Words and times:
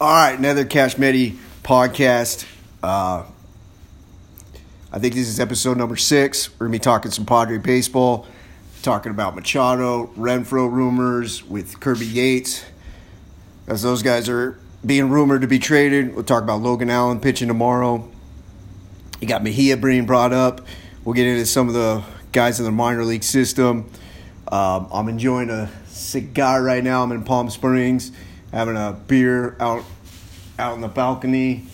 All 0.00 0.12
right, 0.12 0.38
another 0.38 0.64
Cash 0.64 0.98
Medi 0.98 1.38
podcast. 1.62 2.46
Uh, 2.82 3.24
I 4.92 4.98
think 4.98 5.14
this 5.14 5.28
is 5.28 5.40
episode 5.40 5.78
number 5.78 5.96
six. 5.96 6.50
We're 6.58 6.66
gonna 6.66 6.72
be 6.72 6.78
talking 6.78 7.10
some 7.10 7.24
Padre 7.24 7.58
baseball, 7.58 8.26
talking 8.82 9.10
about 9.10 9.34
Machado, 9.34 10.08
Renfroe 10.16 10.70
rumors 10.70 11.44
with 11.44 11.80
Kirby 11.80 12.06
Yates, 12.06 12.64
as 13.66 13.82
those 13.82 14.02
guys 14.02 14.28
are 14.28 14.58
being 14.84 15.08
rumored 15.08 15.42
to 15.42 15.46
be 15.46 15.58
traded. 15.58 16.14
We'll 16.14 16.24
talk 16.24 16.42
about 16.42 16.60
Logan 16.60 16.90
Allen 16.90 17.20
pitching 17.20 17.48
tomorrow. 17.48 18.08
You 19.20 19.28
got 19.28 19.44
Mejia 19.44 19.76
being 19.76 20.04
brought 20.04 20.32
up. 20.32 20.66
We'll 21.04 21.14
get 21.14 21.26
into 21.26 21.46
some 21.46 21.68
of 21.68 21.74
the 21.74 22.02
guys 22.32 22.58
in 22.58 22.64
the 22.64 22.72
minor 22.72 23.04
league 23.04 23.22
system. 23.22 23.88
Um, 24.52 24.88
I'm 24.92 25.08
enjoying 25.08 25.48
a 25.48 25.70
cigar 25.86 26.62
right 26.62 26.84
now. 26.84 27.02
I'm 27.02 27.10
in 27.10 27.24
Palm 27.24 27.48
Springs 27.48 28.12
having 28.52 28.76
a 28.76 28.92
beer 28.92 29.56
out 29.58 29.82
out 30.58 30.74
on 30.74 30.82
the 30.82 30.88
balcony, 30.88 31.64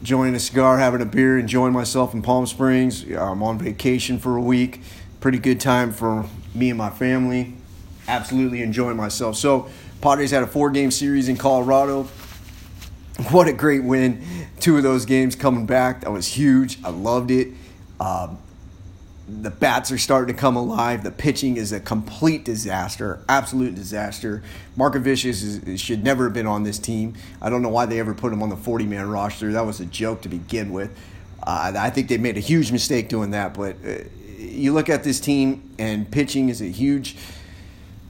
enjoying 0.00 0.34
a 0.34 0.38
cigar, 0.38 0.76
having 0.76 1.00
a 1.00 1.06
beer, 1.06 1.38
enjoying 1.38 1.72
myself 1.72 2.12
in 2.12 2.20
Palm 2.20 2.46
Springs. 2.46 3.04
I'm 3.10 3.42
on 3.42 3.58
vacation 3.58 4.18
for 4.18 4.36
a 4.36 4.40
week. 4.42 4.82
Pretty 5.20 5.38
good 5.38 5.60
time 5.60 5.90
for 5.90 6.26
me 6.54 6.68
and 6.68 6.76
my 6.76 6.90
family. 6.90 7.54
Absolutely 8.06 8.60
enjoying 8.60 8.98
myself. 8.98 9.36
So, 9.36 9.70
Padres 10.02 10.30
had 10.30 10.42
a 10.42 10.46
four 10.46 10.68
game 10.68 10.90
series 10.90 11.26
in 11.26 11.38
Colorado. 11.38 12.06
What 13.30 13.48
a 13.48 13.52
great 13.52 13.82
win. 13.82 14.24
Two 14.60 14.76
of 14.76 14.82
those 14.82 15.06
games 15.06 15.34
coming 15.34 15.64
back. 15.64 16.02
That 16.02 16.12
was 16.12 16.26
huge. 16.26 16.78
I 16.84 16.90
loved 16.90 17.30
it. 17.30 17.48
Um, 17.98 18.38
the 19.28 19.50
bats 19.50 19.92
are 19.92 19.98
starting 19.98 20.34
to 20.34 20.40
come 20.40 20.56
alive. 20.56 21.04
The 21.04 21.10
pitching 21.10 21.58
is 21.58 21.72
a 21.72 21.80
complete 21.80 22.44
disaster, 22.44 23.22
absolute 23.28 23.74
disaster. 23.74 24.42
Markovicius 24.76 25.68
is, 25.68 25.80
should 25.80 26.02
never 26.02 26.24
have 26.24 26.32
been 26.32 26.46
on 26.46 26.62
this 26.62 26.78
team. 26.78 27.14
I 27.42 27.50
don't 27.50 27.60
know 27.60 27.68
why 27.68 27.86
they 27.86 28.00
ever 28.00 28.14
put 28.14 28.32
him 28.32 28.42
on 28.42 28.48
the 28.48 28.56
40 28.56 28.86
man 28.86 29.08
roster. 29.08 29.52
That 29.52 29.66
was 29.66 29.80
a 29.80 29.86
joke 29.86 30.22
to 30.22 30.28
begin 30.28 30.72
with. 30.72 30.96
Uh, 31.42 31.72
I 31.76 31.90
think 31.90 32.08
they 32.08 32.18
made 32.18 32.36
a 32.36 32.40
huge 32.40 32.72
mistake 32.72 33.08
doing 33.08 33.32
that. 33.32 33.54
But 33.54 33.76
uh, 33.86 33.98
you 34.38 34.72
look 34.72 34.88
at 34.88 35.04
this 35.04 35.20
team, 35.20 35.74
and 35.78 36.10
pitching 36.10 36.48
is 36.48 36.62
a 36.62 36.66
huge 36.66 37.16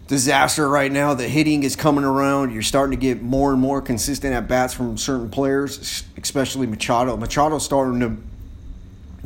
disaster 0.06 0.68
right 0.68 0.90
now. 0.90 1.14
The 1.14 1.28
hitting 1.28 1.64
is 1.64 1.74
coming 1.74 2.04
around. 2.04 2.52
You're 2.52 2.62
starting 2.62 2.98
to 2.98 3.00
get 3.00 3.22
more 3.22 3.52
and 3.52 3.60
more 3.60 3.82
consistent 3.82 4.34
at 4.34 4.46
bats 4.46 4.72
from 4.72 4.96
certain 4.96 5.30
players, 5.30 6.04
especially 6.20 6.66
Machado. 6.66 7.16
Machado's 7.16 7.64
starting 7.64 8.00
to 8.00 8.16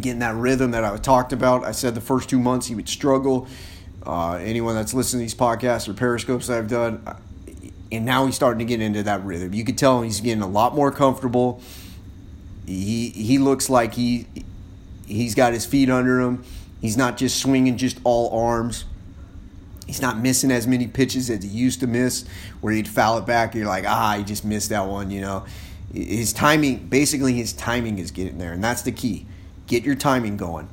getting 0.01 0.21
that 0.21 0.35
rhythm 0.35 0.71
that 0.73 0.85
I 0.85 0.97
talked 0.97 1.33
about. 1.33 1.65
I 1.65 1.73
said 1.73 1.95
the 1.95 2.01
first 2.01 2.29
two 2.29 2.39
months 2.39 2.67
he 2.67 2.75
would 2.75 2.89
struggle. 2.89 3.47
Uh, 4.05 4.34
anyone 4.34 4.75
that's 4.75 4.95
listening 4.95 5.21
to 5.21 5.25
these 5.25 5.34
podcasts 5.34 5.89
or 5.89 5.95
periscopes 5.95 6.51
I've 6.51 6.69
done, 6.69 7.05
and 7.93 8.05
now 8.05 8.27
he's 8.27 8.34
starting 8.34 8.59
to 8.59 8.65
get 8.65 8.81
into 8.81 9.03
that 9.05 9.25
rhythm. 9.25 9.55
You 9.55 9.65
could 9.65 9.79
tell 9.79 10.03
he's 10.03 10.21
getting 10.21 10.43
a 10.43 10.49
lot 10.49 10.75
more 10.75 10.91
comfortable. 10.91 11.61
He 12.67 13.11
he 13.11 13.39
looks 13.39 13.71
like 13.71 13.95
he 13.95 14.27
he's 15.07 15.34
got 15.34 15.53
his 15.53 15.67
feet 15.67 15.89
under 15.89 16.21
him. 16.21 16.45
He's 16.81 16.97
not 16.97 17.17
just 17.17 17.41
swinging 17.41 17.77
just 17.77 17.99
all 18.03 18.37
arms. 18.37 18.87
He's 19.87 20.03
not 20.03 20.19
missing 20.19 20.51
as 20.51 20.67
many 20.67 20.87
pitches 20.87 21.29
as 21.29 21.45
he 21.45 21.51
used 21.51 21.81
to 21.81 21.87
miss, 21.87 22.27
where 22.61 22.73
he'd 22.73 22.89
foul 22.89 23.19
it 23.19 23.27
back. 23.27 23.55
You're 23.55 23.67
like, 23.67 23.84
ah, 23.87 24.17
he 24.17 24.25
just 24.25 24.45
missed 24.45 24.71
that 24.71 24.87
one. 24.87 25.11
You 25.11 25.21
know, 25.21 25.45
his 25.93 26.33
timing, 26.33 26.87
basically, 26.89 27.34
his 27.34 27.53
timing 27.53 27.99
is 27.99 28.11
getting 28.11 28.39
there, 28.39 28.53
and 28.53 28.65
that's 28.65 28.83
the 28.83 28.93
key 28.93 29.27
get 29.73 29.84
your 29.84 29.95
timing 29.95 30.37
going. 30.37 30.69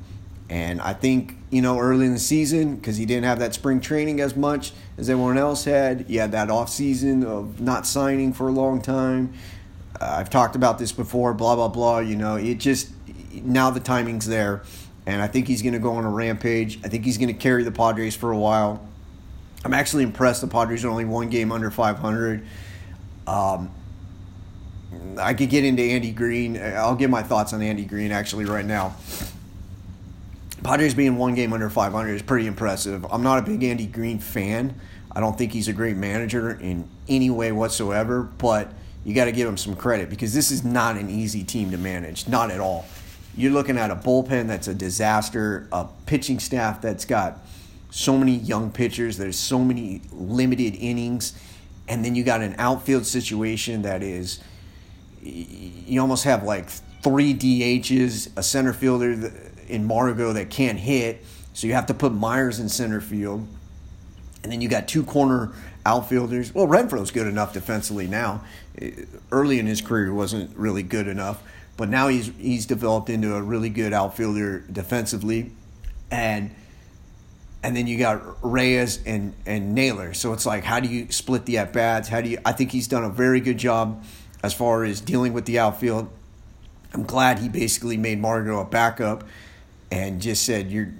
And 0.50 0.80
I 0.80 0.92
think, 0.92 1.36
you 1.48 1.62
know, 1.62 1.78
early 1.78 2.04
in 2.04 2.12
the 2.12 2.18
season, 2.18 2.76
because 2.76 2.96
he 2.98 3.06
didn't 3.06 3.24
have 3.24 3.38
that 3.38 3.54
spring 3.54 3.80
training 3.80 4.20
as 4.20 4.36
much 4.36 4.72
as 4.98 5.08
everyone 5.08 5.38
else 5.38 5.64
had, 5.64 6.02
he 6.02 6.16
had 6.16 6.32
that 6.32 6.50
off 6.50 6.68
season 6.68 7.24
of 7.24 7.60
not 7.60 7.86
signing 7.86 8.32
for 8.32 8.48
a 8.48 8.52
long 8.52 8.82
time. 8.82 9.32
Uh, 9.98 10.16
I've 10.18 10.28
talked 10.28 10.54
about 10.54 10.78
this 10.78 10.92
before, 10.92 11.32
blah, 11.32 11.54
blah, 11.54 11.68
blah. 11.68 12.00
You 12.00 12.16
know, 12.16 12.36
it 12.36 12.56
just, 12.56 12.90
now 13.32 13.70
the 13.70 13.80
timing's 13.80 14.26
there. 14.26 14.62
And 15.06 15.22
I 15.22 15.28
think 15.28 15.48
he's 15.48 15.62
going 15.62 15.72
to 15.72 15.78
go 15.78 15.92
on 15.92 16.04
a 16.04 16.10
rampage. 16.10 16.78
I 16.84 16.88
think 16.88 17.04
he's 17.04 17.16
going 17.16 17.28
to 17.28 17.40
carry 17.40 17.62
the 17.62 17.72
Padres 17.72 18.14
for 18.14 18.30
a 18.30 18.38
while. 18.38 18.86
I'm 19.64 19.72
actually 19.72 20.02
impressed 20.02 20.42
the 20.42 20.46
Padres 20.46 20.84
are 20.84 20.88
only 20.88 21.06
one 21.06 21.30
game 21.30 21.52
under 21.52 21.70
500. 21.70 22.46
Um, 23.26 23.70
I 25.18 25.34
could 25.34 25.50
get 25.50 25.64
into 25.64 25.82
Andy 25.82 26.12
Green. 26.12 26.60
I'll 26.60 26.96
give 26.96 27.10
my 27.10 27.22
thoughts 27.22 27.52
on 27.52 27.62
Andy 27.62 27.84
Green 27.84 28.10
actually 28.10 28.44
right 28.44 28.64
now. 28.64 28.96
Padres 30.62 30.94
being 30.94 31.16
one 31.16 31.34
game 31.34 31.52
under 31.52 31.70
500 31.70 32.14
is 32.14 32.22
pretty 32.22 32.46
impressive. 32.46 33.06
I'm 33.10 33.22
not 33.22 33.38
a 33.38 33.42
big 33.42 33.62
Andy 33.62 33.86
Green 33.86 34.18
fan. 34.18 34.74
I 35.12 35.20
don't 35.20 35.36
think 35.36 35.52
he's 35.52 35.68
a 35.68 35.72
great 35.72 35.96
manager 35.96 36.52
in 36.52 36.88
any 37.08 37.30
way 37.30 37.50
whatsoever, 37.52 38.22
but 38.22 38.72
you 39.04 39.14
got 39.14 39.24
to 39.24 39.32
give 39.32 39.48
him 39.48 39.56
some 39.56 39.74
credit 39.74 40.10
because 40.10 40.34
this 40.34 40.50
is 40.50 40.64
not 40.64 40.96
an 40.96 41.08
easy 41.08 41.42
team 41.42 41.70
to 41.70 41.78
manage, 41.78 42.28
not 42.28 42.50
at 42.50 42.60
all. 42.60 42.86
You're 43.36 43.52
looking 43.52 43.78
at 43.78 43.90
a 43.90 43.96
bullpen 43.96 44.48
that's 44.48 44.68
a 44.68 44.74
disaster, 44.74 45.68
a 45.72 45.86
pitching 46.06 46.38
staff 46.38 46.82
that's 46.82 47.04
got 47.04 47.38
so 47.90 48.16
many 48.16 48.36
young 48.36 48.70
pitchers, 48.70 49.16
there's 49.16 49.38
so 49.38 49.58
many 49.58 50.02
limited 50.12 50.76
innings, 50.76 51.38
and 51.88 52.04
then 52.04 52.14
you 52.14 52.22
got 52.22 52.40
an 52.40 52.54
outfield 52.58 53.06
situation 53.06 53.82
that 53.82 54.02
is 54.02 54.40
you 55.22 56.00
almost 56.00 56.24
have 56.24 56.42
like 56.44 56.68
three 57.02 57.34
DHs, 57.34 58.30
a 58.36 58.42
center 58.42 58.72
fielder 58.72 59.32
in 59.68 59.84
Margot 59.84 60.32
that 60.32 60.50
can't 60.50 60.78
hit, 60.78 61.24
so 61.52 61.66
you 61.66 61.74
have 61.74 61.86
to 61.86 61.94
put 61.94 62.12
Myers 62.12 62.58
in 62.58 62.68
center 62.68 63.00
field, 63.00 63.46
and 64.42 64.52
then 64.52 64.60
you 64.60 64.68
got 64.68 64.88
two 64.88 65.04
corner 65.04 65.52
outfielders. 65.84 66.54
Well, 66.54 66.66
Renfroe's 66.66 67.10
good 67.10 67.26
enough 67.26 67.52
defensively 67.52 68.06
now. 68.06 68.42
Uh, 68.80 68.88
early 69.30 69.58
in 69.58 69.66
his 69.66 69.80
career, 69.80 70.06
he 70.06 70.12
wasn't 70.12 70.56
really 70.56 70.82
good 70.82 71.08
enough, 71.08 71.42
but 71.76 71.88
now 71.88 72.08
he's 72.08 72.32
he's 72.38 72.66
developed 72.66 73.10
into 73.10 73.34
a 73.34 73.42
really 73.42 73.70
good 73.70 73.92
outfielder 73.92 74.60
defensively, 74.60 75.52
and 76.10 76.50
and 77.62 77.76
then 77.76 77.86
you 77.86 77.98
got 77.98 78.22
Reyes 78.42 79.00
and 79.04 79.34
and 79.46 79.74
Naylor. 79.74 80.14
So 80.14 80.32
it's 80.32 80.46
like, 80.46 80.64
how 80.64 80.80
do 80.80 80.88
you 80.88 81.10
split 81.10 81.46
the 81.46 81.58
at 81.58 81.72
bats? 81.72 82.08
How 82.08 82.20
do 82.20 82.28
you? 82.28 82.38
I 82.44 82.52
think 82.52 82.72
he's 82.72 82.88
done 82.88 83.04
a 83.04 83.10
very 83.10 83.40
good 83.40 83.58
job 83.58 84.02
as 84.42 84.54
far 84.54 84.84
as 84.84 85.00
dealing 85.00 85.32
with 85.32 85.44
the 85.44 85.58
outfield. 85.58 86.08
I'm 86.92 87.04
glad 87.04 87.38
he 87.38 87.48
basically 87.48 87.96
made 87.96 88.20
Margot 88.20 88.60
a 88.60 88.64
backup 88.64 89.24
and 89.90 90.20
just 90.20 90.44
said 90.44 90.70
you're 90.70 90.92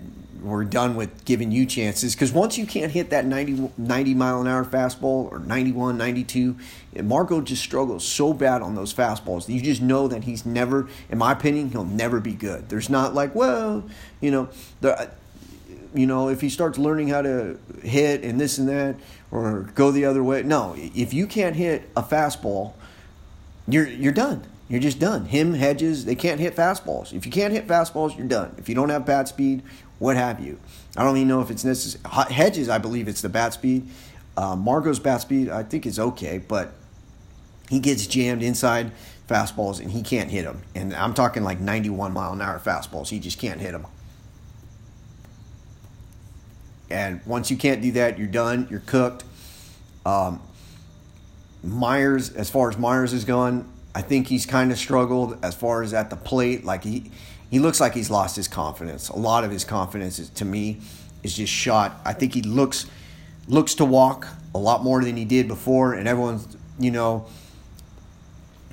we're 0.42 0.64
done 0.64 0.96
with 0.96 1.24
giving 1.24 1.52
you 1.52 1.66
chances. 1.66 2.14
Because 2.14 2.32
once 2.32 2.56
you 2.56 2.66
can't 2.66 2.90
hit 2.90 3.10
that 3.10 3.26
90, 3.26 3.70
90 3.76 4.14
mile 4.14 4.40
an 4.40 4.46
hour 4.46 4.64
fastball 4.64 5.30
or 5.30 5.38
91 5.38 5.98
92 5.98 6.56
margot 7.02 7.40
just 7.40 7.62
struggles 7.62 8.06
so 8.06 8.32
bad 8.32 8.62
on 8.62 8.74
those 8.74 8.92
fastballs. 8.92 9.48
You 9.48 9.60
just 9.60 9.82
know 9.82 10.08
that 10.08 10.24
he's 10.24 10.46
never 10.46 10.88
in 11.10 11.18
my 11.18 11.32
opinion 11.32 11.70
he'll 11.70 11.84
never 11.84 12.20
be 12.20 12.32
good. 12.32 12.68
There's 12.68 12.88
not 12.88 13.14
like 13.14 13.34
well 13.34 13.84
you 14.20 14.30
know 14.30 14.48
the 14.80 15.10
you 15.94 16.06
know 16.06 16.28
if 16.28 16.40
he 16.40 16.48
starts 16.48 16.78
learning 16.78 17.08
how 17.08 17.22
to 17.22 17.58
hit 17.82 18.22
and 18.22 18.40
this 18.40 18.58
and 18.58 18.68
that 18.68 18.96
or 19.30 19.70
go 19.74 19.90
the 19.90 20.04
other 20.04 20.24
way 20.24 20.42
no. 20.42 20.74
If 20.76 21.12
you 21.12 21.26
can't 21.26 21.56
hit 21.56 21.88
a 21.96 22.02
fastball 22.02 22.72
you're 23.72 23.86
you're 23.86 24.12
done. 24.12 24.44
You're 24.68 24.80
just 24.80 25.00
done. 25.00 25.24
Him, 25.24 25.54
Hedges, 25.54 26.04
they 26.04 26.14
can't 26.14 26.38
hit 26.38 26.54
fastballs. 26.54 27.12
If 27.12 27.26
you 27.26 27.32
can't 27.32 27.52
hit 27.52 27.66
fastballs, 27.66 28.16
you're 28.16 28.28
done. 28.28 28.54
If 28.56 28.68
you 28.68 28.76
don't 28.76 28.88
have 28.90 29.04
bat 29.04 29.26
speed, 29.26 29.62
what 29.98 30.16
have 30.16 30.38
you? 30.38 30.60
I 30.96 31.02
don't 31.02 31.16
even 31.16 31.26
know 31.26 31.40
if 31.40 31.50
it's 31.50 31.64
necessary. 31.64 32.02
Hedges, 32.32 32.68
I 32.68 32.78
believe 32.78 33.08
it's 33.08 33.20
the 33.20 33.28
bat 33.28 33.52
speed. 33.52 33.88
Uh, 34.36 34.54
Margot's 34.54 35.00
bat 35.00 35.22
speed, 35.22 35.48
I 35.48 35.64
think, 35.64 35.86
is 35.86 35.98
okay, 35.98 36.38
but 36.38 36.72
he 37.68 37.80
gets 37.80 38.06
jammed 38.06 38.44
inside 38.44 38.92
fastballs 39.28 39.80
and 39.80 39.90
he 39.90 40.02
can't 40.02 40.30
hit 40.30 40.44
them. 40.44 40.62
And 40.74 40.94
I'm 40.94 41.14
talking 41.14 41.42
like 41.42 41.60
91 41.60 42.12
mile 42.12 42.32
an 42.32 42.40
hour 42.40 42.58
fastballs. 42.58 43.08
He 43.08 43.18
just 43.18 43.38
can't 43.38 43.60
hit 43.60 43.72
them. 43.72 43.86
And 46.90 47.20
once 47.24 47.50
you 47.50 47.56
can't 47.56 47.82
do 47.82 47.92
that, 47.92 48.18
you're 48.18 48.26
done. 48.26 48.66
You're 48.70 48.80
cooked. 48.80 49.24
Um, 50.04 50.40
Myers, 51.62 52.32
as 52.32 52.50
far 52.50 52.70
as 52.70 52.78
Myers 52.78 53.12
is 53.12 53.24
gone, 53.24 53.70
I 53.94 54.02
think 54.02 54.28
he's 54.28 54.46
kind 54.46 54.72
of 54.72 54.78
struggled 54.78 55.38
as 55.44 55.54
far 55.54 55.82
as 55.82 55.92
at 55.92 56.10
the 56.10 56.16
plate. 56.16 56.64
Like 56.64 56.84
he, 56.84 57.10
he 57.50 57.58
looks 57.58 57.80
like 57.80 57.94
he's 57.94 58.10
lost 58.10 58.36
his 58.36 58.48
confidence. 58.48 59.08
A 59.08 59.18
lot 59.18 59.44
of 59.44 59.50
his 59.50 59.64
confidence, 59.64 60.18
is, 60.18 60.30
to 60.30 60.44
me, 60.44 60.80
is 61.22 61.36
just 61.36 61.52
shot. 61.52 62.00
I 62.04 62.12
think 62.12 62.34
he 62.34 62.42
looks 62.42 62.86
looks 63.48 63.74
to 63.74 63.84
walk 63.84 64.28
a 64.54 64.58
lot 64.58 64.84
more 64.84 65.02
than 65.02 65.16
he 65.16 65.24
did 65.24 65.48
before, 65.48 65.94
and 65.94 66.08
everyone's 66.08 66.56
you 66.78 66.90
know. 66.90 67.26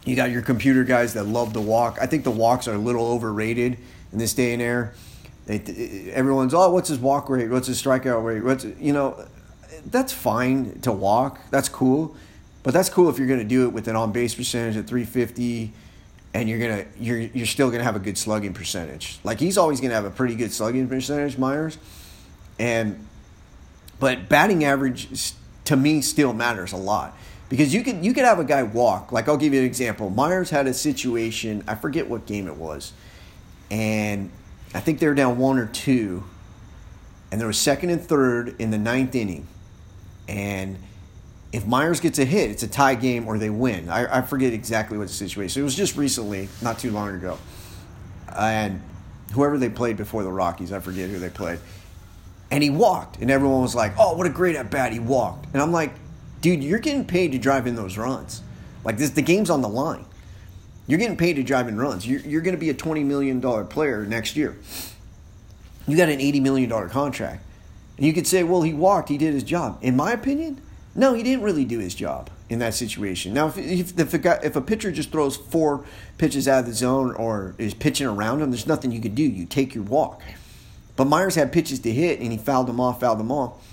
You 0.06 0.16
got 0.16 0.32
your 0.32 0.42
computer 0.42 0.86
guys 0.86 1.16
that 1.16 1.26
love 1.26 1.52
to 1.54 1.60
walk. 1.60 1.98
I 2.00 2.06
think 2.06 2.24
the 2.24 2.32
walks 2.32 2.70
are 2.70 2.76
a 2.76 2.78
little 2.78 3.06
overrated 3.06 3.78
in 4.14 4.20
this 4.20 4.34
day 4.34 4.54
and 4.54 4.62
era. 4.62 4.92
Everyone's 5.50 6.54
oh, 6.54 6.72
what's 6.72 6.88
his 6.88 7.00
walk 7.00 7.30
rate? 7.30 7.50
What's 7.50 7.68
his 7.68 7.82
strikeout 7.82 8.24
rate? 8.24 8.42
What's 8.42 8.64
you 8.64 8.94
know, 8.94 9.28
that's 9.88 10.14
fine 10.14 10.80
to 10.82 10.94
walk. 10.94 11.42
That's 11.52 11.68
cool 11.68 12.16
but 12.68 12.74
that's 12.74 12.90
cool 12.90 13.10
if 13.10 13.18
you're 13.18 13.30
going 13.30 13.40
to 13.40 13.46
do 13.46 13.66
it 13.66 13.72
with 13.72 13.88
an 13.88 13.96
on 13.96 14.12
base 14.12 14.36
percentage 14.36 14.76
at 14.76 14.88
350 14.88 15.72
and 16.34 16.50
you're 16.50 16.60
going 16.60 16.84
to 16.84 17.02
you're 17.02 17.18
you're 17.18 17.46
still 17.46 17.70
going 17.70 17.80
to 17.80 17.86
have 17.86 17.96
a 17.96 18.00
good 18.00 18.18
slugging 18.18 18.54
percentage. 18.54 19.20
Like 19.24 19.40
he's 19.40 19.58
always 19.58 19.80
going 19.80 19.92
to 19.92 19.96
have 19.96 20.04
a 20.04 20.10
pretty 20.10 20.36
good 20.36 20.52
slugging 20.52 20.90
percentage, 20.90 21.38
Myers. 21.38 21.78
And 22.60 23.08
But 24.02 24.28
batting 24.28 24.66
average 24.66 25.34
to 25.64 25.78
me 25.78 26.02
still 26.02 26.34
matters 26.34 26.74
a 26.74 26.78
lot 26.78 27.18
because 27.48 27.74
you 27.74 27.86
could 27.86 28.04
you 28.04 28.14
could 28.14 28.26
have 28.26 28.38
a 28.38 28.44
guy 28.44 28.64
walk. 28.64 29.14
Like 29.14 29.30
I'll 29.30 29.38
give 29.38 29.54
you 29.54 29.62
an 29.62 29.66
example. 29.66 30.10
Myers 30.10 30.50
had 30.50 30.68
a 30.68 30.74
situation. 30.74 31.64
I 31.70 31.76
forget 31.76 32.10
what 32.10 32.26
game 32.26 32.50
it 32.50 32.58
was, 32.58 32.92
and 33.72 34.30
I 34.74 34.82
think 34.82 35.00
they 35.00 35.08
were 35.08 35.16
down 35.16 35.38
one 35.38 35.58
or 35.58 35.68
two, 35.68 36.26
and 37.32 37.40
there 37.40 37.48
was 37.48 37.58
second 37.58 37.92
and 37.92 38.02
third 38.02 38.58
in 38.60 38.72
the 38.72 38.78
ninth 38.78 39.16
inning, 39.16 39.48
and 40.28 40.78
if 41.52 41.66
Myers 41.66 42.00
gets 42.00 42.20
a 42.20 42.26
hit, 42.26 42.52
it's 42.52 42.64
a 42.64 42.68
tie 42.68 42.96
game 42.96 43.28
or 43.28 43.38
they 43.38 43.50
win. 43.50 43.90
I, 43.90 44.20
I 44.20 44.22
forget 44.22 44.54
exactly 44.54 44.98
what 44.98 45.08
the 45.08 45.14
situation. 45.14 45.62
It 45.62 45.66
was 45.66 45.76
just 45.76 45.96
recently, 45.96 46.50
not 46.62 46.80
too 46.80 46.92
long 46.92 47.10
ago, 47.16 47.38
and 48.36 48.82
whoever 49.34 49.58
they 49.58 49.70
played 49.70 49.98
before 49.98 50.24
the 50.24 50.32
Rockies, 50.32 50.72
I 50.74 50.80
forget 50.80 51.10
who 51.10 51.20
they 51.20 51.30
played, 51.30 51.60
and 52.52 52.64
he 52.64 52.70
walked, 52.70 53.18
and 53.18 53.32
everyone 53.32 53.62
was 53.62 53.76
like, 53.76 53.94
"Oh, 53.98 54.16
what 54.16 54.28
a 54.28 54.30
great 54.30 54.56
at 54.56 54.70
bat 54.70 54.92
he 54.92 55.00
walked," 55.00 55.48
and 55.54 55.62
I'm 55.62 55.72
like, 55.72 55.94
"Dude, 56.42 56.64
you're 56.64 56.80
getting 56.80 57.06
paid 57.06 57.32
to 57.32 57.38
drive 57.38 57.66
in 57.66 57.76
those 57.76 57.98
runs. 57.98 58.42
Like 58.84 58.98
this, 58.98 59.12
the 59.12 59.22
game's 59.22 59.50
on 59.50 59.62
the 59.62 59.70
line. 59.70 60.06
You're 60.86 61.00
getting 61.00 61.18
paid 61.18 61.36
to 61.36 61.44
drive 61.44 61.68
in 61.68 61.78
runs. 61.78 62.08
You're, 62.08 62.22
you're 62.22 62.42
going 62.42 62.56
to 62.56 62.60
be 62.60 62.70
a 62.70 62.74
twenty 62.74 63.04
million 63.04 63.40
dollar 63.40 63.64
player 63.64 64.06
next 64.06 64.36
year. 64.36 64.58
You 65.88 65.96
got 65.96 66.10
an 66.10 66.20
eighty 66.20 66.40
million 66.42 66.70
dollar 66.70 66.90
contract, 66.90 67.44
you 67.98 68.14
could 68.14 68.28
say, 68.28 68.44
well, 68.44 68.62
he 68.62 68.74
walked, 68.74 69.10
he 69.10 69.18
did 69.18 69.34
his 69.34 69.44
job. 69.44 69.80
In 69.82 69.96
my 69.96 70.12
opinion." 70.12 70.62
No, 70.98 71.14
he 71.14 71.22
didn't 71.22 71.44
really 71.44 71.64
do 71.64 71.78
his 71.78 71.94
job 71.94 72.32
in 72.50 72.58
that 72.60 72.74
situation. 72.74 73.32
Now, 73.32 73.48
if, 73.48 73.58
if, 73.60 74.00
if, 74.00 74.14
a, 74.16 74.18
guy, 74.18 74.40
if 74.44 74.56
a 74.56 74.62
pitcher 74.62 74.92
just 74.92 75.12
throws 75.12 75.38
four 75.38 75.86
pitches 76.18 76.48
out 76.48 76.62
of 76.62 76.66
the 76.66 76.74
zone 76.74 77.14
or 77.14 77.54
is 77.60 77.76
pitching 77.76 78.08
around 78.08 78.42
him, 78.42 78.50
there's 78.50 78.66
nothing 78.66 78.92
you 78.92 79.00
can 79.00 79.14
do. 79.14 79.22
You 79.22 79.46
take 79.46 79.76
your 79.76 79.84
walk. 79.84 80.24
But 80.96 81.06
Myers 81.06 81.36
had 81.36 81.52
pitches 81.52 81.80
to 81.82 81.92
hit 81.92 82.20
and 82.20 82.32
he 82.32 82.38
fouled 82.40 82.68
them 82.68 82.80
off, 82.80 83.00
fouled 83.00 83.20
them 83.20 83.32
off. 83.32 83.64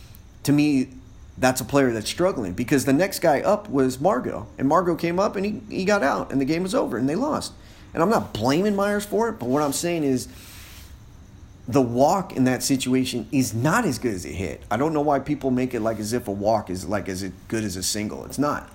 To 0.43 0.53
me, 0.53 0.89
that's 1.39 1.63
a 1.63 1.65
player 1.65 1.93
that's 1.93 2.11
struggling 2.11 2.53
because 2.53 2.85
the 2.85 2.93
next 2.93 3.21
guy 3.21 3.41
up 3.41 3.71
was 3.71 3.99
Margot. 3.99 4.47
And 4.59 4.69
Margot 4.69 4.95
came 4.95 5.19
up 5.19 5.35
and 5.35 5.47
he, 5.47 5.63
he 5.71 5.87
got 5.87 6.03
out 6.03 6.31
and 6.31 6.39
the 6.39 6.45
game 6.45 6.63
was 6.63 6.75
over 6.75 6.99
and 6.99 7.09
they 7.09 7.17
lost. 7.17 7.55
And 7.95 8.03
I'm 8.03 8.11
not 8.11 8.35
blaming 8.35 8.77
Myers 8.77 9.07
for 9.07 9.31
it, 9.31 9.39
but 9.39 9.49
what 9.49 9.63
I'm 9.63 9.73
saying 9.73 10.05
is 10.05 10.29
the 11.67 11.81
walk 11.81 12.37
in 12.37 12.45
that 12.45 12.63
situation 12.63 13.27
is 13.33 13.55
not 13.55 13.85
as 13.85 13.99
good 13.99 14.15
as 14.15 14.27
a 14.27 14.31
hit. 14.31 14.63
I 14.71 14.77
don't 14.77 14.93
know 14.93 15.01
why 15.01 15.19
people 15.19 15.51
make 15.51 15.73
it 15.73 15.81
like 15.81 15.99
as 15.99 16.13
if 16.13 16.29
a 16.29 16.33
walk 16.33 16.69
is 16.69 16.87
like 16.87 17.09
as 17.09 17.23
good 17.49 17.65
as 17.65 17.77
a 17.77 17.83
single. 17.83 18.25
It's 18.27 18.39
not. 18.39 18.71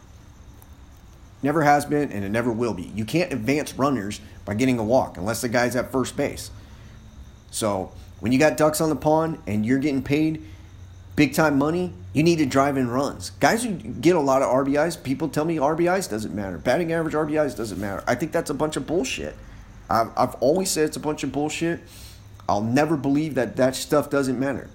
Never 1.41 1.61
has 1.61 1.85
been, 1.85 2.11
and 2.11 2.25
it 2.25 2.29
never 2.29 2.51
will 2.51 2.73
be. 2.73 2.91
You 2.95 3.05
can't 3.05 3.31
advance 3.31 3.73
runners 3.75 4.19
by 4.43 4.55
getting 4.55 4.79
a 4.79 4.83
walk 4.83 5.17
unless 5.17 5.41
the 5.41 5.49
guy's 5.49 5.75
at 5.75 5.91
first 5.91 6.17
base. 6.17 6.51
So 7.51 7.91
when 8.19 8.31
you 8.31 8.39
got 8.39 8.57
ducks 8.57 8.81
on 8.81 8.89
the 8.89 8.95
pond 8.95 9.39
and 9.47 9.65
you're 9.65 9.79
getting 9.79 10.03
paid 10.03 10.43
big 11.15 11.33
time 11.33 11.57
money, 11.57 11.93
you 12.13 12.23
need 12.23 12.37
to 12.37 12.45
drive 12.45 12.75
in 12.75 12.89
runs. 12.89 13.29
Guys 13.39 13.63
who 13.63 13.71
get 13.73 14.15
a 14.15 14.19
lot 14.19 14.41
of 14.41 14.49
RBIs, 14.49 15.01
people 15.01 15.29
tell 15.29 15.45
me 15.45 15.57
RBIs 15.57 16.09
doesn't 16.09 16.33
matter. 16.33 16.57
Batting 16.57 16.91
average 16.91 17.13
RBIs 17.13 17.55
doesn't 17.55 17.79
matter. 17.79 18.03
I 18.07 18.15
think 18.15 18.31
that's 18.31 18.49
a 18.49 18.53
bunch 18.53 18.75
of 18.75 18.87
bullshit. 18.87 19.35
I've, 19.89 20.09
I've 20.17 20.35
always 20.35 20.69
said 20.69 20.85
it's 20.85 20.97
a 20.97 21.01
bunch 21.01 21.23
of 21.23 21.31
bullshit. 21.31 21.81
I'll 22.49 22.61
never 22.61 22.97
believe 22.97 23.35
that 23.35 23.55
that 23.57 23.75
stuff 23.75 24.09
doesn't 24.09 24.39
matter. 24.39 24.69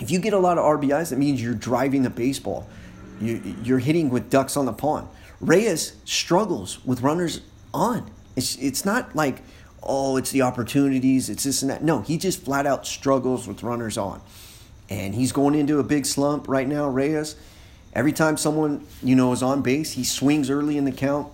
If 0.00 0.10
you 0.10 0.18
get 0.18 0.32
a 0.32 0.38
lot 0.38 0.58
of 0.58 0.64
RBIs, 0.64 1.10
that 1.10 1.18
means 1.18 1.42
you're 1.42 1.54
driving 1.54 2.02
the 2.02 2.10
baseball. 2.10 2.68
You, 3.20 3.56
you're 3.62 3.78
hitting 3.78 4.10
with 4.10 4.30
ducks 4.30 4.56
on 4.56 4.64
the 4.64 4.72
pond. 4.72 5.08
Reyes 5.40 5.96
struggles 6.04 6.84
with 6.84 7.02
runners 7.02 7.42
on. 7.74 8.10
It's, 8.36 8.56
it's 8.56 8.84
not 8.84 9.14
like, 9.14 9.42
oh, 9.82 10.16
it's 10.16 10.30
the 10.30 10.42
opportunities, 10.42 11.28
it's 11.28 11.44
this 11.44 11.62
and 11.62 11.70
that. 11.70 11.82
No, 11.82 12.00
he 12.00 12.16
just 12.16 12.42
flat 12.42 12.66
out 12.66 12.86
struggles 12.86 13.46
with 13.46 13.62
runners 13.62 13.98
on. 13.98 14.20
And 14.88 15.14
he's 15.14 15.32
going 15.32 15.54
into 15.54 15.78
a 15.80 15.82
big 15.82 16.06
slump 16.06 16.48
right 16.48 16.66
now, 16.66 16.88
Reyes. 16.88 17.36
Every 17.92 18.12
time 18.12 18.36
someone, 18.36 18.86
you 19.02 19.14
know, 19.14 19.32
is 19.32 19.42
on 19.42 19.60
base, 19.62 19.92
he 19.92 20.04
swings 20.04 20.48
early 20.48 20.78
in 20.78 20.84
the 20.84 20.92
count. 20.92 21.28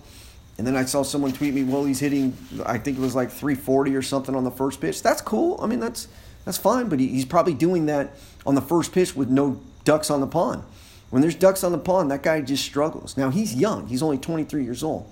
And 0.57 0.65
then 0.65 0.75
I 0.75 0.85
saw 0.85 1.03
someone 1.03 1.33
tweet 1.33 1.53
me, 1.53 1.63
well, 1.63 1.83
he's 1.83 1.99
hitting, 1.99 2.35
I 2.65 2.77
think 2.77 2.97
it 2.97 3.01
was 3.01 3.15
like 3.15 3.29
340 3.29 3.95
or 3.95 4.01
something 4.01 4.35
on 4.35 4.45
the 4.45 4.51
first 4.51 4.79
pitch. 4.79 5.03
That's 5.03 5.21
cool. 5.21 5.59
I 5.61 5.67
mean, 5.67 5.79
that's 5.79 6.07
that's 6.45 6.57
fine, 6.57 6.89
but 6.89 6.99
he, 6.99 7.07
he's 7.07 7.25
probably 7.25 7.55
doing 7.55 7.87
that 7.87 8.13
on 8.45 8.55
the 8.55 8.61
first 8.61 8.93
pitch 8.93 9.15
with 9.15 9.29
no 9.29 9.59
ducks 9.83 10.09
on 10.09 10.21
the 10.21 10.27
pond. 10.27 10.63
When 11.09 11.21
there's 11.21 11.35
ducks 11.35 11.63
on 11.63 11.71
the 11.71 11.77
pond, 11.77 12.11
that 12.11 12.23
guy 12.23 12.41
just 12.41 12.63
struggles. 12.63 13.17
Now, 13.17 13.31
he's 13.31 13.55
young. 13.55 13.87
He's 13.87 14.03
only 14.03 14.17
23 14.17 14.63
years 14.63 14.83
old. 14.83 15.09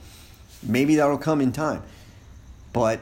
Maybe 0.61 0.95
that'll 0.95 1.17
come 1.17 1.41
in 1.41 1.51
time. 1.51 1.81
But 2.71 2.99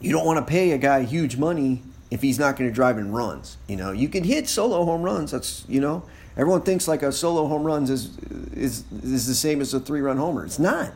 you 0.00 0.12
don't 0.12 0.26
want 0.26 0.38
to 0.38 0.50
pay 0.50 0.72
a 0.72 0.78
guy 0.78 1.02
huge 1.02 1.36
money 1.36 1.82
if 2.10 2.22
he's 2.22 2.38
not 2.38 2.56
going 2.56 2.68
to 2.68 2.74
drive 2.74 2.98
in 2.98 3.12
runs. 3.12 3.56
You 3.68 3.76
know, 3.76 3.92
you 3.92 4.08
can 4.08 4.24
hit 4.24 4.48
solo 4.48 4.84
home 4.84 5.02
runs. 5.02 5.30
That's, 5.30 5.64
you 5.68 5.80
know, 5.80 6.02
everyone 6.36 6.62
thinks 6.62 6.88
like 6.88 7.02
a 7.02 7.12
solo 7.12 7.46
home 7.46 7.64
runs 7.64 7.90
is 7.90 8.18
is 8.54 8.84
is 9.02 9.26
the 9.26 9.34
same 9.34 9.60
as 9.60 9.72
a 9.72 9.80
three-run 9.80 10.18
homer. 10.18 10.44
It's 10.44 10.58
not. 10.58 10.92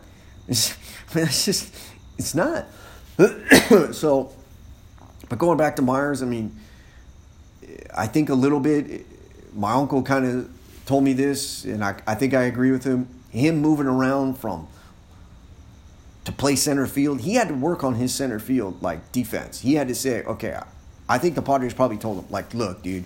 It's, 0.49 0.77
I 1.13 1.17
mean, 1.17 1.27
it's 1.27 1.45
just, 1.45 1.75
it's 2.19 2.35
not. 2.35 2.67
so, 3.93 4.33
but 5.29 5.39
going 5.39 5.59
back 5.59 5.77
to 5.77 5.83
Myers, 5.83 6.23
I 6.23 6.27
mean, 6.27 6.57
I 7.97 8.07
think 8.07 8.29
a 8.29 8.35
little 8.35 8.61
bit, 8.61 9.07
my 9.55 9.73
uncle 9.73 10.03
kind 10.03 10.27
of 10.27 10.51
told 10.85 11.05
me 11.05 11.13
this, 11.13 11.65
and 11.65 11.85
I, 11.85 12.01
I 12.07 12.15
think 12.15 12.35
I 12.35 12.45
agree 12.45 12.71
with 12.71 12.85
him. 12.85 13.09
Him 13.31 13.59
moving 13.59 13.87
around 13.87 14.39
from 14.39 14.69
to 16.25 16.33
play 16.33 16.57
center 16.57 16.87
field, 16.87 17.21
he 17.21 17.35
had 17.35 17.49
to 17.49 17.55
work 17.55 17.85
on 17.85 17.95
his 17.95 18.15
center 18.15 18.39
field 18.39 18.83
like 18.83 19.13
defense. 19.13 19.61
He 19.61 19.75
had 19.75 19.89
to 19.89 19.95
say, 19.95 20.25
okay, 20.25 20.59
I 21.09 21.19
think 21.19 21.37
the 21.37 21.43
Padres 21.43 21.73
probably 21.73 21.99
told 21.99 22.19
him, 22.19 22.31
like, 22.31 22.53
look, 22.53 22.83
dude, 22.83 23.05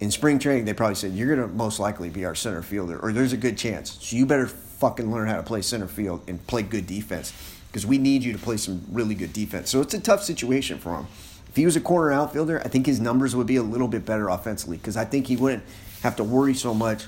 in 0.00 0.10
spring 0.10 0.38
training, 0.38 0.64
they 0.64 0.74
probably 0.74 0.94
said, 0.94 1.12
you're 1.12 1.34
going 1.34 1.48
to 1.48 1.54
most 1.54 1.80
likely 1.80 2.08
be 2.08 2.24
our 2.24 2.34
center 2.34 2.62
fielder, 2.62 2.98
or 2.98 3.12
there's 3.12 3.32
a 3.32 3.36
good 3.36 3.58
chance. 3.58 3.98
So 4.00 4.16
you 4.16 4.26
better 4.26 4.46
fucking 4.82 5.12
learn 5.12 5.28
how 5.28 5.36
to 5.36 5.44
play 5.44 5.62
center 5.62 5.86
field 5.86 6.20
and 6.26 6.44
play 6.48 6.60
good 6.60 6.88
defense 6.88 7.32
because 7.68 7.86
we 7.86 7.98
need 7.98 8.24
you 8.24 8.32
to 8.32 8.38
play 8.38 8.56
some 8.56 8.84
really 8.90 9.14
good 9.14 9.32
defense. 9.32 9.70
So 9.70 9.80
it's 9.80 9.94
a 9.94 10.00
tough 10.00 10.24
situation 10.24 10.80
for 10.80 10.96
him. 10.96 11.06
If 11.48 11.54
he 11.54 11.64
was 11.64 11.76
a 11.76 11.80
corner 11.80 12.10
outfielder, 12.10 12.60
I 12.64 12.68
think 12.68 12.86
his 12.86 12.98
numbers 12.98 13.36
would 13.36 13.46
be 13.46 13.54
a 13.54 13.62
little 13.62 13.86
bit 13.86 14.04
better 14.04 14.28
offensively 14.28 14.78
because 14.78 14.96
I 14.96 15.04
think 15.04 15.28
he 15.28 15.36
wouldn't 15.36 15.62
have 16.02 16.16
to 16.16 16.24
worry 16.24 16.52
so 16.52 16.74
much 16.74 17.04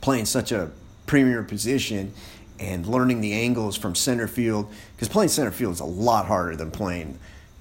playing 0.00 0.24
such 0.24 0.50
a 0.50 0.72
premier 1.06 1.44
position 1.44 2.12
and 2.58 2.84
learning 2.84 3.20
the 3.20 3.32
angles 3.32 3.76
from 3.76 3.94
center 3.94 4.26
field 4.26 4.68
because 4.96 5.08
playing 5.08 5.28
center 5.28 5.52
field 5.52 5.74
is 5.74 5.80
a 5.80 5.84
lot 5.84 6.26
harder 6.26 6.56
than 6.56 6.72
playing, 6.72 7.16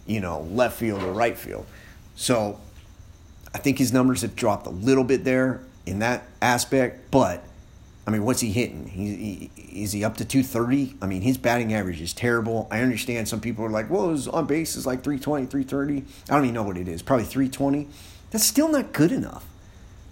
you 0.07 0.19
know, 0.19 0.41
left 0.49 0.79
field 0.79 1.03
or 1.03 1.11
right 1.11 1.37
field. 1.37 1.67
So 2.15 2.59
I 3.53 3.59
think 3.59 3.77
his 3.77 3.93
numbers 3.93 4.23
have 4.23 4.35
dropped 4.35 4.65
a 4.65 4.71
little 4.71 5.03
bit 5.03 5.23
there 5.23 5.61
in 5.85 5.99
that 5.99 6.25
aspect, 6.41 7.11
but 7.11 7.43
I 8.07 8.11
mean, 8.11 8.23
what's 8.23 8.41
he 8.41 8.51
hitting? 8.51 8.87
He, 8.87 9.49
he, 9.55 9.81
is 9.81 9.91
he 9.91 10.03
up 10.03 10.17
to 10.17 10.25
230? 10.25 10.97
I 11.01 11.07
mean, 11.07 11.21
his 11.21 11.37
batting 11.37 11.73
average 11.73 12.01
is 12.01 12.13
terrible. 12.13 12.67
I 12.69 12.81
understand 12.81 13.27
some 13.27 13.41
people 13.41 13.65
are 13.65 13.69
like, 13.69 13.89
well, 13.89 14.09
his 14.09 14.27
on 14.27 14.45
base 14.45 14.75
is 14.75 14.85
like 14.85 15.03
320, 15.03 15.47
330. 15.47 16.05
I 16.29 16.35
don't 16.35 16.45
even 16.45 16.53
know 16.53 16.63
what 16.63 16.77
it 16.77 16.87
is. 16.87 17.01
Probably 17.01 17.25
320. 17.25 17.87
That's 18.29 18.43
still 18.43 18.69
not 18.69 18.93
good 18.93 19.11
enough. 19.11 19.45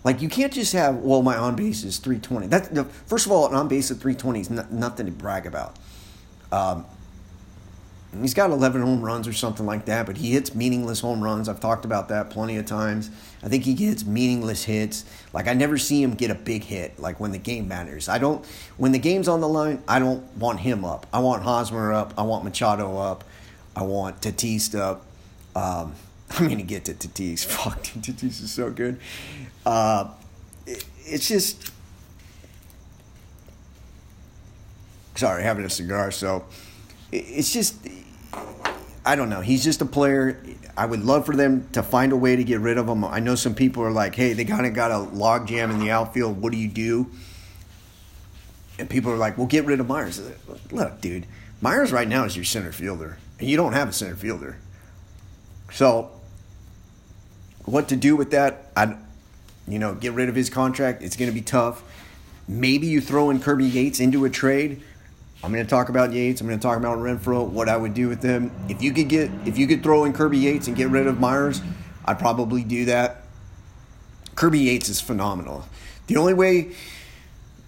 Like, 0.04 0.22
you 0.22 0.28
can't 0.28 0.52
just 0.52 0.74
have, 0.74 0.98
well, 0.98 1.22
my 1.22 1.38
on 1.38 1.56
base 1.56 1.84
is 1.84 1.98
320. 1.98 2.48
That, 2.48 2.92
first 3.06 3.26
of 3.26 3.32
all, 3.32 3.48
an 3.48 3.54
on 3.54 3.68
base 3.68 3.90
of 3.92 3.98
320 3.98 4.40
is 4.40 4.50
not, 4.50 4.72
nothing 4.72 5.06
to 5.06 5.12
brag 5.12 5.46
about. 5.46 5.78
Um, 6.52 6.86
He's 8.22 8.34
got 8.34 8.52
11 8.52 8.82
home 8.82 9.02
runs 9.02 9.28
or 9.28 9.34
something 9.34 9.66
like 9.66 9.86
that, 9.86 10.06
but 10.06 10.18
he 10.18 10.32
hits 10.32 10.54
meaningless 10.54 11.00
home 11.00 11.24
runs. 11.24 11.50
I've 11.50 11.60
talked 11.60 11.86
about 11.86 12.10
that 12.10 12.30
plenty 12.30 12.58
of 12.58 12.66
times. 12.66 13.10
I 13.42 13.48
think 13.48 13.64
he 13.64 13.74
gets 13.74 14.06
meaningless 14.06 14.64
hits. 14.64 15.06
Like 15.34 15.48
I 15.48 15.54
never 15.54 15.78
see 15.78 16.02
him 16.02 16.14
get 16.14 16.32
a 16.32 16.36
big 16.36 16.64
hit 16.64 17.00
like 17.00 17.20
when 17.20 17.32
the 17.32 17.38
game 17.38 17.68
matters. 17.68 18.08
I 18.10 18.18
don't 18.18 18.46
when 18.78 18.92
the 18.92 19.00
game's 19.00 19.28
on 19.28 19.42
the 19.42 19.48
line, 19.48 19.82
I 19.88 20.00
don't 20.00 20.24
want 20.38 20.60
him 20.60 20.86
up. 20.86 21.08
I 21.12 21.20
want 21.20 21.44
Hosmer 21.44 21.92
up. 21.94 22.14
I 22.18 22.24
want 22.24 22.44
Machado 22.44 22.98
up. 22.98 23.24
I 23.76 23.84
want 23.84 24.22
Tatis 24.22 24.78
up. 24.78 25.06
Um, 25.56 25.94
I'm 26.32 26.48
gonna 26.48 26.64
get 26.64 26.86
to 26.86 26.94
Tatis. 26.94 27.46
Fuck, 27.46 27.84
Tatis 27.84 28.42
is 28.42 28.52
so 28.52 28.70
good. 28.70 29.00
Uh, 29.66 30.10
it, 30.66 30.86
it's 31.06 31.28
just 31.28 31.72
sorry, 35.16 35.44
having 35.44 35.66
a 35.66 35.70
cigar. 35.70 36.12
So 36.12 36.46
it's 37.12 37.54
just 37.54 37.76
I 39.06 39.16
don't 39.16 39.30
know. 39.30 39.42
He's 39.42 39.64
just 39.64 39.82
a 39.82 39.86
player. 39.86 40.42
I 40.78 40.86
would 40.86 41.04
love 41.04 41.26
for 41.26 41.36
them 41.36 41.68
to 41.74 41.84
find 41.84 42.12
a 42.12 42.16
way 42.16 42.36
to 42.36 42.44
get 42.44 42.62
rid 42.62 42.78
of 42.78 42.88
him. 42.88 43.04
I 43.04 43.20
know 43.20 43.36
some 43.36 43.54
people 43.54 43.84
are 43.84 43.92
like, 43.92 44.16
"Hey, 44.16 44.34
they 44.34 44.46
kind 44.46 44.66
of 44.66 44.74
got 44.74 44.92
a 44.92 45.00
log 45.00 45.48
jam 45.48 45.72
in 45.72 45.80
the 45.80 45.92
outfield. 45.92 46.42
What 46.42 46.52
do 46.52 46.58
you 46.58 46.70
do?" 46.70 47.08
And 48.80 48.90
people 48.90 49.12
are 49.12 49.18
like, 49.18 49.38
"Well, 49.38 49.48
get 49.48 49.66
rid 49.66 49.80
of 49.80 49.88
Myers." 49.88 50.22
Look, 50.72 51.02
dude, 51.02 51.28
Myers 51.62 51.92
right 51.92 52.08
now 52.08 52.24
is 52.24 52.36
your 52.36 52.46
center 52.46 52.72
fielder, 52.72 53.18
and 53.40 53.50
you 53.50 53.58
don't 53.58 53.74
have 53.74 53.90
a 53.90 53.94
center 53.94 54.16
fielder. 54.16 54.58
So, 55.72 56.12
what 57.66 57.90
to 57.90 57.96
do 57.96 58.16
with 58.16 58.32
that? 58.32 58.72
I, 58.76 58.96
you 59.68 59.80
know, 59.80 59.96
get 59.96 60.14
rid 60.14 60.30
of 60.30 60.36
his 60.36 60.50
contract. 60.50 61.02
It's 61.02 61.16
going 61.16 61.30
to 61.30 61.36
be 61.36 61.42
tough. 61.42 61.84
Maybe 62.48 62.88
you 62.88 63.02
throw 63.02 63.30
in 63.30 63.40
Kirby 63.40 63.66
Yates 63.66 64.00
into 64.00 64.26
a 64.26 64.30
trade 64.30 64.82
I'm 65.44 65.52
going 65.52 65.66
to 65.66 65.70
talk 65.70 65.90
about 65.90 66.14
Yates. 66.14 66.40
I'm 66.40 66.48
going 66.48 66.58
to 66.58 66.64
talk 66.64 66.78
about 66.78 67.00
Renfroe. 67.00 67.46
What 67.46 67.68
I 67.68 67.76
would 67.76 67.94
do 67.94 68.08
with 68.08 68.22
them. 68.22 68.50
If 68.70 68.82
you 68.82 68.94
could 68.94 69.10
get, 69.10 69.30
if 69.46 69.58
you 69.58 69.68
could 69.68 69.84
throw 69.84 70.06
in 70.06 70.14
Kirby 70.14 70.38
Yates 70.38 70.68
and 70.68 70.78
get 70.78 70.90
rid 70.90 71.06
of 71.06 71.20
Myers, 71.20 71.62
I'd 72.06 72.18
probably 72.18 72.64
do 72.64 72.86
that. 72.86 73.24
Kirby 74.36 74.60
Yates 74.60 74.88
is 74.88 75.02
phenomenal. 75.02 75.66
The 76.08 76.16
only 76.16 76.34
way 76.34 76.72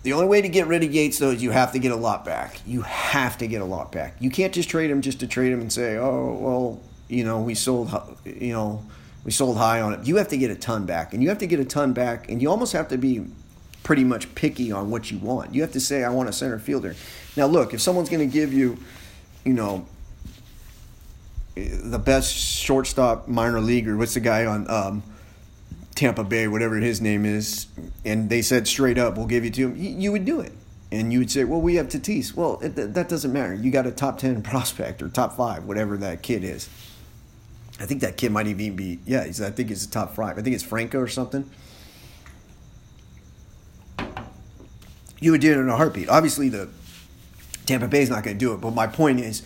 the 0.04 0.14
only 0.14 0.28
way 0.28 0.40
to 0.40 0.48
get 0.48 0.68
rid 0.68 0.84
of 0.84 0.94
Yates 0.94 1.18
though 1.18 1.32
is 1.32 1.42
you 1.42 1.50
have 1.50 1.72
to 1.72 1.80
get 1.80 1.92
a 1.92 1.96
lot 1.96 2.24
back. 2.24 2.62
You 2.66 2.84
have 2.84 3.40
to 3.40 3.48
get 3.48 3.62
a 3.62 3.66
lot 3.66 3.92
back. 3.92 4.16
You 4.20 4.30
can't 4.30 4.54
just 4.54 4.70
trade 4.70 4.92
him 4.92 5.02
just 5.02 5.20
to 5.22 5.28
trade 5.28 5.52
him 5.52 5.62
and 5.62 5.74
say, 5.74 5.98
"Oh, 5.98 6.38
well, 6.40 6.82
you 7.08 7.24
know, 7.24 7.42
we 7.42 7.56
sold 7.56 7.92
you 8.24 8.54
know, 8.54 8.86
we 9.24 9.32
sold 9.32 9.58
high 9.58 9.82
on 9.82 9.94
it." 9.94 10.06
You 10.06 10.18
have 10.18 10.28
to 10.28 10.38
get 10.38 10.52
a 10.52 10.56
ton 10.56 10.86
back. 10.86 11.14
And 11.14 11.24
you 11.24 11.30
have 11.30 11.40
to 11.40 11.48
get 11.48 11.60
a 11.60 11.66
ton 11.66 11.94
back 11.94 12.30
and 12.30 12.40
you 12.40 12.50
almost 12.52 12.74
have 12.74 12.88
to 12.90 13.00
be 13.00 13.26
pretty 13.82 14.04
much 14.04 14.34
picky 14.36 14.72
on 14.72 14.92
what 14.92 15.10
you 15.10 15.18
want. 15.18 15.56
You 15.56 15.62
have 15.62 15.72
to 15.72 15.80
say, 15.80 16.04
"I 16.04 16.10
want 16.10 16.30
a 16.30 16.34
center 16.34 16.60
fielder." 16.60 16.96
Now, 17.36 17.48
look, 17.48 17.74
if 17.74 17.82
someone's 17.82 18.10
going 18.10 18.28
to 18.28 18.34
give 18.34 18.54
you, 18.54 18.78
you 19.44 19.54
know, 19.54 19.86
the 21.56 22.00
best 22.00 22.34
shortstop 22.34 23.28
minor 23.28 23.62
leaguer, 23.62 23.96
what's 23.98 24.14
the 24.14 24.20
guy 24.20 24.46
on 24.46 24.70
um, 24.70 25.04
Tampa 25.96 26.24
Bay, 26.24 26.48
whatever 26.48 26.76
his 26.76 27.02
name 27.02 27.26
is, 27.26 27.68
and 28.04 28.30
they 28.30 28.42
said 28.42 28.68
straight 28.68 28.98
up, 28.98 29.18
we'll 29.18 29.26
give 29.26 29.46
you 29.46 29.52
to 29.52 29.70
him, 29.70 29.76
you 29.78 30.12
would 30.12 30.26
do 30.26 30.40
it. 30.40 30.54
And 30.92 31.12
you 31.12 31.20
would 31.20 31.32
say, 31.32 31.44
well, 31.44 31.62
we 31.62 31.76
have 31.76 31.88
Tatis. 31.88 32.34
Well, 32.36 32.60
it, 32.62 32.76
that 32.76 33.10
doesn't 33.10 33.34
matter. 33.34 33.54
You 33.54 33.72
got 33.72 33.88
a 33.88 33.92
top 33.92 34.18
10 34.18 34.42
prospect 34.44 35.02
or 35.02 35.10
top 35.10 35.36
five, 35.36 35.66
whatever 35.66 35.98
that 35.98 36.22
kid 36.22 36.44
is. 36.44 36.70
I 37.80 37.86
think 37.86 38.02
that 38.02 38.16
kid 38.16 38.32
might 38.32 38.48
even 38.48 38.76
be, 38.76 39.00
yeah, 39.06 39.22
I 39.24 39.32
think 39.32 39.70
he's 39.70 39.84
a 39.84 39.90
top 39.90 40.16
five. 40.16 40.38
I 40.38 40.42
think 40.42 40.54
it's 40.54 40.64
Franco 40.64 41.00
or 41.00 41.10
something. 41.10 41.50
You 45.20 45.32
would 45.32 45.42
do 45.42 45.52
it 45.52 45.58
in 45.58 45.68
a 45.68 45.76
heartbeat. 45.76 46.08
Obviously, 46.08 46.50
the 46.50 46.70
Tampa 47.66 47.88
Bay 47.88 48.02
is 48.02 48.10
not 48.10 48.24
going 48.24 48.38
to 48.38 48.40
do 48.40 48.54
it, 48.54 48.62
but 48.62 48.72
my 48.72 48.88
point 48.88 49.20
is, 49.20 49.42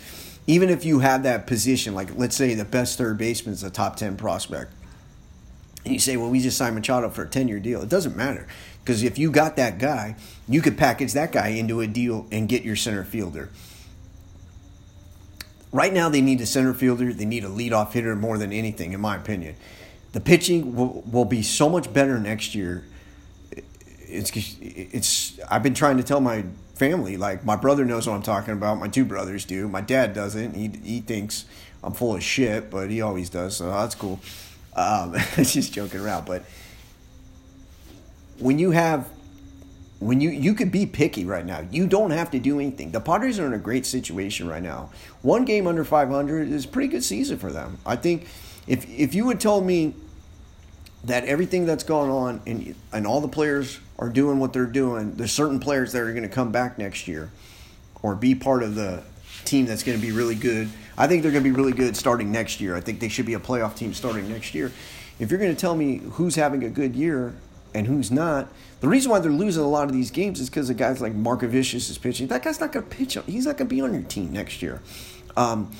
even 0.47 0.69
if 0.69 0.83
you 0.83 0.99
have 0.99 1.23
that 1.23 1.47
position, 1.47 1.93
like 1.93 2.15
let's 2.15 2.35
say 2.35 2.53
the 2.53 2.65
best 2.65 2.97
third 2.97 3.17
baseman 3.17 3.53
is 3.53 3.63
a 3.63 3.69
top 3.69 3.95
10 3.95 4.17
prospect, 4.17 4.71
and 5.85 5.93
you 5.93 5.99
say, 5.99 6.17
well, 6.17 6.29
we 6.29 6.39
just 6.39 6.57
signed 6.57 6.75
Machado 6.75 7.09
for 7.09 7.23
a 7.23 7.27
10 7.27 7.47
year 7.47 7.59
deal. 7.59 7.81
It 7.81 7.89
doesn't 7.89 8.15
matter. 8.15 8.47
Because 8.83 9.03
if 9.03 9.17
you 9.17 9.31
got 9.31 9.55
that 9.55 9.77
guy, 9.77 10.15
you 10.47 10.61
could 10.61 10.77
package 10.77 11.13
that 11.13 11.31
guy 11.31 11.49
into 11.49 11.79
a 11.81 11.87
deal 11.87 12.27
and 12.31 12.49
get 12.49 12.63
your 12.63 12.75
center 12.75 13.03
fielder. 13.03 13.49
Right 15.71 15.93
now, 15.93 16.09
they 16.09 16.21
need 16.21 16.41
a 16.41 16.45
center 16.45 16.73
fielder. 16.73 17.13
They 17.13 17.25
need 17.25 17.43
a 17.43 17.47
leadoff 17.49 17.91
hitter 17.91 18.15
more 18.15 18.37
than 18.37 18.51
anything, 18.51 18.93
in 18.93 18.99
my 18.99 19.15
opinion. 19.15 19.55
The 20.13 20.19
pitching 20.19 20.75
will, 20.75 21.03
will 21.03 21.25
be 21.25 21.43
so 21.43 21.69
much 21.69 21.93
better 21.93 22.19
next 22.19 22.55
year. 22.55 22.83
It's, 24.01 24.31
it's, 24.59 25.39
I've 25.47 25.61
been 25.61 25.75
trying 25.75 25.97
to 25.97 26.03
tell 26.03 26.19
my 26.19 26.45
family, 26.79 27.17
like, 27.17 27.45
my 27.45 27.55
brother 27.55 27.85
knows 27.85 28.07
what 28.07 28.15
I'm 28.15 28.23
talking 28.23 28.53
about. 28.53 28.79
My 28.79 28.87
two 28.87 29.05
brothers 29.05 29.45
do. 29.45 29.67
My 29.67 29.81
dad 29.81 30.13
doesn't. 30.13 30.55
He, 30.55 30.69
he 30.83 31.01
thinks 31.01 31.45
I'm 31.83 31.93
full 31.93 32.15
of 32.15 32.23
shit, 32.23 32.71
but 32.71 32.89
he 32.89 33.01
always 33.01 33.29
does, 33.29 33.57
so 33.57 33.69
that's 33.69 33.95
cool. 33.95 34.19
Um, 34.75 35.13
just 35.35 35.73
joking 35.73 35.99
around, 35.99 36.25
but 36.25 36.43
when 38.39 38.57
you 38.57 38.71
have 38.71 39.09
when 39.99 40.21
you 40.21 40.29
you 40.29 40.53
could 40.53 40.71
be 40.71 40.85
picky 40.85 41.25
right 41.25 41.45
now. 41.45 41.67
You 41.71 41.85
don't 41.85 42.11
have 42.11 42.31
to 42.31 42.39
do 42.39 42.59
anything. 42.59 42.91
The 42.91 43.01
Padres 43.01 43.37
are 43.39 43.45
in 43.45 43.53
a 43.53 43.59
great 43.59 43.85
situation 43.85 44.47
right 44.47 44.63
now. 44.63 44.89
One 45.21 45.45
game 45.45 45.67
under 45.67 45.83
500 45.83 46.49
is 46.49 46.65
a 46.65 46.67
pretty 46.67 46.87
good 46.87 47.03
season 47.03 47.37
for 47.37 47.51
them. 47.51 47.77
I 47.85 47.95
think 47.97 48.27
if 48.65 48.89
if 48.89 49.13
you 49.13 49.27
had 49.29 49.39
told 49.41 49.65
me 49.65 49.93
that 51.03 51.25
everything 51.25 51.65
that's 51.65 51.83
going 51.83 52.09
on 52.09 52.41
and 52.47 52.75
and 52.93 53.05
all 53.05 53.19
the 53.19 53.27
players 53.27 53.79
are 53.99 54.09
doing 54.09 54.39
what 54.39 54.53
they're 54.53 54.65
doing, 54.65 55.13
there's 55.15 55.31
certain 55.31 55.59
players 55.59 55.91
that 55.91 56.01
are 56.01 56.11
going 56.11 56.23
to 56.23 56.29
come 56.29 56.51
back 56.51 56.77
next 56.79 57.07
year 57.07 57.29
or 58.01 58.15
be 58.15 58.33
part 58.33 58.63
of 58.63 58.73
the 58.73 59.03
team 59.45 59.65
that's 59.65 59.83
going 59.83 59.99
to 59.99 60.01
be 60.01 60.11
really 60.11 60.35
good. 60.35 60.69
I 60.97 61.07
think 61.07 61.21
they're 61.21 61.31
going 61.31 61.43
to 61.43 61.49
be 61.49 61.55
really 61.55 61.73
good 61.73 61.95
starting 61.95 62.31
next 62.31 62.61
year. 62.61 62.75
I 62.75 62.81
think 62.81 62.99
they 62.99 63.09
should 63.09 63.25
be 63.25 63.33
a 63.33 63.39
playoff 63.39 63.75
team 63.75 63.93
starting 63.93 64.29
next 64.29 64.55
year. 64.55 64.71
If 65.19 65.29
you're 65.29 65.39
going 65.39 65.53
to 65.53 65.59
tell 65.59 65.75
me 65.75 65.97
who's 66.11 66.35
having 66.35 66.63
a 66.63 66.69
good 66.69 66.95
year 66.95 67.35
and 67.73 67.87
who's 67.87 68.09
not, 68.09 68.47
the 68.79 68.87
reason 68.87 69.11
why 69.11 69.19
they're 69.19 69.31
losing 69.31 69.63
a 69.63 69.67
lot 69.67 69.83
of 69.83 69.93
these 69.93 70.11
games 70.11 70.39
is 70.39 70.49
because 70.49 70.69
of 70.69 70.77
guys 70.77 71.01
like 71.01 71.13
Markevicius 71.13 71.89
is 71.89 71.97
pitching. 71.97 72.27
That 72.27 72.41
guy's 72.41 72.61
not 72.61 72.71
going 72.71 72.87
to 72.87 72.95
pitch. 72.95 73.17
He's 73.25 73.45
not 73.45 73.57
going 73.57 73.67
to 73.67 73.75
be 73.75 73.81
on 73.81 73.93
your 73.93 74.03
team 74.03 74.31
next 74.31 74.61
year. 74.61 74.81
Um, 75.35 75.71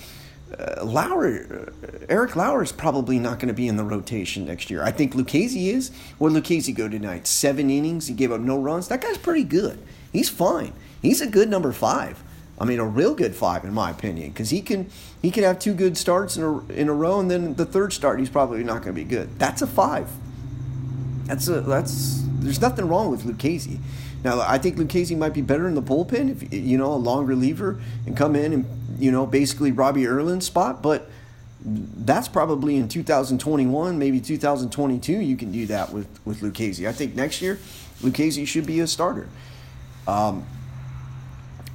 uh, 0.57 0.83
Lauer, 0.83 1.71
uh, 1.83 2.05
Eric 2.09 2.35
Lauer 2.35 2.63
is 2.63 2.71
probably 2.71 3.19
not 3.19 3.39
going 3.39 3.47
to 3.49 3.53
be 3.53 3.67
in 3.67 3.77
the 3.77 3.83
rotation 3.83 4.45
next 4.45 4.69
year. 4.69 4.83
I 4.83 4.91
think 4.91 5.13
Lucchesi 5.13 5.67
is. 5.67 5.91
Where 6.17 6.31
Lucchesi 6.31 6.73
go 6.73 6.87
tonight? 6.87 7.27
Seven 7.27 7.69
innings. 7.69 8.07
He 8.07 8.13
gave 8.13 8.31
up 8.31 8.41
no 8.41 8.57
runs. 8.57 8.87
That 8.87 9.01
guy's 9.01 9.17
pretty 9.17 9.43
good. 9.43 9.79
He's 10.11 10.29
fine. 10.29 10.73
He's 11.01 11.21
a 11.21 11.27
good 11.27 11.49
number 11.49 11.71
five. 11.71 12.23
I 12.59 12.65
mean, 12.65 12.79
a 12.79 12.85
real 12.85 13.15
good 13.15 13.35
five 13.35 13.63
in 13.63 13.73
my 13.73 13.91
opinion, 13.91 14.31
because 14.31 14.49
he 14.49 14.61
can 14.61 14.89
he 15.21 15.31
can 15.31 15.43
have 15.43 15.59
two 15.59 15.73
good 15.73 15.97
starts 15.97 16.35
in 16.35 16.43
a 16.43 16.59
in 16.73 16.89
a 16.89 16.93
row, 16.93 17.19
and 17.19 17.31
then 17.31 17.55
the 17.55 17.65
third 17.65 17.93
start 17.93 18.19
he's 18.19 18.29
probably 18.29 18.63
not 18.63 18.81
going 18.81 18.93
to 18.95 19.01
be 19.01 19.05
good. 19.05 19.39
That's 19.39 19.61
a 19.61 19.67
five. 19.67 20.09
That's 21.25 21.47
a 21.47 21.61
that's 21.61 22.21
there's 22.39 22.59
nothing 22.59 22.87
wrong 22.87 23.11
with 23.11 23.23
Lucchesi. 23.23 23.79
Now 24.23 24.41
I 24.41 24.57
think 24.57 24.77
Lucchesi 24.77 25.17
might 25.17 25.33
be 25.33 25.41
better 25.41 25.67
in 25.67 25.75
the 25.75 25.81
bullpen 25.81 26.29
if 26.29 26.53
you 26.53 26.77
know 26.77 26.93
a 26.93 26.95
long 26.95 27.25
reliever 27.25 27.79
and 28.05 28.17
come 28.17 28.35
in 28.35 28.53
and 28.53 28.65
you 28.99 29.11
know 29.11 29.25
basically 29.25 29.71
Robbie 29.71 30.05
Erlin's 30.05 30.45
spot, 30.45 30.81
but 30.81 31.09
that's 31.61 32.29
probably 32.29 32.77
in 32.77 32.87
2021, 32.87 33.99
maybe 33.99 34.21
2022. 34.21 35.11
You 35.13 35.35
can 35.35 35.51
do 35.51 35.65
that 35.67 35.91
with 35.91 36.07
with 36.25 36.41
Lucchesi. 36.41 36.87
I 36.87 36.91
think 36.91 37.15
next 37.15 37.41
year 37.41 37.59
Lucchesi 38.01 38.45
should 38.47 38.65
be 38.65 38.79
a 38.79 38.87
starter. 38.87 39.27
Um, 40.07 40.45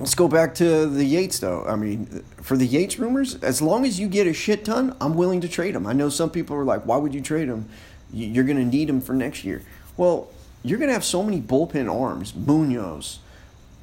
Let's 0.01 0.17
go 0.17 0.27
back 0.27 0.57
to 0.57 0.87
the 0.87 1.05
Yates, 1.05 1.39
though. 1.39 1.65
I 1.67 1.77
mean, 1.77 2.25
for 2.43 2.57
the 2.57 2.67
Yates 2.67 2.99
rumors, 2.99 3.37
as 3.37 3.63
long 3.63 3.85
as 3.85 4.01
you 4.01 4.09
get 4.09 4.27
a 4.27 4.33
shit 4.33 4.65
ton, 4.65 4.97
I'm 5.01 5.15
willing 5.15 5.41
to 5.43 5.49
trade 5.49 5.77
him. 5.77 5.87
I 5.87 5.93
know 5.93 6.09
some 6.09 6.31
people 6.31 6.57
are 6.57 6.65
like, 6.65 6.83
why 6.83 6.97
would 6.97 7.15
you 7.15 7.21
trade 7.21 7.47
him? 7.49 7.69
You're 8.13 8.45
going 8.45 8.57
to 8.57 8.65
need 8.65 8.91
him 8.91 9.01
for 9.01 9.15
next 9.15 9.45
year. 9.45 9.63
Well, 9.97 10.29
you're 10.65 10.79
going 10.79 10.89
to 10.89 10.95
have 10.95 11.05
so 11.05 11.23
many 11.23 11.41
bullpen 11.41 11.93
arms. 11.93 12.35
Munoz, 12.35 13.21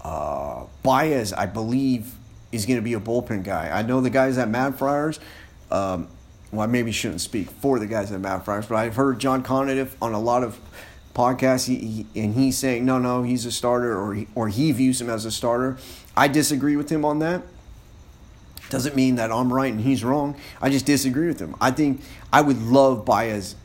uh, 0.01 0.65
Baez, 0.83 1.31
I 1.31 1.45
believe, 1.45 2.13
is 2.51 2.65
going 2.65 2.77
to 2.77 2.83
be 2.83 2.93
a 2.93 2.99
bullpen 2.99 3.43
guy. 3.43 3.69
I 3.69 3.83
know 3.83 4.01
the 4.01 4.09
guys 4.09 4.37
at 4.37 4.49
Mad 4.49 4.77
Friars. 4.77 5.19
Um, 5.69 6.07
well, 6.51 6.61
I 6.61 6.65
maybe 6.65 6.91
shouldn't 6.91 7.21
speak 7.21 7.49
for 7.49 7.79
the 7.79 7.87
guys 7.87 8.11
at 8.11 8.19
Mad 8.19 8.43
Friars, 8.43 8.65
but 8.65 8.75
I've 8.75 8.95
heard 8.95 9.19
John 9.19 9.43
Conniff 9.43 9.95
on 10.01 10.13
a 10.13 10.19
lot 10.19 10.43
of 10.43 10.59
podcasts, 11.13 11.67
he, 11.67 12.05
he, 12.13 12.21
and 12.21 12.33
he's 12.33 12.57
saying, 12.57 12.83
no, 12.83 12.97
no, 12.97 13.23
he's 13.23 13.45
a 13.45 13.51
starter, 13.51 13.97
or 13.97 14.15
he, 14.15 14.27
or 14.35 14.49
he 14.49 14.71
views 14.71 14.99
him 14.99 15.09
as 15.09 15.23
a 15.23 15.31
starter. 15.31 15.77
I 16.15 16.27
disagree 16.27 16.75
with 16.75 16.89
him 16.89 17.05
on 17.05 17.19
that. 17.19 17.43
Doesn't 18.69 18.95
mean 18.95 19.15
that 19.15 19.31
I'm 19.31 19.51
right 19.51 19.71
and 19.71 19.81
he's 19.81 20.03
wrong. 20.03 20.37
I 20.61 20.69
just 20.69 20.85
disagree 20.85 21.27
with 21.27 21.39
him. 21.39 21.55
I 21.59 21.71
think 21.71 22.01
I 22.31 22.41
would 22.41 22.61
love 22.61 23.03
Baez 23.03 23.55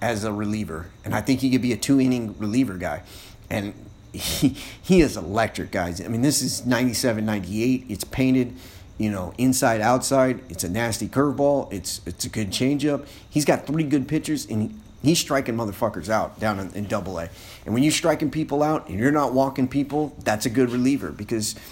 as 0.00 0.24
a 0.24 0.32
reliever, 0.32 0.86
and 1.04 1.14
I 1.14 1.20
think 1.20 1.40
he 1.40 1.50
could 1.50 1.62
be 1.62 1.72
a 1.72 1.76
two 1.76 2.00
inning 2.00 2.34
reliever 2.38 2.74
guy. 2.74 3.02
And 3.50 3.74
he, 4.12 4.48
he 4.82 5.00
is 5.00 5.16
electric, 5.16 5.70
guys. 5.70 6.00
I 6.00 6.08
mean, 6.08 6.22
this 6.22 6.42
is 6.42 6.64
97, 6.64 7.24
98. 7.24 7.86
It's 7.88 8.04
painted, 8.04 8.54
you 8.96 9.10
know, 9.10 9.32
inside, 9.38 9.80
outside. 9.80 10.40
It's 10.48 10.64
a 10.64 10.68
nasty 10.68 11.08
curveball. 11.08 11.72
It's 11.72 12.00
it's 12.06 12.24
a 12.24 12.28
good 12.28 12.50
changeup. 12.50 13.06
He's 13.28 13.44
got 13.44 13.66
three 13.66 13.84
good 13.84 14.08
pitchers, 14.08 14.46
and 14.46 14.80
he's 15.02 15.18
striking 15.18 15.56
motherfuckers 15.56 16.08
out 16.08 16.38
down 16.38 16.60
in, 16.60 16.72
in 16.74 16.86
double 16.86 17.18
A. 17.18 17.28
And 17.64 17.74
when 17.74 17.82
you're 17.82 17.92
striking 17.92 18.30
people 18.30 18.62
out 18.62 18.88
and 18.88 18.98
you're 18.98 19.12
not 19.12 19.32
walking 19.32 19.68
people, 19.68 20.14
that's 20.24 20.46
a 20.46 20.50
good 20.50 20.70
reliever 20.70 21.10
because– 21.10 21.54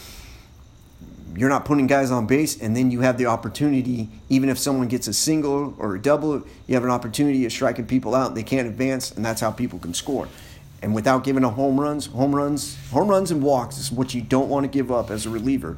you're 1.36 1.48
not 1.48 1.64
putting 1.64 1.86
guys 1.86 2.10
on 2.10 2.26
base, 2.26 2.60
and 2.60 2.76
then 2.76 2.90
you 2.90 3.00
have 3.00 3.18
the 3.18 3.26
opportunity, 3.26 4.08
even 4.28 4.48
if 4.48 4.58
someone 4.58 4.88
gets 4.88 5.06
a 5.06 5.12
single 5.12 5.74
or 5.78 5.94
a 5.94 6.00
double, 6.00 6.42
you 6.66 6.74
have 6.74 6.84
an 6.84 6.90
opportunity 6.90 7.44
of 7.44 7.52
striking 7.52 7.86
people 7.86 8.14
out. 8.14 8.34
They 8.34 8.42
can't 8.42 8.66
advance, 8.66 9.10
and 9.10 9.24
that's 9.24 9.40
how 9.40 9.50
people 9.50 9.78
can 9.78 9.92
score. 9.92 10.28
And 10.82 10.94
without 10.94 11.24
giving 11.24 11.44
up 11.44 11.54
home 11.54 11.80
runs, 11.80 12.06
home 12.06 12.34
runs, 12.34 12.76
home 12.90 13.08
runs 13.08 13.30
and 13.30 13.42
walks 13.42 13.78
is 13.78 13.90
what 13.90 14.14
you 14.14 14.22
don't 14.22 14.48
want 14.48 14.64
to 14.64 14.68
give 14.68 14.92
up 14.92 15.10
as 15.10 15.26
a 15.26 15.30
reliever. 15.30 15.76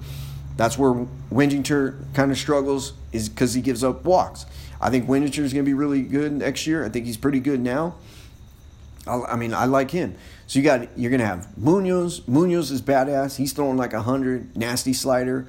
That's 0.57 0.77
where 0.77 1.07
Wingenter 1.33 1.97
kind 2.15 2.31
of 2.31 2.39
struggles, 2.39 2.93
is 3.13 3.29
because 3.29 3.55
he 3.55 3.61
gives 3.61 3.83
up 3.85 4.05
walks. 4.05 4.45
I 4.81 4.91
think 4.91 5.09
Wingenter 5.09 5.41
is 5.41 5.53
going 5.53 5.65
to 5.65 5.69
be 5.69 5.75
really 5.75 6.03
good 6.03 6.33
next 6.33 6.67
year. 6.67 6.85
I 6.85 6.89
think 6.89 7.07
he's 7.07 7.17
pretty 7.17 7.41
good 7.41 7.61
now. 7.61 7.95
I 9.07 9.37
mean, 9.37 9.55
I 9.55 9.65
like 9.65 9.91
him. 9.91 10.17
So 10.49 10.59
you 10.59 10.65
got 10.65 10.99
you're 10.99 11.11
gonna 11.11 11.27
have 11.27 11.57
Munoz. 11.59 12.27
Munoz 12.27 12.71
is 12.71 12.81
badass. 12.81 13.37
He's 13.37 13.53
throwing 13.53 13.77
like 13.77 13.93
a 13.93 14.03
hundred, 14.03 14.57
nasty 14.57 14.95
slider. 14.95 15.47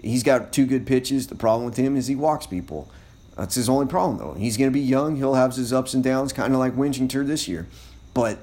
He's 0.00 0.22
got 0.22 0.52
two 0.52 0.64
good 0.64 0.86
pitches. 0.86 1.26
The 1.26 1.34
problem 1.34 1.66
with 1.66 1.76
him 1.76 1.96
is 1.96 2.06
he 2.06 2.14
walks 2.14 2.46
people. 2.46 2.88
That's 3.36 3.56
his 3.56 3.68
only 3.68 3.86
problem 3.86 4.18
though. 4.18 4.34
He's 4.34 4.56
gonna 4.56 4.70
be 4.70 4.80
young. 4.80 5.16
He'll 5.16 5.34
have 5.34 5.56
his 5.56 5.72
ups 5.72 5.92
and 5.92 6.04
downs, 6.04 6.32
kind 6.32 6.52
of 6.54 6.60
like 6.60 6.76
Winchester 6.76 7.24
this 7.24 7.48
year. 7.48 7.66
But 8.14 8.38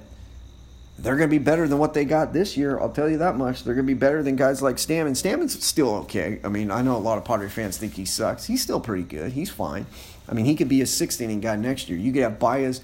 they're 0.97 1.15
gonna 1.15 1.29
be 1.29 1.37
better 1.37 1.65
than 1.65 1.77
what 1.77 1.93
they 1.93 2.03
got 2.03 2.33
this 2.33 2.57
year. 2.57 2.77
I'll 2.77 2.91
tell 2.91 3.09
you 3.09 3.17
that 3.19 3.37
much. 3.37 3.63
They're 3.63 3.73
gonna 3.73 3.87
be 3.87 3.93
better 3.93 4.21
than 4.21 4.35
guys 4.35 4.61
like 4.61 4.75
Stammen. 4.75 5.11
Stammen's 5.11 5.63
still 5.63 5.95
okay. 5.99 6.41
I 6.43 6.49
mean, 6.49 6.71
I 6.71 6.81
know 6.81 6.97
a 6.97 6.99
lot 6.99 7.17
of 7.17 7.23
Padre 7.23 7.47
fans 7.47 7.77
think 7.77 7.93
he 7.93 8.03
sucks. 8.03 8.47
He's 8.47 8.61
still 8.61 8.81
pretty 8.81 9.03
good. 9.03 9.31
He's 9.31 9.49
fine. 9.49 9.85
I 10.27 10.33
mean, 10.33 10.43
he 10.43 10.55
could 10.55 10.67
be 10.67 10.81
a 10.81 10.85
sixth 10.85 11.21
inning 11.21 11.39
guy 11.39 11.55
next 11.55 11.87
year. 11.87 11.97
You 11.97 12.11
could 12.11 12.23
have 12.23 12.37
Baez 12.37 12.81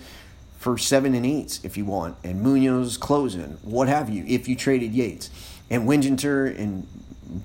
for 0.65 0.79
seven 0.79 1.13
and 1.13 1.27
eights 1.27 1.63
if 1.63 1.77
you 1.77 1.85
want, 1.85 2.17
and 2.23 2.41
Munoz 2.41 2.97
closing, 2.97 3.59
what 3.61 3.87
have 3.87 4.09
you, 4.09 4.25
if 4.27 4.47
you 4.47 4.55
traded 4.55 4.93
Yates. 4.95 5.29
And 5.69 5.87
Wingenter 5.87 6.57
and 6.57 6.87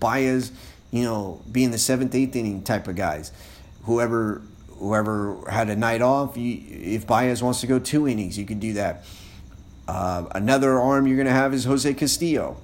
Baez, 0.00 0.52
you 0.90 1.02
know, 1.02 1.42
being 1.52 1.70
the 1.70 1.76
seventh, 1.76 2.14
eighth 2.14 2.34
inning 2.34 2.62
type 2.62 2.88
of 2.88 2.96
guys. 2.96 3.30
Whoever 3.82 4.40
whoever 4.78 5.36
had 5.50 5.68
a 5.68 5.76
night 5.76 6.00
off, 6.00 6.38
you, 6.38 6.62
if 6.66 7.06
Baez 7.06 7.42
wants 7.42 7.60
to 7.60 7.66
go 7.66 7.78
two 7.78 8.08
innings, 8.08 8.38
you 8.38 8.46
can 8.46 8.58
do 8.58 8.72
that. 8.72 9.04
Uh, 9.86 10.24
another 10.30 10.80
arm 10.80 11.06
you're 11.06 11.16
going 11.16 11.26
to 11.26 11.32
have 11.32 11.52
is 11.52 11.66
Jose 11.66 11.92
Castillo. 11.92 12.56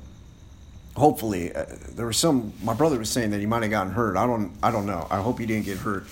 Hopefully, 0.96 1.54
uh, 1.54 1.66
there 1.90 2.06
was 2.06 2.16
some. 2.16 2.54
My 2.62 2.72
brother 2.72 2.98
was 2.98 3.10
saying 3.10 3.28
that 3.32 3.40
he 3.40 3.46
might 3.46 3.60
have 3.60 3.70
gotten 3.70 3.92
hurt. 3.92 4.16
I 4.16 4.26
don't. 4.26 4.56
I 4.62 4.70
don't 4.70 4.86
know. 4.86 5.06
I 5.10 5.20
hope 5.20 5.38
he 5.38 5.44
didn't 5.44 5.66
get 5.66 5.76
hurt. 5.76 6.04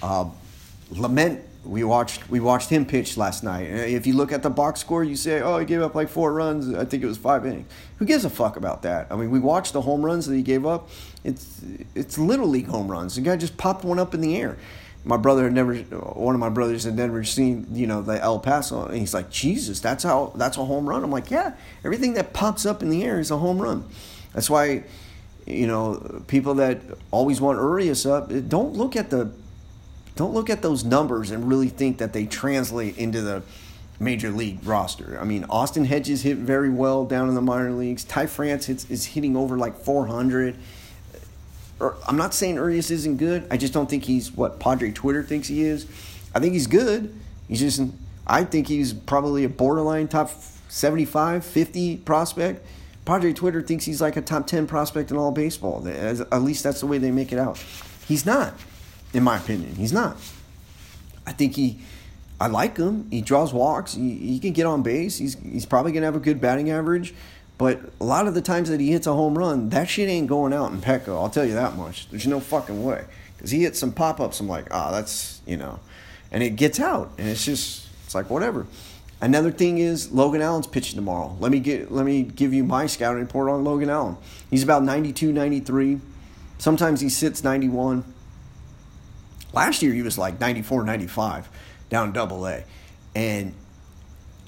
Uh, 0.00 0.30
Lamet 0.92 1.42
we 1.64 1.84
watched 1.84 2.28
we 2.28 2.40
watched 2.40 2.70
him 2.70 2.84
pitch 2.84 3.16
last 3.16 3.44
night. 3.44 3.62
If 3.62 4.06
you 4.06 4.14
look 4.14 4.32
at 4.32 4.42
the 4.42 4.50
box 4.50 4.80
score, 4.80 5.04
you 5.04 5.16
say, 5.16 5.40
"Oh, 5.40 5.58
he 5.58 5.64
gave 5.64 5.80
up 5.80 5.94
like 5.94 6.08
four 6.08 6.32
runs. 6.32 6.74
I 6.74 6.84
think 6.84 7.02
it 7.02 7.06
was 7.06 7.18
five 7.18 7.46
innings." 7.46 7.70
Who 7.98 8.04
gives 8.04 8.24
a 8.24 8.30
fuck 8.30 8.56
about 8.56 8.82
that? 8.82 9.06
I 9.10 9.16
mean, 9.16 9.30
we 9.30 9.38
watched 9.38 9.72
the 9.72 9.82
home 9.82 10.04
runs 10.04 10.26
that 10.26 10.34
he 10.34 10.42
gave 10.42 10.66
up. 10.66 10.88
It's 11.22 11.60
it's 11.94 12.18
little 12.18 12.48
league 12.48 12.66
home 12.66 12.90
runs. 12.90 13.14
The 13.14 13.20
guy 13.20 13.36
just 13.36 13.56
popped 13.56 13.84
one 13.84 13.98
up 13.98 14.12
in 14.14 14.20
the 14.20 14.36
air. 14.36 14.56
My 15.04 15.16
brother 15.16 15.44
had 15.44 15.52
never, 15.52 15.74
one 15.74 16.36
of 16.36 16.40
my 16.40 16.48
brothers 16.48 16.84
had 16.84 16.94
never 16.94 17.24
seen, 17.24 17.66
you 17.72 17.88
know, 17.88 18.02
the 18.02 18.22
El 18.22 18.38
Paso, 18.38 18.86
and 18.86 18.96
he's 18.96 19.14
like, 19.14 19.30
"Jesus, 19.30 19.80
that's 19.80 20.04
how 20.04 20.32
that's 20.36 20.56
a 20.56 20.64
home 20.64 20.88
run." 20.88 21.04
I'm 21.04 21.10
like, 21.10 21.30
"Yeah, 21.30 21.52
everything 21.84 22.14
that 22.14 22.32
pops 22.32 22.66
up 22.66 22.82
in 22.82 22.90
the 22.90 23.04
air 23.04 23.20
is 23.20 23.30
a 23.30 23.38
home 23.38 23.60
run." 23.60 23.84
That's 24.32 24.48
why, 24.48 24.84
you 25.46 25.66
know, 25.66 26.22
people 26.26 26.54
that 26.54 26.80
always 27.10 27.40
want 27.40 27.58
Urias 27.58 28.06
up, 28.06 28.32
don't 28.48 28.74
look 28.74 28.96
at 28.96 29.10
the 29.10 29.30
don't 30.16 30.34
look 30.34 30.50
at 30.50 30.62
those 30.62 30.84
numbers 30.84 31.30
and 31.30 31.48
really 31.48 31.68
think 31.68 31.98
that 31.98 32.12
they 32.12 32.26
translate 32.26 32.98
into 32.98 33.22
the 33.22 33.42
major 33.98 34.30
league 34.30 34.58
roster. 34.64 35.18
I 35.20 35.24
mean, 35.24 35.44
Austin 35.48 35.84
Hedges 35.84 36.22
hit 36.22 36.36
very 36.36 36.68
well 36.68 37.04
down 37.04 37.28
in 37.28 37.34
the 37.34 37.40
minor 37.40 37.72
leagues. 37.72 38.04
Ty 38.04 38.26
France 38.26 38.66
hits, 38.66 38.88
is 38.90 39.06
hitting 39.06 39.36
over 39.36 39.56
like 39.56 39.76
400. 39.76 40.56
Er, 41.80 41.96
I'm 42.06 42.16
not 42.16 42.34
saying 42.34 42.56
Urias 42.56 42.90
isn't 42.90 43.16
good. 43.16 43.46
I 43.50 43.56
just 43.56 43.72
don't 43.72 43.88
think 43.88 44.04
he's 44.04 44.32
what 44.32 44.60
Padre 44.60 44.90
Twitter 44.90 45.22
thinks 45.22 45.48
he 45.48 45.62
is. 45.62 45.86
I 46.34 46.40
think 46.40 46.52
he's 46.52 46.66
good. 46.66 47.14
He's 47.48 47.60
just, 47.60 47.80
I 48.26 48.44
think 48.44 48.68
he's 48.68 48.92
probably 48.92 49.44
a 49.44 49.48
borderline 49.48 50.08
top 50.08 50.30
75, 50.68 51.44
50 51.44 51.98
prospect. 51.98 52.66
Padre 53.04 53.32
Twitter 53.32 53.62
thinks 53.62 53.84
he's 53.84 54.00
like 54.00 54.16
a 54.16 54.22
top 54.22 54.46
10 54.46 54.66
prospect 54.66 55.10
in 55.10 55.16
all 55.16 55.32
baseball. 55.32 55.86
At 55.88 56.42
least 56.42 56.62
that's 56.62 56.80
the 56.80 56.86
way 56.86 56.98
they 56.98 57.10
make 57.10 57.32
it 57.32 57.38
out. 57.38 57.62
He's 58.06 58.26
not 58.26 58.54
in 59.12 59.22
my 59.22 59.36
opinion. 59.36 59.74
He's 59.74 59.92
not. 59.92 60.16
I 61.26 61.32
think 61.32 61.54
he, 61.54 61.78
I 62.40 62.48
like 62.48 62.76
him. 62.76 63.08
He 63.10 63.20
draws 63.20 63.52
walks. 63.52 63.94
He, 63.94 64.14
he 64.16 64.38
can 64.38 64.52
get 64.52 64.66
on 64.66 64.82
base. 64.82 65.18
He's, 65.18 65.34
he's 65.40 65.66
probably 65.66 65.92
going 65.92 66.02
to 66.02 66.06
have 66.06 66.16
a 66.16 66.20
good 66.20 66.40
batting 66.40 66.70
average. 66.70 67.14
But 67.58 67.80
a 68.00 68.04
lot 68.04 68.26
of 68.26 68.34
the 68.34 68.42
times 68.42 68.68
that 68.70 68.80
he 68.80 68.90
hits 68.90 69.06
a 69.06 69.12
home 69.12 69.38
run, 69.38 69.68
that 69.70 69.88
shit 69.88 70.08
ain't 70.08 70.26
going 70.26 70.52
out 70.52 70.72
in 70.72 70.80
Petco. 70.80 71.20
I'll 71.20 71.30
tell 71.30 71.44
you 71.44 71.54
that 71.54 71.76
much. 71.76 72.08
There's 72.10 72.26
no 72.26 72.40
fucking 72.40 72.82
way. 72.82 73.04
Because 73.36 73.50
he 73.50 73.62
hits 73.62 73.78
some 73.78 73.92
pop 73.92 74.20
ups. 74.20 74.40
I'm 74.40 74.48
like, 74.48 74.66
ah, 74.70 74.88
oh, 74.88 74.92
that's, 74.92 75.40
you 75.46 75.56
know. 75.56 75.78
And 76.30 76.42
it 76.42 76.56
gets 76.56 76.80
out. 76.80 77.12
And 77.18 77.28
it's 77.28 77.44
just, 77.44 77.86
it's 78.04 78.14
like, 78.14 78.30
whatever. 78.30 78.66
Another 79.22 79.52
thing 79.52 79.78
is 79.78 80.10
Logan 80.10 80.42
Allen's 80.42 80.66
pitching 80.66 80.96
tomorrow. 80.96 81.36
Let 81.38 81.52
me 81.52 81.60
get 81.60 81.92
let 81.92 82.04
me 82.04 82.24
give 82.24 82.52
you 82.52 82.64
my 82.64 82.86
scouting 82.86 83.22
report 83.22 83.48
on 83.48 83.62
Logan 83.62 83.88
Allen. 83.88 84.16
He's 84.50 84.64
about 84.64 84.82
92, 84.82 85.32
93. 85.32 86.00
Sometimes 86.58 87.00
he 87.00 87.08
sits 87.08 87.44
91. 87.44 88.02
Last 89.52 89.82
year 89.82 89.92
he 89.92 90.02
was 90.02 90.18
like 90.18 90.40
94, 90.40 90.84
95 90.84 91.48
down 91.88 92.12
double 92.12 92.46
A. 92.46 92.64
And 93.14 93.54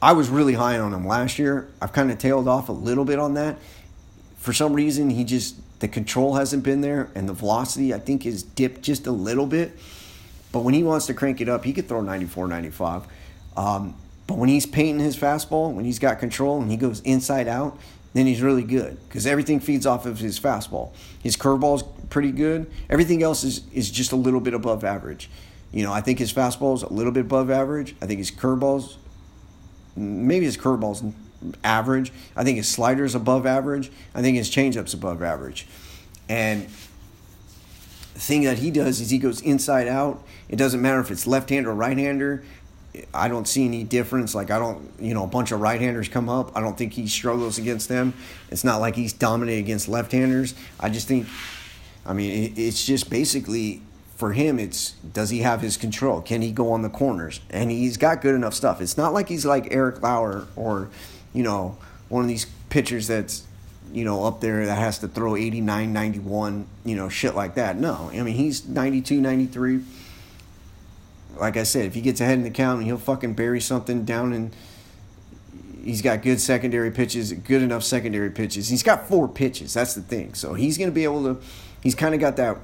I 0.01 0.13
was 0.13 0.29
really 0.29 0.55
high 0.55 0.79
on 0.79 0.93
him 0.93 1.07
last 1.07 1.39
year. 1.39 1.69
I've 1.81 1.93
kind 1.93 2.11
of 2.11 2.19
tailed 2.19 2.49
off 2.49 2.69
a 2.69 2.73
little 2.73 3.05
bit 3.05 3.19
on 3.19 3.35
that. 3.35 3.59
For 4.39 4.53
some 4.53 4.73
reason, 4.73 5.11
he 5.11 5.25
just, 5.25 5.57
the 5.81 5.89
control 5.89 6.35
hasn't 6.35 6.63
been 6.63 6.83
there, 6.83 7.11
and 7.15 7.29
the 7.29 7.33
velocity, 7.33 7.95
I 7.95 7.99
think, 7.99 8.27
is 8.27 8.43
dipped 8.43 8.83
just 8.83 9.07
a 9.07 9.11
little 9.13 9.47
bit. 9.47 9.73
But 10.53 10.61
when 10.61 10.75
he 10.75 10.83
wants 10.83 11.07
to 11.07 11.15
crank 11.15 11.41
it 11.41 11.49
up, 11.49 11.65
he 11.65 11.73
could 11.73 11.89
throw 11.89 12.01
94, 12.01 12.49
95. 12.49 13.03
Um, 13.57 13.95
but 14.27 14.39
when 14.39 14.49
he's 14.49 14.67
painting 14.67 15.01
his 15.01 15.17
fastball, 15.17 15.73
when 15.73 15.85
he's 15.85 15.99
got 15.99 16.19
control 16.19 16.61
and 16.61 16.71
he 16.71 16.77
goes 16.77 17.01
inside 17.01 17.49
out, 17.49 17.79
then 18.15 18.27
he's 18.27 18.41
really 18.41 18.63
good 18.63 18.97
because 19.09 19.27
everything 19.27 19.61
feeds 19.61 19.87
off 19.87 20.07
of 20.07 20.19
his 20.19 20.39
fastball. 20.39 20.93
His 21.23 21.37
curveball's 21.37 21.83
pretty 22.15 22.31
good. 22.31 22.71
Everything 22.89 23.25
else 23.25 23.43
is, 23.43 23.63
is 23.73 23.91
just 23.91 24.13
a 24.13 24.17
little 24.17 24.39
bit 24.39 24.55
above 24.55 24.85
average. 24.85 25.29
You 25.73 25.83
know, 25.83 25.93
I 25.93 26.01
think 26.01 26.21
his 26.21 26.33
fastball 26.33 26.77
is 26.77 26.85
a 26.85 26.93
little 26.93 27.11
bit 27.11 27.23
above 27.23 27.51
average. 27.51 27.97
I 28.01 28.07
think 28.07 28.19
his 28.19 28.31
curveball's 28.31 28.99
maybe 29.97 30.45
his 30.45 30.57
curveball's 30.57 31.03
average. 31.65 32.13
I 32.37 32.45
think 32.45 32.57
his 32.57 32.69
slider's 32.69 33.17
above 33.17 33.47
average. 33.47 33.91
I 34.15 34.23
think 34.23 34.37
his 34.37 34.49
changeup's 34.49 34.95
above 34.95 35.25
average. 35.25 35.67
And 36.29 36.67
the 38.15 38.21
thing 38.21 38.43
that 38.45 38.59
he 38.59 38.71
does 38.71 39.01
is 39.01 39.11
he 39.11 39.19
goes 39.19 39.41
inside 39.41 39.89
out. 39.89 40.25
It 40.49 40.55
doesn't 40.55 40.81
matter 40.81 41.01
if 41.01 41.11
it's 41.11 41.27
left 41.27 41.51
hander 41.51 41.73
or 41.73 41.75
right 41.75 41.99
hander. 41.99 42.45
I 43.13 43.27
don't 43.27 43.49
see 43.49 43.65
any 43.65 43.83
difference. 43.83 44.37
Like 44.37 44.53
I 44.53 44.61
don't, 44.61 44.89
you 45.01 45.15
know, 45.15 45.25
a 45.25 45.27
bunch 45.27 45.51
of 45.51 45.61
right-handers 45.61 46.09
come 46.09 46.29
up. 46.29 46.57
I 46.57 46.61
don't 46.61 46.79
think 46.79 46.93
he 46.93 47.09
struggles 47.09 47.59
against 47.59 47.89
them. 47.89 48.15
It's 48.53 48.63
not 48.63 48.77
like 48.77 48.95
he's 48.95 49.13
dominated 49.13 49.59
against 49.59 49.89
left-handers. 49.89 50.55
I 50.79 50.91
just 50.91 51.09
think, 51.09 51.27
I 52.07 52.13
mean, 52.13 52.55
it's 52.57 52.85
just 52.85 53.11
basically 53.11 53.83
for 54.17 54.33
him. 54.33 54.59
It's 54.59 54.93
does 54.93 55.31
he 55.31 55.41
have 55.41 55.61
his 55.61 55.77
control? 55.77 56.21
Can 56.21 56.43
he 56.43 56.53
go 56.53 56.73
on 56.73 56.83
the 56.83 56.91
corners? 56.91 57.41
And 57.51 57.71
he's 57.71 57.97
got 57.97 58.21
good 58.21 58.35
enough 58.35 58.55
stuff. 58.55 58.81
It's 58.81 58.97
not 58.97 59.13
like 59.13 59.29
he's 59.29 59.47
like 59.47 59.69
Eric 59.71 60.03
Lauer 60.03 60.47
or, 60.57 60.91
you 61.33 61.43
know, 61.43 61.79
one 62.09 62.23
of 62.23 62.29
these 62.29 62.47
pitchers 62.71 63.07
that's 63.07 63.47
you 63.93 64.05
know, 64.05 64.25
up 64.25 64.41
there 64.41 64.67
that 64.67 64.79
has 64.79 64.99
to 64.99 65.07
throw 65.07 65.37
89, 65.37 65.93
91, 65.93 66.67
you 66.85 66.97
know, 66.97 67.09
shit 67.09 67.37
like 67.37 67.55
that. 67.55 67.79
No, 67.79 68.11
I 68.13 68.23
mean, 68.23 68.35
he's 68.35 68.67
92, 68.67 69.21
93 69.21 69.85
like 71.37 71.57
I 71.57 71.63
said, 71.63 71.87
if 71.87 71.95
he 71.95 72.01
gets 72.01 72.21
ahead 72.21 72.39
in 72.39 72.45
the 72.45 72.51
count, 72.51 72.85
he'll 72.85 72.99
fucking 72.99 73.35
bury 73.35 73.61
something 73.61 74.05
down 74.05 74.33
and 74.33 74.55
he's 75.85 76.03
got 76.03 76.23
good 76.23 76.41
secondary 76.41 76.91
pitches, 76.91 77.33
good 77.33 77.63
enough 77.63 77.85
secondary 77.85 78.31
pitches. 78.31 78.69
He's 78.69 78.83
got 78.83 79.07
four 79.07 79.29
pitches. 79.29 79.75
That's 79.75 79.95
the 79.95 80.03
thing. 80.03 80.35
So 80.35 80.55
he's 80.55 80.79
going 80.79 80.91
to 80.91 80.95
be 80.95 81.05
able 81.05 81.23
to. 81.25 81.41
He's 81.83 81.95
kind 81.95 82.15
of 82.15 82.21
got 82.21 82.37
that 82.37 82.59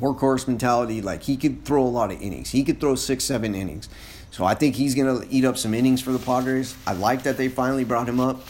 workhorse 0.00 0.46
mentality. 0.46 1.02
Like 1.02 1.24
he 1.24 1.36
could 1.36 1.64
throw 1.64 1.82
a 1.82 1.88
lot 1.88 2.10
of 2.10 2.22
innings. 2.22 2.50
He 2.50 2.64
could 2.64 2.80
throw 2.80 2.94
six, 2.94 3.24
seven 3.24 3.54
innings. 3.54 3.88
So 4.30 4.44
I 4.44 4.54
think 4.54 4.76
he's 4.76 4.94
going 4.94 5.20
to 5.20 5.28
eat 5.30 5.44
up 5.44 5.56
some 5.56 5.74
innings 5.74 6.00
for 6.00 6.12
the 6.12 6.18
Padres. 6.18 6.76
I 6.86 6.92
like 6.92 7.24
that 7.24 7.36
they 7.36 7.48
finally 7.48 7.84
brought 7.84 8.08
him 8.08 8.20
up. 8.20 8.40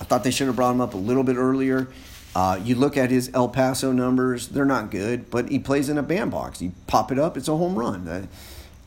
I 0.00 0.04
thought 0.04 0.24
they 0.24 0.30
should 0.30 0.46
have 0.46 0.56
brought 0.56 0.72
him 0.72 0.80
up 0.80 0.94
a 0.94 0.98
little 0.98 1.24
bit 1.24 1.36
earlier. 1.36 1.88
Uh, 2.34 2.60
you 2.62 2.76
look 2.76 2.96
at 2.96 3.10
his 3.10 3.30
El 3.34 3.48
Paso 3.48 3.90
numbers; 3.90 4.48
they're 4.48 4.64
not 4.64 4.90
good, 4.90 5.28
but 5.28 5.48
he 5.48 5.58
plays 5.58 5.88
in 5.88 5.98
a 5.98 6.02
bandbox. 6.02 6.62
You 6.62 6.72
pop 6.86 7.10
it 7.10 7.18
up, 7.18 7.36
it's 7.36 7.48
a 7.48 7.56
home 7.56 7.74
run. 7.74 8.28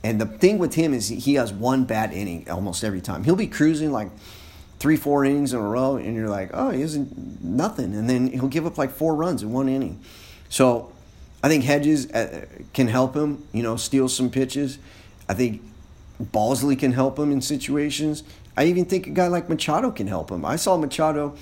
And 0.03 0.19
the 0.19 0.25
thing 0.25 0.57
with 0.57 0.73
him 0.73 0.93
is 0.93 1.09
he 1.09 1.35
has 1.35 1.53
one 1.53 1.85
bad 1.85 2.11
inning 2.11 2.49
almost 2.49 2.83
every 2.83 3.01
time. 3.01 3.23
He'll 3.23 3.35
be 3.35 3.47
cruising 3.47 3.91
like 3.91 4.09
three, 4.79 4.97
four 4.97 5.23
innings 5.23 5.53
in 5.53 5.59
a 5.59 5.63
row, 5.63 5.97
and 5.97 6.15
you're 6.15 6.29
like, 6.29 6.49
oh, 6.53 6.71
he 6.71 6.81
isn't 6.81 7.43
nothing. 7.43 7.93
And 7.93 8.09
then 8.09 8.27
he'll 8.27 8.47
give 8.47 8.65
up 8.65 8.77
like 8.77 8.91
four 8.91 9.15
runs 9.15 9.43
in 9.43 9.51
one 9.51 9.69
inning. 9.69 9.99
So 10.49 10.91
I 11.43 11.49
think 11.49 11.63
Hedges 11.63 12.11
uh, 12.11 12.45
can 12.73 12.87
help 12.87 13.15
him, 13.15 13.45
you 13.53 13.61
know, 13.61 13.75
steal 13.75 14.09
some 14.09 14.31
pitches. 14.31 14.79
I 15.29 15.35
think 15.35 15.61
Balsley 16.21 16.77
can 16.77 16.93
help 16.93 17.19
him 17.19 17.31
in 17.31 17.41
situations. 17.41 18.23
I 18.57 18.65
even 18.65 18.85
think 18.85 19.07
a 19.07 19.11
guy 19.11 19.27
like 19.27 19.49
Machado 19.49 19.91
can 19.91 20.07
help 20.07 20.31
him. 20.31 20.43
I 20.43 20.55
saw 20.55 20.77
Machado 20.77 21.35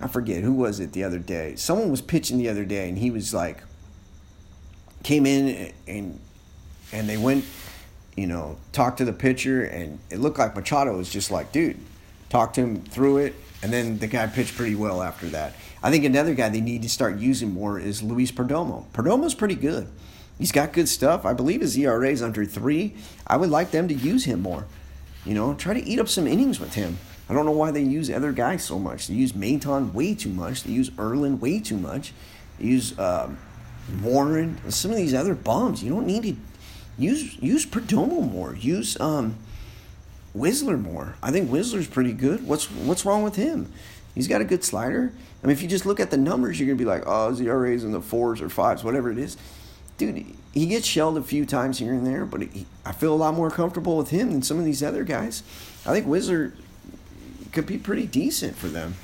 I 0.00 0.06
forget 0.06 0.42
who 0.42 0.52
was 0.52 0.80
it 0.80 0.92
the 0.92 1.04
other 1.04 1.18
day. 1.18 1.56
Someone 1.56 1.90
was 1.90 2.00
pitching 2.00 2.38
the 2.38 2.48
other 2.48 2.64
day, 2.64 2.88
and 2.88 2.98
he 2.98 3.10
was 3.10 3.34
like, 3.34 3.62
came 5.02 5.26
in 5.26 5.72
and 5.86 6.20
and 6.92 7.08
they 7.08 7.16
went, 7.16 7.44
you 8.18 8.26
know, 8.26 8.56
talked 8.72 8.98
to 8.98 9.04
the 9.04 9.12
pitcher, 9.12 9.62
and 9.64 9.98
it 10.10 10.18
looked 10.18 10.38
like 10.38 10.56
Machado 10.56 10.96
was 10.96 11.08
just 11.08 11.30
like, 11.30 11.52
dude, 11.52 11.78
talked 12.28 12.56
to 12.56 12.62
him 12.62 12.82
through 12.82 13.18
it, 13.18 13.34
and 13.62 13.72
then 13.72 13.98
the 13.98 14.08
guy 14.08 14.26
pitched 14.26 14.56
pretty 14.56 14.74
well 14.74 15.02
after 15.02 15.26
that. 15.26 15.54
I 15.82 15.90
think 15.90 16.04
another 16.04 16.34
guy 16.34 16.48
they 16.48 16.60
need 16.60 16.82
to 16.82 16.88
start 16.88 17.18
using 17.18 17.52
more 17.52 17.78
is 17.78 18.02
Luis 18.02 18.32
Perdomo. 18.32 18.86
Perdomo's 18.92 19.34
pretty 19.34 19.54
good. 19.54 19.86
He's 20.38 20.52
got 20.52 20.72
good 20.72 20.88
stuff. 20.88 21.24
I 21.24 21.32
believe 21.32 21.60
his 21.60 21.76
ERA 21.76 22.10
is 22.10 22.22
under 22.22 22.44
three. 22.44 22.94
I 23.26 23.36
would 23.36 23.50
like 23.50 23.70
them 23.70 23.88
to 23.88 23.94
use 23.94 24.24
him 24.24 24.40
more. 24.40 24.66
You 25.24 25.34
know, 25.34 25.54
try 25.54 25.74
to 25.74 25.84
eat 25.84 25.98
up 25.98 26.08
some 26.08 26.26
innings 26.26 26.58
with 26.58 26.74
him. 26.74 26.98
I 27.28 27.34
don't 27.34 27.44
know 27.44 27.52
why 27.52 27.70
they 27.70 27.82
use 27.82 28.10
other 28.10 28.32
guys 28.32 28.64
so 28.64 28.78
much. 28.78 29.06
They 29.06 29.14
use 29.14 29.32
Maton 29.32 29.92
way 29.92 30.14
too 30.14 30.30
much. 30.30 30.64
They 30.64 30.72
use 30.72 30.90
Erlin 30.98 31.38
way 31.38 31.60
too 31.60 31.76
much. 31.76 32.12
They 32.58 32.66
use 32.66 32.98
uh, 32.98 33.30
Warren. 34.02 34.58
Some 34.70 34.90
of 34.90 34.96
these 34.96 35.14
other 35.14 35.34
bums. 35.34 35.82
You 35.82 35.90
don't 35.90 36.06
need 36.06 36.22
to 36.22 36.36
use 36.98 37.40
use 37.40 37.64
Perdomo 37.64 38.30
more. 38.30 38.54
Use 38.54 38.98
um, 39.00 39.36
Wisler 40.36 40.80
more. 40.80 41.16
I 41.22 41.30
think 41.30 41.50
Wisler's 41.50 41.86
pretty 41.86 42.12
good. 42.12 42.46
What's 42.46 42.70
what's 42.70 43.04
wrong 43.04 43.22
with 43.22 43.36
him? 43.36 43.72
He's 44.14 44.28
got 44.28 44.40
a 44.40 44.44
good 44.44 44.64
slider. 44.64 45.12
I 45.42 45.46
mean, 45.46 45.52
if 45.52 45.62
you 45.62 45.68
just 45.68 45.86
look 45.86 46.00
at 46.00 46.10
the 46.10 46.16
numbers, 46.16 46.58
you're 46.58 46.66
gonna 46.66 46.78
be 46.78 46.84
like, 46.84 47.04
oh, 47.06 47.30
his 47.30 47.40
ERA's 47.40 47.84
in 47.84 47.92
the 47.92 48.00
fours 48.00 48.40
or 48.40 48.48
fives, 48.48 48.82
whatever 48.82 49.10
it 49.10 49.18
is. 49.18 49.36
Dude, 49.96 50.26
he 50.52 50.66
gets 50.66 50.86
shelled 50.86 51.16
a 51.16 51.22
few 51.22 51.44
times 51.44 51.78
here 51.78 51.92
and 51.92 52.06
there, 52.06 52.24
but 52.24 52.42
he, 52.42 52.66
I 52.84 52.92
feel 52.92 53.12
a 53.12 53.16
lot 53.16 53.34
more 53.34 53.50
comfortable 53.50 53.96
with 53.96 54.10
him 54.10 54.30
than 54.30 54.42
some 54.42 54.58
of 54.58 54.64
these 54.64 54.82
other 54.82 55.04
guys. 55.04 55.42
I 55.84 55.92
think 55.92 56.06
Whistler 56.06 56.52
could 57.52 57.66
be 57.66 57.78
pretty 57.78 58.06
decent 58.06 58.56
for 58.56 58.68
them. 58.68 58.94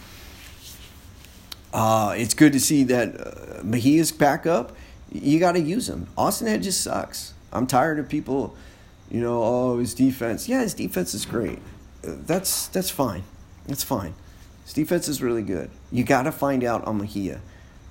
Uh, 1.72 2.14
it's 2.16 2.35
good 2.35 2.52
to 2.52 2.61
see 2.61 2.85
that 2.85 3.20
uh, 3.20 3.62
Mejia's 3.64 4.12
back 4.12 4.46
up. 4.46 4.76
You 5.11 5.40
got 5.40 5.52
to 5.52 5.61
use 5.61 5.88
him. 5.88 6.07
Austin 6.16 6.46
Hedges 6.46 6.76
sucks. 6.76 7.35
I'm 7.55 7.67
tired 7.67 7.99
of 7.99 8.09
people, 8.09 8.57
you 9.11 9.21
know, 9.21 9.43
oh 9.43 9.79
his 9.79 9.95
defense. 9.95 10.49
Yeah, 10.49 10.62
his 10.62 10.75
defense 10.75 11.14
is 11.14 11.25
great. 11.25 11.61
That's 12.03 12.69
that's 12.69 12.90
fine. 12.90 13.25
That's 13.67 13.85
fine. 13.85 14.14
His 14.64 14.73
defense 14.73 15.09
is 15.09 15.23
really 15.23 15.43
good. 15.43 15.71
You 15.93 16.05
got 16.05 16.23
to 16.23 16.33
find 16.33 16.64
out 16.64 16.85
on 16.85 16.99
Mejia. 16.99 17.40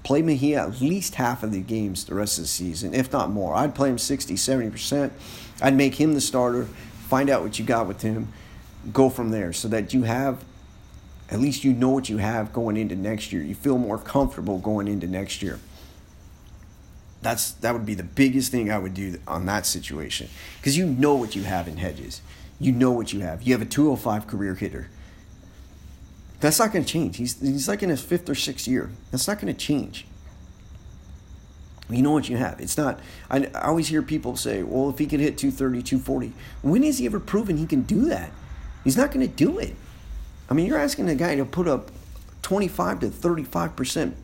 Play 0.04 0.22
Mejia 0.22 0.62
at 0.64 0.82
least 0.82 1.16
half 1.16 1.44
of 1.44 1.52
the 1.52 1.62
games 1.62 2.06
the 2.06 2.16
rest 2.16 2.38
of 2.38 2.44
the 2.44 2.48
season, 2.48 2.94
if 2.94 3.12
not 3.12 3.30
more. 3.30 3.56
I'd 3.56 3.74
play 3.74 3.90
him 3.90 3.98
60, 3.98 4.34
70%. 4.34 5.12
I'd 5.62 5.76
make 5.76 5.96
him 5.96 6.14
the 6.14 6.22
starter, 6.22 6.66
find 7.08 7.30
out 7.30 7.42
what 7.42 7.58
you 7.58 7.64
got 7.64 7.88
with 7.88 8.02
him, 8.02 8.34
go 8.92 9.10
from 9.10 9.30
there 9.30 9.54
so 9.54 9.68
that 9.70 9.94
you 9.94 10.04
have 10.04 10.44
at 11.30 11.40
least 11.40 11.64
you 11.64 11.74
know 11.74 11.90
what 11.90 12.10
you 12.10 12.18
have 12.18 12.52
going 12.54 12.78
into 12.78 12.96
next 12.96 13.32
year. 13.32 13.42
You 13.42 13.56
feel 13.56 13.78
more 13.78 13.98
comfortable 13.98 14.60
going 14.60 14.88
into 14.88 15.08
next 15.08 15.42
year. 15.42 15.60
That's 17.24 17.52
that 17.54 17.74
would 17.74 17.86
be 17.86 17.96
the 17.96 18.04
biggest 18.04 18.52
thing 18.52 18.72
I 18.72 18.78
would 18.78 18.94
do 18.94 19.20
on 19.28 19.46
that 19.46 19.66
situation 19.66 20.30
because 20.58 20.78
you 20.78 20.86
know 20.86 21.16
what 21.16 21.36
you 21.36 21.44
have 21.44 21.68
in 21.68 21.78
Hedges. 21.78 22.22
You 22.60 22.72
know 22.72 22.92
what 22.92 23.12
you 23.12 23.22
have. 23.22 23.44
You 23.44 23.54
have 23.54 23.62
a 23.62 23.66
205 23.66 24.28
career 24.28 24.56
hitter. 24.56 24.90
That's 26.40 26.60
not 26.60 26.74
going 26.74 26.84
to 26.84 26.92
change. 26.92 27.18
He's 27.18 27.40
he's 27.40 27.68
like 27.68 27.84
in 27.84 27.90
his 27.90 28.02
fifth 28.02 28.30
or 28.30 28.36
sixth 28.36 28.68
year. 28.68 28.90
That's 29.12 29.28
not 29.28 29.40
going 29.40 29.54
to 29.54 29.60
change. 29.60 30.06
You 31.90 32.02
know 32.02 32.12
what 32.12 32.30
you 32.30 32.38
have. 32.38 32.60
It's 32.60 32.78
not. 32.78 33.00
I, 33.30 33.46
I 33.56 33.68
always 33.68 33.88
hear 33.88 34.02
people 34.02 34.36
say, 34.36 34.64
"Well, 34.64 34.90
if 34.90 34.98
he 35.00 35.06
can 35.06 35.20
hit 35.20 35.38
230, 35.38 35.84
240, 35.84 36.34
when 36.62 36.84
has 36.84 36.98
he 36.98 37.06
ever 37.06 37.20
proven 37.20 37.58
he 37.58 37.66
can 37.66 37.84
do 37.84 38.06
that?" 38.06 38.32
He's 38.84 38.98
not 38.98 39.12
going 39.12 39.26
to 39.26 39.34
do 39.34 39.60
it. 39.60 39.76
I 40.50 40.54
mean, 40.54 40.66
you're 40.66 40.78
asking 40.78 41.08
a 41.10 41.16
guy 41.16 41.36
to 41.36 41.46
put 41.46 41.68
up 41.68 41.92
25 42.42 43.00
to 43.02 43.10
35 43.10 43.76
percent, 43.76 44.18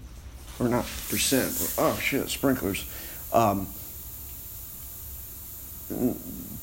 or 0.60 0.68
not 0.68 0.86
percent. 1.10 1.74
oh 1.78 1.98
shit, 2.02 2.30
sprinklers. 2.30 2.86
Um, 3.32 3.68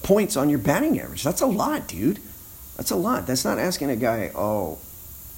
points 0.02 0.36
on 0.36 0.48
your 0.48 0.58
batting 0.58 1.00
average. 1.00 1.22
That's 1.22 1.40
a 1.40 1.46
lot, 1.46 1.88
dude. 1.88 2.20
That's 2.76 2.90
a 2.90 2.96
lot. 2.96 3.26
That's 3.26 3.44
not 3.44 3.58
asking 3.58 3.90
a 3.90 3.96
guy, 3.96 4.30
oh, 4.34 4.78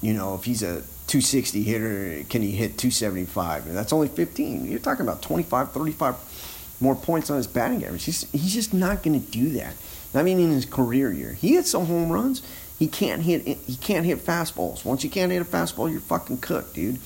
you 0.01 0.13
know, 0.13 0.35
if 0.35 0.43
he's 0.43 0.61
a 0.61 0.83
260 1.07 1.63
hitter, 1.63 2.23
can 2.29 2.41
he 2.41 2.51
hit 2.51 2.77
275? 2.77 3.67
And 3.67 3.75
that's 3.75 3.93
only 3.93 4.07
15. 4.07 4.69
You're 4.69 4.79
talking 4.79 5.05
about 5.05 5.21
25, 5.21 5.71
35 5.71 6.77
more 6.81 6.95
points 6.95 7.29
on 7.29 7.37
his 7.37 7.47
batting 7.47 7.83
average. 7.83 8.03
He's, 8.03 8.29
he's 8.31 8.53
just 8.53 8.73
not 8.73 9.03
going 9.03 9.19
to 9.19 9.31
do 9.31 9.49
that. 9.51 9.73
I 10.13 10.23
mean, 10.23 10.39
in 10.39 10.51
his 10.51 10.65
career 10.65 11.11
year, 11.11 11.33
he 11.33 11.55
hit 11.55 11.65
some 11.65 11.85
home 11.85 12.11
runs. 12.11 12.41
He 12.77 12.87
can't 12.87 13.21
hit. 13.21 13.45
He 13.45 13.75
can't 13.75 14.05
hit 14.05 14.19
fastballs. 14.19 14.85
Once 14.85 15.03
you 15.03 15.09
can't 15.09 15.31
hit 15.31 15.41
a 15.41 15.45
fastball, 15.45 15.91
you're 15.91 15.99
fucking 15.99 16.37
cooked, 16.37 16.73
dude. 16.73 16.97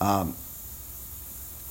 Um, 0.00 0.36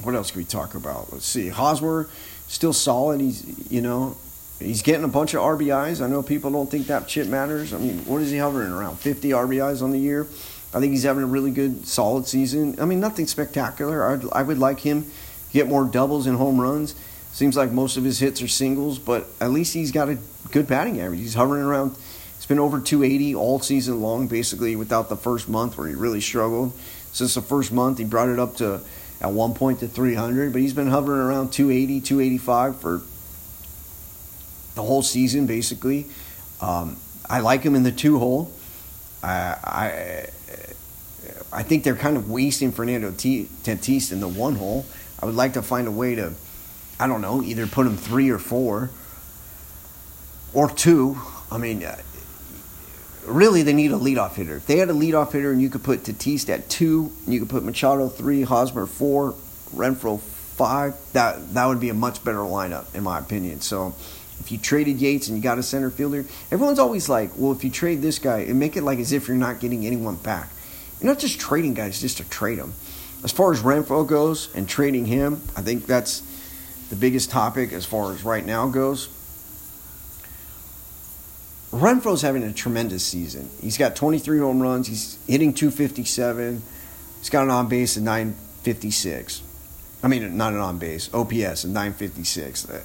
what 0.03 0.15
else 0.15 0.31
can 0.31 0.39
we 0.39 0.45
talk 0.45 0.75
about? 0.75 1.11
Let's 1.11 1.25
see. 1.25 1.49
Hosmer 1.49 2.09
still 2.47 2.73
solid. 2.73 3.21
He's 3.21 3.71
you 3.71 3.81
know 3.81 4.17
he's 4.59 4.81
getting 4.81 5.03
a 5.03 5.09
bunch 5.09 5.33
of 5.33 5.41
RBIs. 5.41 6.01
I 6.01 6.07
know 6.07 6.23
people 6.23 6.51
don't 6.51 6.69
think 6.69 6.87
that 6.87 7.09
shit 7.09 7.27
matters. 7.27 7.73
I 7.73 7.77
mean, 7.77 7.99
what 8.05 8.21
is 8.21 8.31
he 8.31 8.37
hovering 8.37 8.71
around? 8.71 8.99
50 8.99 9.29
RBIs 9.29 9.81
on 9.81 9.91
the 9.91 9.99
year. 9.99 10.27
I 10.73 10.79
think 10.79 10.91
he's 10.91 11.03
having 11.03 11.23
a 11.23 11.27
really 11.27 11.51
good, 11.51 11.85
solid 11.85 12.25
season. 12.25 12.75
I 12.79 12.85
mean, 12.85 12.99
nothing 12.99 13.27
spectacular. 13.27 14.09
I'd, 14.09 14.23
I 14.31 14.41
would 14.41 14.57
like 14.57 14.79
him 14.79 15.05
get 15.51 15.67
more 15.67 15.85
doubles 15.85 16.25
and 16.25 16.37
home 16.37 16.59
runs. 16.59 16.95
Seems 17.31 17.55
like 17.55 17.71
most 17.71 17.97
of 17.97 18.03
his 18.03 18.19
hits 18.19 18.41
are 18.41 18.47
singles, 18.47 18.97
but 18.99 19.27
at 19.39 19.51
least 19.51 19.73
he's 19.73 19.91
got 19.91 20.09
a 20.09 20.17
good 20.51 20.67
batting 20.67 20.99
average. 20.99 21.19
He's 21.19 21.35
hovering 21.35 21.63
around 21.63 21.95
it's 22.43 22.49
been 22.49 22.59
over 22.59 22.81
280 22.81 23.35
all 23.35 23.61
season 23.61 24.01
long, 24.01 24.27
basically, 24.27 24.75
without 24.75 25.07
the 25.07 25.15
first 25.15 25.47
month 25.47 25.77
where 25.77 25.87
he 25.87 25.95
really 25.95 26.19
struggled. 26.19 26.73
Since 27.13 27.35
the 27.35 27.41
first 27.41 27.71
month, 27.71 27.99
he 27.99 28.03
brought 28.03 28.27
it 28.27 28.37
up 28.37 28.57
to 28.57 28.81
at 29.23 29.31
one 29.31 29.53
point 29.53 29.79
to 29.79 29.87
300, 29.87 30.51
but 30.51 30.61
he's 30.61 30.73
been 30.73 30.87
hovering 30.87 31.21
around 31.21 31.51
280, 31.51 32.01
285 32.01 32.79
for 32.79 33.01
the 34.75 34.83
whole 34.83 35.01
season, 35.01 35.47
basically. 35.47 36.07
Um, 36.59 36.97
I 37.29 37.39
like 37.39 37.63
him 37.63 37.73
in 37.73 37.83
the 37.83 37.91
two 37.91 38.19
hole. 38.19 38.51
I, 39.23 39.55
I, 39.63 40.29
I 41.53 41.63
think 41.63 41.85
they're 41.85 41.95
kind 41.95 42.17
of 42.17 42.29
wasting 42.29 42.73
Fernando 42.73 43.11
Tatis 43.11 44.11
in 44.11 44.19
the 44.19 44.27
one 44.27 44.55
hole. 44.55 44.85
I 45.21 45.25
would 45.25 45.35
like 45.35 45.53
to 45.53 45.61
find 45.61 45.87
a 45.87 45.91
way 45.91 46.15
to, 46.15 46.33
I 46.99 47.07
don't 47.07 47.21
know, 47.21 47.41
either 47.41 47.65
put 47.65 47.87
him 47.87 47.95
three 47.95 48.29
or 48.29 48.39
four 48.39 48.89
or 50.53 50.69
two. 50.69 51.17
I 51.49 51.57
mean, 51.57 51.87
really 53.25 53.63
they 53.63 53.73
need 53.73 53.91
a 53.91 53.97
leadoff 53.97 54.35
hitter. 54.35 54.57
If 54.57 54.65
they 54.65 54.77
had 54.77 54.89
a 54.89 54.93
leadoff 54.93 55.31
hitter 55.31 55.51
and 55.51 55.61
you 55.61 55.69
could 55.69 55.83
put 55.83 56.03
Tatis 56.03 56.49
at 56.49 56.69
two, 56.69 57.11
and 57.25 57.33
you 57.33 57.39
could 57.39 57.49
put 57.49 57.63
Machado 57.63 58.07
three, 58.09 58.43
Hosmer 58.43 58.85
four, 58.85 59.33
Renfroe 59.75 60.19
five, 60.19 60.95
that 61.13 61.53
that 61.53 61.65
would 61.65 61.79
be 61.79 61.89
a 61.89 61.93
much 61.93 62.23
better 62.23 62.39
lineup 62.39 62.93
in 62.95 63.03
my 63.03 63.19
opinion. 63.19 63.61
So 63.61 63.95
if 64.39 64.51
you 64.51 64.57
traded 64.57 64.99
Yates 64.99 65.27
and 65.27 65.37
you 65.37 65.43
got 65.43 65.57
a 65.57 65.63
center 65.63 65.89
fielder, 65.89 66.25
everyone's 66.51 66.79
always 66.79 67.09
like, 67.09 67.31
well, 67.37 67.51
if 67.51 67.63
you 67.63 67.69
trade 67.69 68.01
this 68.01 68.19
guy, 68.19 68.39
and 68.39 68.59
make 68.59 68.75
it 68.75 68.83
like 68.83 68.99
as 68.99 69.11
if 69.11 69.27
you're 69.27 69.37
not 69.37 69.59
getting 69.59 69.85
anyone 69.85 70.15
back. 70.17 70.49
You're 70.99 71.11
not 71.11 71.19
just 71.19 71.39
trading 71.39 71.73
guys 71.73 71.99
just 71.99 72.17
to 72.17 72.29
trade 72.29 72.59
them. 72.59 72.73
As 73.23 73.31
far 73.31 73.51
as 73.51 73.61
Renfroe 73.61 74.07
goes 74.07 74.53
and 74.55 74.67
trading 74.67 75.05
him, 75.05 75.41
I 75.55 75.61
think 75.61 75.85
that's 75.85 76.21
the 76.89 76.95
biggest 76.95 77.29
topic 77.29 77.73
as 77.73 77.85
far 77.85 78.13
as 78.13 78.23
right 78.23 78.45
now 78.45 78.67
goes. 78.67 79.09
Renfroe's 81.73 82.21
having 82.21 82.43
a 82.43 82.53
tremendous 82.53 83.03
season. 83.03 83.49
He's 83.59 83.79
got 83.79 83.95
23 83.95 84.37
home 84.37 84.61
runs. 84.61 84.87
He's 84.87 85.17
hitting 85.27 85.53
257. 85.53 86.61
He's 87.17 87.29
got 87.31 87.45
an 87.45 87.49
on 87.49 87.67
base 87.67 87.97
of 87.97 88.03
956. 88.03 89.41
I 90.03 90.07
mean, 90.07 90.37
not 90.37 90.53
an 90.53 90.59
on 90.59 90.77
base, 90.77 91.11
OPS 91.11 91.63
of 91.63 91.71
956. 91.71 92.69
Uh, 92.69 92.83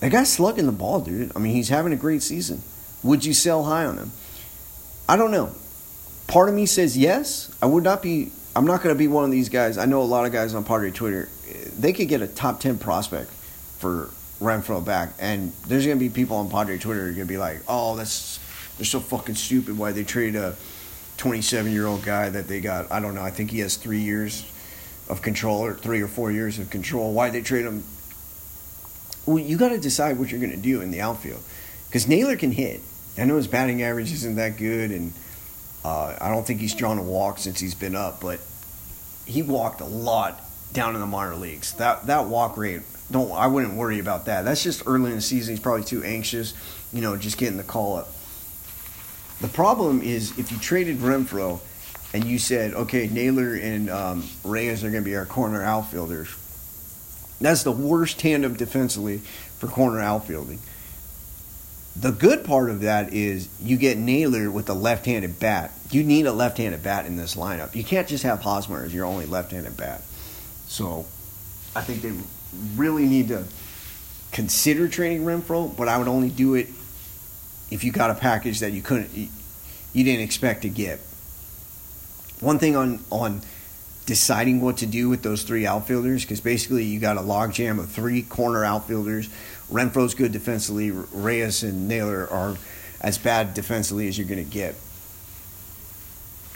that 0.00 0.10
guy's 0.10 0.32
slugging 0.32 0.64
the 0.64 0.72
ball, 0.72 1.00
dude. 1.00 1.32
I 1.36 1.38
mean, 1.38 1.52
he's 1.52 1.68
having 1.68 1.92
a 1.92 1.96
great 1.96 2.22
season. 2.22 2.62
Would 3.02 3.26
you 3.26 3.34
sell 3.34 3.64
high 3.64 3.84
on 3.84 3.98
him? 3.98 4.12
I 5.06 5.16
don't 5.16 5.30
know. 5.30 5.54
Part 6.28 6.48
of 6.48 6.54
me 6.54 6.64
says 6.64 6.96
yes. 6.96 7.54
I 7.60 7.66
would 7.66 7.84
not 7.84 8.02
be. 8.02 8.32
I'm 8.54 8.64
not 8.64 8.82
going 8.82 8.94
to 8.94 8.98
be 8.98 9.06
one 9.06 9.24
of 9.24 9.30
these 9.30 9.50
guys. 9.50 9.76
I 9.76 9.84
know 9.84 10.00
a 10.00 10.04
lot 10.04 10.24
of 10.24 10.32
guys 10.32 10.54
on 10.54 10.64
Padre 10.64 10.92
Twitter. 10.92 11.28
Uh, 11.46 11.68
they 11.78 11.92
could 11.92 12.08
get 12.08 12.22
a 12.22 12.26
top 12.26 12.58
10 12.58 12.78
prospect 12.78 13.30
for 13.78 14.08
Renfroe 14.40 14.84
back, 14.84 15.10
and 15.18 15.52
there's 15.66 15.86
gonna 15.86 15.98
be 15.98 16.10
people 16.10 16.36
on 16.36 16.50
Padre 16.50 16.78
Twitter 16.78 17.08
are 17.08 17.12
gonna 17.12 17.24
be 17.24 17.38
like, 17.38 17.62
"Oh, 17.66 17.96
that's 17.96 18.38
they're 18.76 18.84
so 18.84 19.00
fucking 19.00 19.36
stupid. 19.36 19.78
Why 19.78 19.92
they 19.92 20.04
trade 20.04 20.36
a 20.36 20.54
27 21.16 21.72
year 21.72 21.86
old 21.86 22.04
guy 22.04 22.28
that 22.28 22.46
they 22.46 22.60
got? 22.60 22.90
I 22.92 23.00
don't 23.00 23.14
know. 23.14 23.22
I 23.22 23.30
think 23.30 23.50
he 23.50 23.60
has 23.60 23.76
three 23.76 24.00
years 24.00 24.44
of 25.08 25.22
control 25.22 25.64
or 25.64 25.74
three 25.74 26.02
or 26.02 26.08
four 26.08 26.30
years 26.30 26.58
of 26.58 26.68
control. 26.68 27.12
Why 27.12 27.30
they 27.30 27.40
trade 27.40 27.64
him? 27.64 27.84
Well, 29.24 29.38
you 29.38 29.56
got 29.56 29.70
to 29.70 29.78
decide 29.78 30.18
what 30.18 30.30
you're 30.30 30.40
gonna 30.40 30.56
do 30.56 30.80
in 30.82 30.90
the 30.90 31.00
outfield 31.00 31.42
because 31.88 32.06
Naylor 32.06 32.36
can 32.36 32.52
hit. 32.52 32.80
I 33.18 33.24
know 33.24 33.36
his 33.36 33.46
batting 33.46 33.82
average 33.82 34.12
isn't 34.12 34.36
that 34.36 34.58
good, 34.58 34.90
and 34.90 35.12
uh, 35.84 36.16
I 36.20 36.30
don't 36.30 36.46
think 36.46 36.60
he's 36.60 36.74
drawn 36.74 36.98
a 36.98 37.02
walk 37.02 37.38
since 37.38 37.58
he's 37.58 37.74
been 37.74 37.96
up, 37.96 38.20
but 38.20 38.40
he 39.24 39.40
walked 39.42 39.80
a 39.80 39.86
lot 39.86 40.42
down 40.72 40.94
in 40.94 41.00
the 41.00 41.06
minor 41.06 41.34
leagues. 41.34 41.72
That 41.74 42.06
that 42.08 42.26
walk 42.26 42.58
rate 42.58 42.82
don't 43.10 43.30
I 43.32 43.46
wouldn't 43.46 43.74
worry 43.74 43.98
about 43.98 44.26
that. 44.26 44.44
That's 44.44 44.62
just 44.62 44.82
early 44.86 45.10
in 45.10 45.16
the 45.16 45.22
season. 45.22 45.54
He's 45.54 45.62
probably 45.62 45.84
too 45.84 46.02
anxious, 46.02 46.54
you 46.92 47.00
know, 47.00 47.16
just 47.16 47.38
getting 47.38 47.56
the 47.56 47.64
call 47.64 47.96
up. 47.96 48.08
The 49.40 49.48
problem 49.48 50.00
is 50.02 50.38
if 50.38 50.50
you 50.50 50.58
traded 50.58 50.98
Renfroe 50.98 51.60
and 52.14 52.24
you 52.24 52.38
said, 52.38 52.72
okay, 52.72 53.08
Naylor 53.08 53.54
and 53.54 53.90
um, 53.90 54.24
Reyes 54.44 54.82
are 54.82 54.90
going 54.90 55.02
to 55.02 55.08
be 55.08 55.16
our 55.16 55.26
corner 55.26 55.62
outfielders. 55.62 56.34
That's 57.40 57.62
the 57.62 57.72
worst 57.72 58.18
tandem 58.18 58.54
defensively 58.54 59.18
for 59.18 59.66
corner 59.66 60.00
outfielding. 60.00 60.58
The 61.94 62.12
good 62.12 62.44
part 62.44 62.70
of 62.70 62.80
that 62.80 63.12
is 63.12 63.48
you 63.60 63.76
get 63.76 63.98
Naylor 63.98 64.50
with 64.50 64.68
a 64.68 64.74
left-handed 64.74 65.38
bat. 65.38 65.72
You 65.90 66.02
need 66.02 66.26
a 66.26 66.32
left-handed 66.32 66.82
bat 66.82 67.06
in 67.06 67.16
this 67.16 67.36
lineup. 67.36 67.74
You 67.74 67.84
can't 67.84 68.08
just 68.08 68.22
have 68.24 68.40
Hosmer 68.40 68.84
as 68.84 68.94
your 68.94 69.04
only 69.04 69.26
left-handed 69.26 69.76
bat. 69.76 70.02
So 70.66 71.06
I 71.74 71.82
think 71.82 72.02
they 72.02 72.12
really 72.76 73.06
need 73.06 73.28
to 73.28 73.44
consider 74.32 74.88
trading 74.88 75.24
Renfroe, 75.24 75.74
but 75.76 75.88
I 75.88 75.98
would 75.98 76.08
only 76.08 76.30
do 76.30 76.54
it 76.54 76.68
if 77.70 77.82
you 77.82 77.92
got 77.92 78.10
a 78.10 78.14
package 78.14 78.60
that 78.60 78.72
you 78.72 78.82
couldn't, 78.82 79.10
you 79.14 80.04
didn't 80.04 80.22
expect 80.22 80.62
to 80.62 80.68
get. 80.68 81.00
One 82.40 82.58
thing 82.58 82.76
on 82.76 83.00
on 83.10 83.40
deciding 84.04 84.60
what 84.60 84.76
to 84.78 84.86
do 84.86 85.08
with 85.08 85.22
those 85.22 85.42
three 85.42 85.66
outfielders, 85.66 86.22
because 86.22 86.40
basically 86.40 86.84
you 86.84 87.00
got 87.00 87.16
a 87.16 87.20
logjam 87.20 87.78
of 87.78 87.90
three 87.90 88.22
corner 88.22 88.64
outfielders. 88.64 89.28
Renfroe's 89.70 90.14
good 90.14 90.32
defensively. 90.32 90.90
Reyes 90.92 91.62
and 91.62 91.88
Naylor 91.88 92.28
are 92.30 92.56
as 93.00 93.18
bad 93.18 93.52
defensively 93.54 94.06
as 94.06 94.16
you're 94.16 94.28
going 94.28 94.44
to 94.44 94.50
get. 94.50 94.76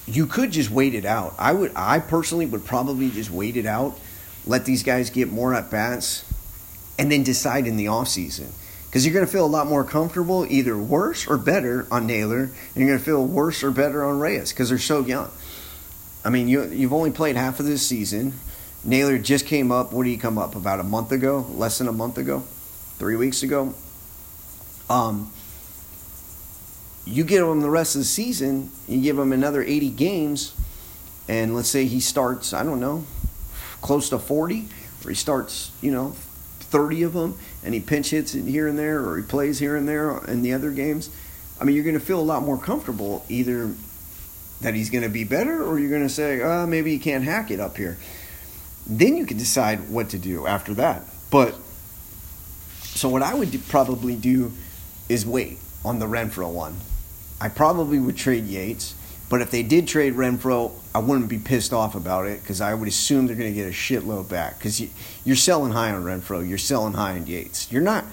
You 0.06 0.26
could 0.26 0.52
just 0.52 0.70
wait 0.70 0.94
it 0.94 1.04
out. 1.04 1.34
I 1.38 1.52
would. 1.52 1.72
I 1.74 1.98
personally 1.98 2.46
would 2.46 2.64
probably 2.64 3.10
just 3.10 3.30
wait 3.30 3.56
it 3.56 3.66
out 3.66 3.98
let 4.46 4.64
these 4.64 4.82
guys 4.82 5.10
get 5.10 5.30
more 5.30 5.54
at 5.54 5.70
bats, 5.70 6.24
and 6.98 7.10
then 7.10 7.22
decide 7.22 7.66
in 7.66 7.76
the 7.76 7.86
offseason. 7.86 8.50
Because 8.86 9.06
you're 9.06 9.14
going 9.14 9.24
to 9.24 9.30
feel 9.30 9.46
a 9.46 9.46
lot 9.46 9.68
more 9.68 9.84
comfortable, 9.84 10.44
either 10.50 10.76
worse 10.76 11.26
or 11.28 11.38
better 11.38 11.86
on 11.90 12.06
Naylor, 12.06 12.42
and 12.42 12.76
you're 12.76 12.88
going 12.88 12.98
to 12.98 13.04
feel 13.04 13.24
worse 13.24 13.62
or 13.62 13.70
better 13.70 14.04
on 14.04 14.18
Reyes 14.18 14.52
because 14.52 14.68
they're 14.68 14.78
so 14.78 15.04
young. 15.04 15.30
I 16.24 16.30
mean, 16.30 16.48
you, 16.48 16.64
you've 16.64 16.92
only 16.92 17.12
played 17.12 17.36
half 17.36 17.60
of 17.60 17.66
this 17.66 17.86
season. 17.86 18.34
Naylor 18.82 19.18
just 19.18 19.46
came 19.46 19.70
up. 19.70 19.92
What 19.92 20.04
did 20.04 20.10
he 20.10 20.16
come 20.16 20.38
up 20.38 20.56
about 20.56 20.80
a 20.80 20.82
month 20.82 21.12
ago? 21.12 21.46
Less 21.50 21.78
than 21.78 21.86
a 21.86 21.92
month 21.92 22.18
ago. 22.18 22.40
three 22.98 23.16
weeks 23.16 23.42
ago. 23.42 23.74
Um, 24.90 25.30
you 27.06 27.24
give 27.24 27.46
him 27.46 27.60
the 27.60 27.70
rest 27.70 27.94
of 27.94 28.00
the 28.00 28.06
season, 28.06 28.70
you 28.88 29.00
give 29.00 29.18
him 29.18 29.32
another 29.32 29.62
80 29.62 29.90
games, 29.90 30.54
and 31.28 31.54
let's 31.54 31.68
say 31.68 31.86
he 31.86 32.00
starts, 32.00 32.52
I 32.52 32.62
don't 32.62 32.80
know, 32.80 33.04
close 33.80 34.08
to 34.10 34.18
40, 34.18 34.68
or 35.04 35.08
he 35.10 35.14
starts, 35.14 35.72
you 35.80 35.90
know, 35.90 36.14
30 36.60 37.02
of 37.02 37.12
them, 37.14 37.38
and 37.64 37.74
he 37.74 37.80
pinch 37.80 38.10
hits 38.10 38.34
it 38.34 38.44
here 38.44 38.68
and 38.68 38.78
there, 38.78 39.04
or 39.04 39.16
he 39.16 39.22
plays 39.22 39.58
here 39.58 39.76
and 39.76 39.88
there 39.88 40.18
in 40.26 40.42
the 40.42 40.52
other 40.52 40.70
games. 40.70 41.10
I 41.60 41.64
mean, 41.64 41.74
you're 41.74 41.84
going 41.84 41.98
to 41.98 42.04
feel 42.04 42.20
a 42.20 42.22
lot 42.22 42.42
more 42.42 42.58
comfortable 42.58 43.24
either 43.28 43.74
that 44.60 44.74
he's 44.74 44.90
going 44.90 45.02
to 45.02 45.08
be 45.08 45.24
better, 45.24 45.64
or 45.64 45.78
you're 45.78 45.90
going 45.90 46.02
to 46.02 46.08
say, 46.08 46.40
oh, 46.42 46.66
maybe 46.66 46.92
he 46.92 46.98
can't 46.98 47.24
hack 47.24 47.50
it 47.50 47.60
up 47.60 47.76
here. 47.76 47.98
Then 48.86 49.16
you 49.16 49.26
can 49.26 49.36
decide 49.36 49.88
what 49.90 50.10
to 50.10 50.18
do 50.18 50.46
after 50.46 50.74
that. 50.74 51.02
But 51.30 51.54
so 52.82 53.08
what 53.08 53.22
I 53.22 53.34
would 53.34 53.50
do, 53.50 53.58
probably 53.58 54.16
do 54.16 54.52
is 55.08 55.24
wait 55.24 55.58
on 55.84 55.98
the 55.98 56.06
Renfroe 56.06 56.52
one. 56.52 56.76
I 57.40 57.48
probably 57.48 57.98
would 57.98 58.16
trade 58.16 58.44
Yates, 58.44 58.94
but 59.30 59.40
if 59.40 59.50
they 59.50 59.62
did 59.62 59.88
trade 59.88 60.14
Renfroe, 60.14 60.72
I 60.94 60.98
wouldn't 60.98 61.28
be 61.28 61.38
pissed 61.38 61.72
off 61.72 61.94
about 61.94 62.26
it 62.26 62.42
because 62.42 62.60
I 62.60 62.74
would 62.74 62.88
assume 62.88 63.26
they're 63.26 63.36
going 63.36 63.52
to 63.52 63.54
get 63.54 63.68
a 63.68 63.72
shitload 63.72 64.28
back 64.28 64.58
because 64.58 64.80
you, 64.80 64.90
you're 65.24 65.36
selling 65.36 65.72
high 65.72 65.92
on 65.92 66.02
Renfroe, 66.02 66.46
you're 66.48 66.58
selling 66.58 66.94
high 66.94 67.12
on 67.12 67.26
Yates. 67.26 67.70
You're 67.70 67.82
not 67.82 68.04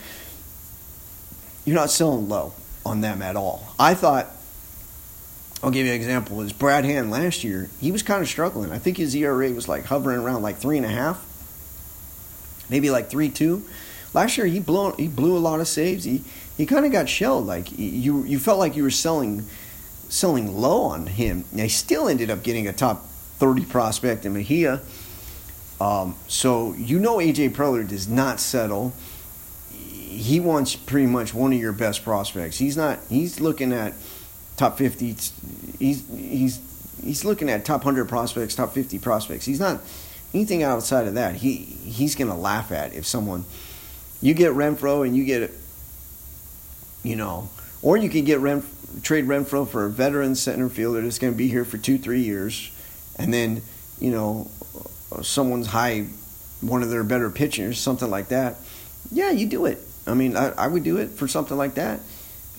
you're 1.65 1.75
not 1.75 1.89
selling 1.89 2.29
low 2.29 2.53
on 2.85 3.01
them 3.01 3.21
at 3.21 3.35
all. 3.35 3.73
I 3.79 3.93
thought 3.93 4.27
I'll 5.61 5.71
give 5.71 5.85
you 5.85 5.91
an 5.91 5.97
example. 5.97 6.39
Is 6.41 6.53
Brad 6.53 6.85
Hand 6.85 7.09
last 7.09 7.43
year? 7.43 7.69
He 7.81 7.91
was 7.91 8.03
kind 8.03 8.21
of 8.21 8.27
struggling. 8.27 8.71
I 8.71 8.77
think 8.77 8.97
his 8.97 9.15
ERA 9.15 9.51
was 9.51 9.67
like 9.67 9.85
hovering 9.85 10.19
around 10.19 10.43
like 10.43 10.57
three 10.57 10.77
and 10.77 10.85
a 10.85 10.89
half, 10.89 11.25
maybe 12.69 12.91
like 12.91 13.09
three 13.09 13.29
two. 13.29 13.65
Last 14.13 14.37
year 14.37 14.45
he 14.45 14.59
blew 14.59 14.91
he 14.93 15.07
blew 15.07 15.35
a 15.35 15.39
lot 15.39 15.59
of 15.59 15.67
saves. 15.67 16.03
He 16.03 16.23
he 16.55 16.67
kind 16.67 16.85
of 16.85 16.91
got 16.91 17.09
shelled. 17.09 17.47
Like 17.47 17.77
you 17.77 18.23
you 18.23 18.37
felt 18.37 18.59
like 18.59 18.75
you 18.75 18.83
were 18.83 18.91
selling 18.91 19.47
selling 20.09 20.55
low 20.55 20.81
on 20.83 21.07
him. 21.07 21.45
They 21.53 21.67
still 21.67 22.07
ended 22.07 22.29
up 22.29 22.43
getting 22.43 22.67
a 22.67 22.73
top 22.73 23.05
thirty 23.05 23.65
prospect 23.65 24.25
in 24.25 24.33
Mejia. 24.33 24.81
Um, 25.79 26.15
so 26.27 26.73
you 26.73 26.99
know 26.99 27.17
AJ 27.17 27.51
Preller 27.51 27.87
does 27.87 28.07
not 28.07 28.39
settle. 28.39 28.93
He 29.71 30.39
wants 30.39 30.75
pretty 30.75 31.05
much 31.05 31.33
one 31.33 31.53
of 31.53 31.59
your 31.59 31.73
best 31.73 32.03
prospects. 32.03 32.57
He's 32.57 32.75
not. 32.75 32.99
He's 33.09 33.39
looking 33.39 33.71
at 33.71 33.93
top 34.55 34.77
50. 34.77 35.15
He's 35.77 36.03
he's 36.09 36.59
he's 37.03 37.23
looking 37.23 37.49
at 37.49 37.63
top 37.65 37.85
100 37.85 38.09
prospects, 38.09 38.55
top 38.55 38.73
50 38.73 38.97
prospects. 38.99 39.45
He's 39.45 39.59
not 39.59 39.81
anything 40.33 40.63
outside 40.63 41.07
of 41.07 41.13
that. 41.13 41.35
He 41.35 41.55
he's 41.57 42.15
going 42.15 42.29
to 42.29 42.35
laugh 42.35 42.71
at 42.71 42.93
if 42.93 43.05
someone 43.05 43.45
you 44.19 44.33
get 44.33 44.53
Renfroe 44.53 45.05
and 45.05 45.15
you 45.15 45.23
get 45.23 45.51
you 47.03 47.15
know, 47.15 47.49
or 47.87 47.95
you 47.95 48.09
can 48.09 48.25
get 48.25 48.41
Renf, 48.41 48.65
trade 49.01 49.23
Renfroe 49.27 49.65
for 49.65 49.85
a 49.85 49.89
veteran 49.89 50.35
center 50.35 50.67
fielder 50.67 50.99
that's 50.99 51.19
going 51.19 51.31
to 51.31 51.37
be 51.37 51.47
here 51.47 51.63
for 51.63 51.77
2-3 51.77 52.21
years 52.21 52.69
and 53.17 53.33
then, 53.33 53.61
you 53.97 54.11
know, 54.11 54.51
someone's 55.21 55.67
high 55.67 56.07
one 56.59 56.83
of 56.83 56.89
their 56.89 57.05
better 57.05 57.29
pitchers, 57.29 57.79
something 57.79 58.09
like 58.09 58.27
that. 58.27 58.57
Yeah, 59.09 59.31
you 59.31 59.47
do 59.47 59.67
it. 59.67 59.79
I 60.05 60.15
mean, 60.15 60.35
I, 60.35 60.49
I 60.49 60.67
would 60.67 60.83
do 60.83 60.97
it 60.97 61.11
for 61.11 61.29
something 61.29 61.55
like 61.55 61.75
that. 61.75 62.01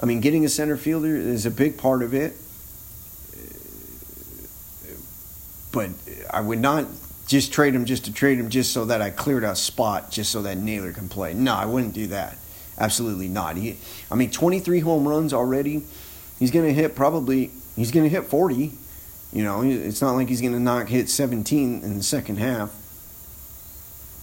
I 0.00 0.06
mean, 0.06 0.22
getting 0.22 0.46
a 0.46 0.48
center 0.48 0.78
fielder 0.78 1.14
is 1.14 1.44
a 1.44 1.50
big 1.50 1.76
part 1.76 2.02
of 2.02 2.14
it. 2.14 2.32
But 5.72 5.90
I 6.30 6.40
would 6.40 6.60
not 6.60 6.86
just 7.26 7.52
trade 7.52 7.74
him 7.74 7.84
just 7.84 8.06
to 8.06 8.14
trade 8.14 8.38
him 8.38 8.48
just 8.48 8.72
so 8.72 8.86
that 8.86 9.02
I 9.02 9.10
cleared 9.10 9.44
a 9.44 9.54
spot 9.54 10.10
just 10.10 10.32
so 10.32 10.40
that 10.40 10.56
Naylor 10.56 10.94
can 10.94 11.10
play. 11.10 11.34
No, 11.34 11.52
I 11.52 11.66
wouldn't 11.66 11.92
do 11.92 12.06
that. 12.06 12.38
Absolutely 12.78 13.28
not. 13.28 13.56
He, 13.56 13.76
I 14.10 14.14
mean, 14.14 14.30
23 14.30 14.80
home 14.80 15.06
runs 15.06 15.32
already. 15.32 15.82
He's 16.38 16.50
going 16.50 16.66
to 16.66 16.72
hit 16.72 16.94
probably, 16.94 17.50
he's 17.76 17.90
going 17.90 18.04
to 18.04 18.10
hit 18.10 18.24
40. 18.24 18.72
You 19.32 19.44
know, 19.44 19.62
it's 19.62 20.00
not 20.00 20.12
like 20.12 20.28
he's 20.28 20.40
going 20.40 20.52
to 20.52 20.60
knock 20.60 20.88
hit 20.88 21.10
17 21.10 21.82
in 21.82 21.96
the 21.96 22.02
second 22.02 22.36
half. 22.36 22.70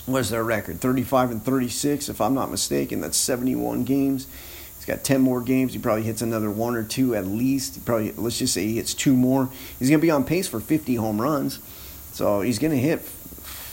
What's 0.05 0.29
their 0.29 0.43
record? 0.43 0.79
35 0.79 1.31
and 1.31 1.43
36, 1.43 2.09
if 2.09 2.21
I'm 2.21 2.33
not 2.33 2.49
mistaken. 2.49 3.01
That's 3.01 3.17
71 3.17 3.83
games. 3.83 4.27
He's 4.75 4.85
got 4.85 5.03
10 5.03 5.21
more 5.21 5.41
games. 5.41 5.73
He 5.73 5.79
probably 5.79 6.03
hits 6.03 6.21
another 6.21 6.49
one 6.49 6.75
or 6.75 6.83
two 6.83 7.15
at 7.15 7.25
least. 7.25 7.75
He 7.75 7.81
probably, 7.81 8.11
let's 8.11 8.37
just 8.37 8.53
say 8.53 8.65
he 8.67 8.75
hits 8.75 8.93
two 8.93 9.15
more. 9.15 9.49
He's 9.79 9.89
going 9.89 9.99
to 9.99 10.05
be 10.05 10.11
on 10.11 10.23
pace 10.23 10.47
for 10.47 10.59
50 10.59 10.95
home 10.95 11.19
runs. 11.19 11.59
So 12.13 12.41
he's 12.41 12.59
going 12.59 12.71
to 12.71 12.79
hit 12.79 13.01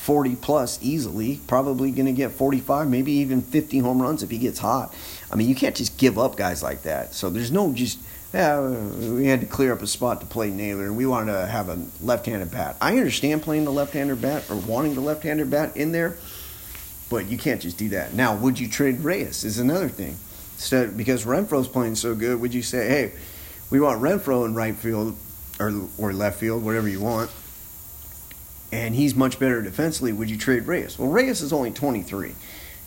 40 0.02 0.34
plus 0.34 0.80
easily. 0.82 1.40
Probably 1.46 1.92
going 1.92 2.06
to 2.06 2.12
get 2.12 2.32
45, 2.32 2.88
maybe 2.88 3.12
even 3.12 3.40
50 3.40 3.78
home 3.78 4.02
runs 4.02 4.24
if 4.24 4.30
he 4.30 4.38
gets 4.38 4.58
hot. 4.58 4.92
I 5.30 5.36
mean, 5.36 5.48
you 5.48 5.54
can't 5.54 5.76
just 5.76 5.96
give 5.96 6.18
up 6.18 6.36
guys 6.36 6.60
like 6.60 6.82
that. 6.82 7.14
So 7.14 7.30
there's 7.30 7.52
no 7.52 7.72
just, 7.72 8.00
yeah, 8.34 8.60
we 8.60 9.26
had 9.26 9.40
to 9.42 9.46
clear 9.46 9.72
up 9.72 9.80
a 9.80 9.86
spot 9.86 10.20
to 10.20 10.26
play 10.26 10.50
Naylor, 10.50 10.86
and 10.86 10.96
we 10.96 11.06
wanted 11.06 11.32
to 11.32 11.46
have 11.46 11.68
a 11.68 11.78
left 12.02 12.26
handed 12.26 12.50
bat. 12.50 12.76
I 12.80 12.96
understand 12.98 13.42
playing 13.42 13.64
the 13.64 13.70
left 13.70 13.92
handed 13.92 14.20
bat 14.20 14.50
or 14.50 14.56
wanting 14.56 14.96
the 14.96 15.00
left 15.00 15.22
handed 15.22 15.50
bat 15.50 15.76
in 15.76 15.92
there, 15.92 16.16
but 17.08 17.28
you 17.28 17.38
can't 17.38 17.62
just 17.62 17.78
do 17.78 17.90
that. 17.90 18.12
Now, 18.12 18.34
would 18.34 18.58
you 18.58 18.68
trade 18.68 19.00
Reyes? 19.00 19.44
Is 19.44 19.60
another 19.60 19.88
thing. 19.88 20.16
Instead, 20.54 20.96
because 20.96 21.24
Renfroe's 21.24 21.68
playing 21.68 21.94
so 21.94 22.16
good, 22.16 22.40
would 22.40 22.52
you 22.52 22.62
say, 22.62 22.88
hey, 22.88 23.12
we 23.70 23.78
want 23.78 24.02
Renfro 24.02 24.46
in 24.46 24.54
right 24.56 24.74
field 24.74 25.16
or 25.60 25.72
or 25.96 26.12
left 26.12 26.40
field, 26.40 26.64
whatever 26.64 26.88
you 26.88 27.00
want, 27.00 27.30
and 28.72 28.94
he's 28.94 29.14
much 29.14 29.38
better 29.38 29.60
defensively? 29.60 30.12
Would 30.12 30.30
you 30.30 30.38
trade 30.38 30.66
Reyes? 30.66 30.98
Well, 30.98 31.10
Reyes 31.10 31.42
is 31.42 31.52
only 31.52 31.70
23. 31.70 32.34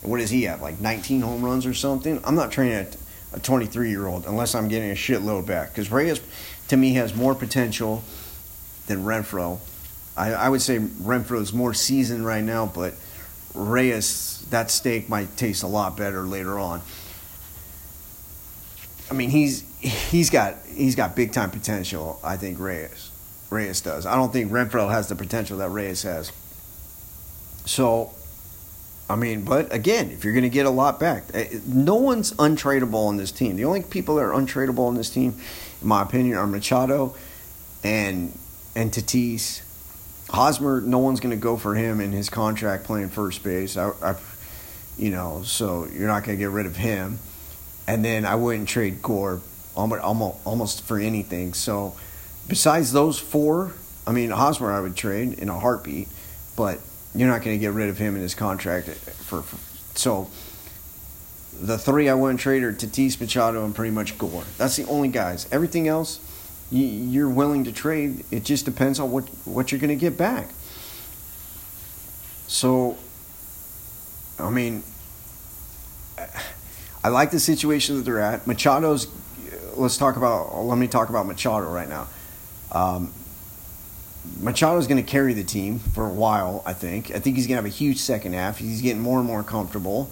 And 0.02 0.10
what 0.10 0.18
does 0.18 0.30
he 0.30 0.42
have? 0.42 0.60
Like 0.60 0.80
19 0.80 1.20
home 1.20 1.44
runs 1.44 1.64
or 1.64 1.72
something? 1.72 2.20
I'm 2.24 2.34
not 2.34 2.50
trading 2.50 2.86
a 3.32 3.40
23 3.40 3.88
year 3.88 4.06
old 4.06 4.26
unless 4.26 4.54
I'm 4.54 4.68
getting 4.68 4.90
a 4.90 4.94
shitload 4.94 5.46
back 5.46 5.68
because 5.70 5.90
Reyes, 5.90 6.20
to 6.68 6.76
me, 6.76 6.94
has 6.94 7.14
more 7.14 7.34
potential 7.34 8.02
than 8.88 9.04
Renfroe. 9.04 9.60
I, 10.16 10.32
I 10.32 10.48
would 10.48 10.62
say 10.62 10.78
Renfroe 10.78 11.40
is 11.40 11.52
more 11.52 11.72
seasoned 11.72 12.26
right 12.26 12.42
now, 12.42 12.66
but 12.66 12.94
Reyes, 13.54 14.44
that 14.50 14.70
steak 14.70 15.08
might 15.08 15.36
taste 15.36 15.62
a 15.62 15.66
lot 15.66 15.96
better 15.96 16.22
later 16.22 16.58
on. 16.58 16.82
I 19.08 19.14
mean, 19.14 19.30
he's 19.30 19.62
he's 19.78 20.30
got 20.30 20.56
he's 20.66 20.96
got 20.96 21.14
big 21.14 21.32
time 21.32 21.50
potential. 21.50 22.18
I 22.24 22.36
think 22.36 22.58
Reyes 22.58 23.05
Reyes 23.50 23.80
does. 23.80 24.06
I 24.06 24.16
don't 24.16 24.32
think 24.32 24.50
Renfroe 24.50 24.90
has 24.90 25.08
the 25.08 25.14
potential 25.14 25.58
that 25.58 25.70
Reyes 25.70 26.02
has. 26.02 26.32
So, 27.64 28.12
I 29.08 29.16
mean, 29.16 29.44
but 29.44 29.72
again, 29.72 30.10
if 30.10 30.24
you're 30.24 30.32
going 30.32 30.44
to 30.44 30.48
get 30.48 30.66
a 30.66 30.70
lot 30.70 30.98
back, 30.98 31.24
eh, 31.34 31.58
no 31.66 31.96
one's 31.96 32.32
untradeable 32.34 33.06
on 33.06 33.16
this 33.16 33.30
team. 33.30 33.56
The 33.56 33.64
only 33.64 33.82
people 33.82 34.16
that 34.16 34.22
are 34.22 34.32
untradeable 34.32 34.86
on 34.86 34.94
this 34.94 35.10
team, 35.10 35.34
in 35.80 35.88
my 35.88 36.02
opinion, 36.02 36.36
are 36.36 36.46
Machado 36.46 37.14
and 37.82 38.36
and 38.74 38.92
Tatis. 38.92 39.62
Hosmer, 40.28 40.80
no 40.80 40.98
one's 40.98 41.20
going 41.20 41.34
to 41.36 41.40
go 41.40 41.56
for 41.56 41.76
him 41.76 42.00
in 42.00 42.12
his 42.12 42.28
contract 42.28 42.84
playing 42.84 43.10
first 43.10 43.44
base. 43.44 43.76
I, 43.76 43.92
I 44.02 44.16
you 44.98 45.10
know, 45.10 45.42
so 45.44 45.86
you're 45.86 46.08
not 46.08 46.24
going 46.24 46.36
to 46.36 46.42
get 46.42 46.50
rid 46.50 46.66
of 46.66 46.76
him 46.76 47.18
and 47.86 48.04
then 48.04 48.24
I 48.24 48.34
wouldn't 48.34 48.68
trade 48.68 49.02
Gore 49.02 49.40
almost 49.76 50.46
almost 50.46 50.84
for 50.84 50.98
anything. 50.98 51.54
So 51.54 51.94
besides 52.48 52.92
those 52.92 53.18
four, 53.18 53.72
I 54.06 54.12
mean 54.12 54.30
Hosmer 54.30 54.72
I 54.72 54.80
would 54.80 54.96
trade 54.96 55.38
in 55.38 55.48
a 55.48 55.58
heartbeat, 55.58 56.08
but 56.56 56.80
you're 57.14 57.28
not 57.28 57.42
going 57.42 57.56
to 57.56 57.60
get 57.60 57.72
rid 57.72 57.88
of 57.88 57.98
him 57.98 58.14
in 58.14 58.22
his 58.22 58.34
contract 58.34 58.88
for, 58.88 59.42
for 59.42 59.56
so. 59.96 60.30
The 61.58 61.78
three 61.78 62.10
I 62.10 62.14
wouldn't 62.14 62.40
trade 62.40 62.62
are 62.64 62.72
Tatis, 62.72 63.18
Machado, 63.18 63.64
and 63.64 63.74
pretty 63.74 63.90
much 63.90 64.18
Gore. 64.18 64.44
That's 64.58 64.76
the 64.76 64.84
only 64.84 65.08
guys. 65.08 65.48
Everything 65.50 65.88
else, 65.88 66.20
you're 66.70 67.30
willing 67.30 67.64
to 67.64 67.72
trade. 67.72 68.26
It 68.30 68.44
just 68.44 68.66
depends 68.66 69.00
on 69.00 69.10
what 69.10 69.24
what 69.46 69.72
you're 69.72 69.80
going 69.80 69.88
to 69.88 69.96
get 69.96 70.18
back. 70.18 70.50
So, 72.46 72.98
I 74.38 74.50
mean, 74.50 74.82
I 77.02 77.08
like 77.08 77.30
the 77.30 77.40
situation 77.40 77.96
that 77.96 78.02
they're 78.02 78.20
at. 78.20 78.46
Machado's. 78.46 79.08
Let's 79.74 79.96
talk 79.96 80.16
about. 80.16 80.54
Let 80.56 80.76
me 80.76 80.88
talk 80.88 81.08
about 81.08 81.26
Machado 81.26 81.70
right 81.70 81.88
now. 81.88 82.08
Um, 82.72 83.12
Machado's 84.40 84.86
going 84.86 85.02
to 85.02 85.08
carry 85.08 85.34
the 85.34 85.44
team 85.44 85.78
for 85.78 86.06
a 86.06 86.12
while. 86.12 86.62
I 86.66 86.72
think. 86.72 87.10
I 87.10 87.18
think 87.18 87.36
he's 87.36 87.46
going 87.46 87.56
to 87.56 87.62
have 87.62 87.66
a 87.66 87.68
huge 87.68 87.98
second 87.98 88.34
half. 88.34 88.58
He's 88.58 88.82
getting 88.82 89.00
more 89.00 89.18
and 89.18 89.26
more 89.26 89.42
comfortable. 89.42 90.10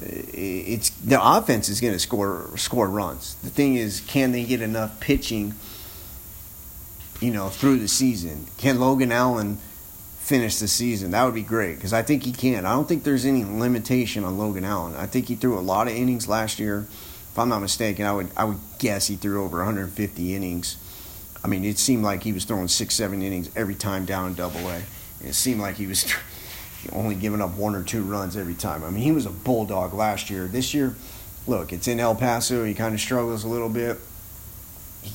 It's 0.00 0.90
the 0.90 1.20
offense 1.20 1.68
is 1.68 1.80
going 1.80 1.92
to 1.92 1.98
score 1.98 2.50
score 2.56 2.88
runs. 2.88 3.34
The 3.36 3.50
thing 3.50 3.76
is, 3.76 4.00
can 4.00 4.32
they 4.32 4.44
get 4.44 4.60
enough 4.60 5.00
pitching? 5.00 5.54
You 7.20 7.32
know, 7.32 7.48
through 7.48 7.78
the 7.78 7.88
season, 7.88 8.46
can 8.58 8.78
Logan 8.78 9.10
Allen 9.10 9.58
finish 10.28 10.58
the 10.58 10.68
season. 10.68 11.12
That 11.12 11.24
would 11.24 11.34
be 11.34 11.42
great 11.42 11.76
because 11.76 11.94
I 11.94 12.02
think 12.02 12.22
he 12.22 12.32
can. 12.32 12.66
I 12.66 12.74
don't 12.74 12.86
think 12.86 13.02
there's 13.02 13.24
any 13.24 13.44
limitation 13.44 14.24
on 14.24 14.36
Logan 14.36 14.64
Allen. 14.64 14.94
I 14.94 15.06
think 15.06 15.26
he 15.26 15.34
threw 15.34 15.58
a 15.58 15.60
lot 15.60 15.88
of 15.88 15.94
innings 15.94 16.28
last 16.28 16.58
year. 16.58 16.80
If 16.80 17.38
I'm 17.38 17.48
not 17.48 17.60
mistaken, 17.60 18.04
I 18.04 18.12
would 18.12 18.28
I 18.36 18.44
would 18.44 18.58
guess 18.78 19.06
he 19.06 19.16
threw 19.16 19.42
over 19.42 19.56
150 19.56 20.34
innings. 20.34 20.76
I 21.42 21.48
mean, 21.48 21.64
it 21.64 21.78
seemed 21.78 22.02
like 22.02 22.22
he 22.22 22.32
was 22.32 22.44
throwing 22.44 22.68
six, 22.68 22.94
seven 22.94 23.22
innings 23.22 23.50
every 23.54 23.74
time 23.74 24.04
down 24.04 24.28
in 24.28 24.34
Double 24.34 24.68
A. 24.68 24.82
It 25.24 25.34
seemed 25.34 25.60
like 25.60 25.76
he 25.76 25.86
was 25.86 26.12
only 26.92 27.14
giving 27.14 27.40
up 27.40 27.56
one 27.56 27.74
or 27.74 27.82
two 27.82 28.02
runs 28.02 28.36
every 28.36 28.54
time. 28.54 28.84
I 28.84 28.90
mean, 28.90 29.02
he 29.02 29.12
was 29.12 29.26
a 29.26 29.30
bulldog 29.30 29.94
last 29.94 30.30
year. 30.30 30.46
This 30.46 30.74
year, 30.74 30.94
look, 31.46 31.72
it's 31.72 31.88
in 31.88 32.00
El 32.00 32.14
Paso. 32.14 32.64
He 32.64 32.74
kind 32.74 32.94
of 32.94 33.00
struggles 33.00 33.44
a 33.44 33.48
little 33.48 33.68
bit. 33.68 33.98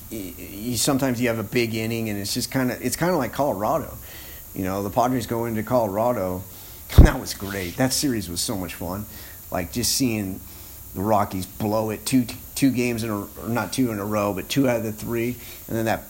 He, 0.09 0.31
he, 0.31 0.77
sometimes 0.77 1.21
you 1.21 1.27
have 1.27 1.39
a 1.39 1.43
big 1.43 1.75
inning, 1.75 2.09
and 2.09 2.17
it's 2.17 2.33
just 2.33 2.51
kind 2.51 2.71
of 2.71 2.81
it's 2.81 2.95
kind 2.95 3.11
of 3.11 3.17
like 3.17 3.33
Colorado. 3.33 3.97
You 4.55 4.63
know, 4.63 4.83
the 4.83 4.89
Padres 4.89 5.27
go 5.27 5.45
into 5.45 5.63
Colorado. 5.63 6.43
That 6.97 7.19
was 7.19 7.33
great. 7.33 7.77
That 7.77 7.91
series 7.91 8.29
was 8.29 8.39
so 8.39 8.55
much 8.55 8.75
fun. 8.75 9.07
Like 9.49 9.71
just 9.71 9.93
seeing 9.93 10.39
the 10.93 11.01
Rockies 11.01 11.47
blow 11.47 11.89
it 11.89 12.05
two 12.05 12.27
two 12.53 12.69
games 12.69 13.03
in 13.03 13.09
a 13.09 13.21
or 13.21 13.49
not 13.49 13.73
two 13.73 13.91
in 13.91 13.97
a 13.97 14.05
row, 14.05 14.31
but 14.31 14.47
two 14.47 14.69
out 14.69 14.77
of 14.77 14.83
the 14.83 14.91
three, 14.91 15.35
and 15.67 15.75
then 15.75 15.85
that 15.85 16.03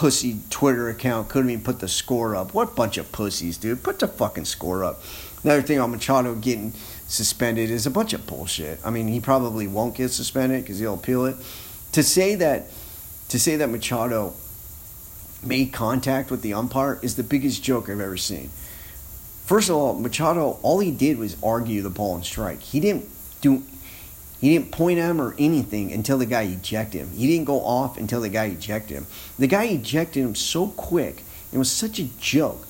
pussy 0.00 0.38
Twitter 0.48 0.88
account 0.88 1.28
couldn't 1.28 1.50
even 1.50 1.62
put 1.62 1.80
the 1.80 1.86
score 1.86 2.34
up. 2.34 2.54
What 2.54 2.74
bunch 2.74 2.96
of 2.96 3.12
pussies, 3.12 3.58
dude! 3.58 3.82
Put 3.82 3.98
the 3.98 4.08
fucking 4.08 4.46
score 4.46 4.82
up. 4.82 5.02
Another 5.44 5.60
thing 5.60 5.78
on 5.78 5.90
Machado 5.90 6.34
getting 6.34 6.72
suspended 7.06 7.68
is 7.68 7.84
a 7.84 7.90
bunch 7.90 8.14
of 8.14 8.26
bullshit. 8.26 8.80
I 8.82 8.88
mean, 8.88 9.08
he 9.08 9.20
probably 9.20 9.66
won't 9.66 9.94
get 9.94 10.08
suspended 10.08 10.62
because 10.62 10.78
he'll 10.78 10.94
appeal 10.94 11.26
it. 11.26 11.36
To 11.92 12.02
say 12.02 12.34
that, 12.36 12.70
to 13.28 13.38
say 13.38 13.56
that 13.56 13.68
Machado 13.68 14.32
made 15.42 15.74
contact 15.74 16.30
with 16.30 16.40
the 16.40 16.54
umpire 16.54 16.98
is 17.02 17.16
the 17.16 17.22
biggest 17.22 17.62
joke 17.62 17.90
I've 17.90 18.00
ever 18.00 18.16
seen. 18.16 18.48
First 19.44 19.68
of 19.68 19.76
all, 19.76 19.98
Machado, 19.98 20.58
all 20.62 20.78
he 20.78 20.92
did 20.92 21.18
was 21.18 21.36
argue 21.42 21.82
the 21.82 21.90
ball 21.90 22.14
and 22.14 22.24
strike. 22.24 22.60
He 22.60 22.80
didn't 22.80 23.06
do 23.42 23.64
he 24.40 24.54
didn't 24.54 24.72
point 24.72 24.98
at 24.98 25.10
him 25.10 25.20
or 25.20 25.34
anything 25.38 25.92
until 25.92 26.16
the 26.16 26.26
guy 26.26 26.42
ejected 26.42 27.02
him. 27.02 27.10
He 27.10 27.26
didn't 27.26 27.44
go 27.44 27.60
off 27.60 27.98
until 27.98 28.22
the 28.22 28.30
guy 28.30 28.46
ejected 28.46 28.96
him. 28.96 29.06
The 29.38 29.46
guy 29.46 29.64
ejected 29.64 30.24
him 30.24 30.34
so 30.34 30.68
quick. 30.68 31.22
It 31.52 31.58
was 31.58 31.70
such 31.70 31.98
a 31.98 32.04
joke. 32.18 32.66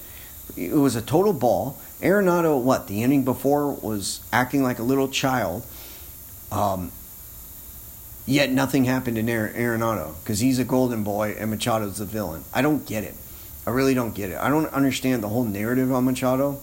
It 0.56 0.72
was 0.72 0.96
a 0.96 1.02
total 1.02 1.32
ball. 1.32 1.78
Arenado, 2.00 2.60
what, 2.60 2.88
the 2.88 3.02
inning 3.02 3.24
before 3.24 3.70
was 3.70 4.20
acting 4.32 4.64
like 4.64 4.80
a 4.80 4.82
little 4.82 5.08
child. 5.08 5.64
Um, 6.50 6.90
yet 8.26 8.50
nothing 8.50 8.84
happened 8.84 9.16
to 9.16 9.22
Arenado 9.22 10.14
because 10.20 10.40
he's 10.40 10.58
a 10.58 10.64
golden 10.64 11.04
boy 11.04 11.36
and 11.38 11.52
Machado's 11.52 11.98
the 11.98 12.04
villain. 12.04 12.42
I 12.52 12.62
don't 12.62 12.84
get 12.84 13.04
it. 13.04 13.14
I 13.64 13.70
really 13.70 13.94
don't 13.94 14.14
get 14.14 14.30
it. 14.30 14.38
I 14.38 14.48
don't 14.48 14.66
understand 14.72 15.22
the 15.22 15.28
whole 15.28 15.44
narrative 15.44 15.92
on 15.92 16.04
Machado. 16.06 16.60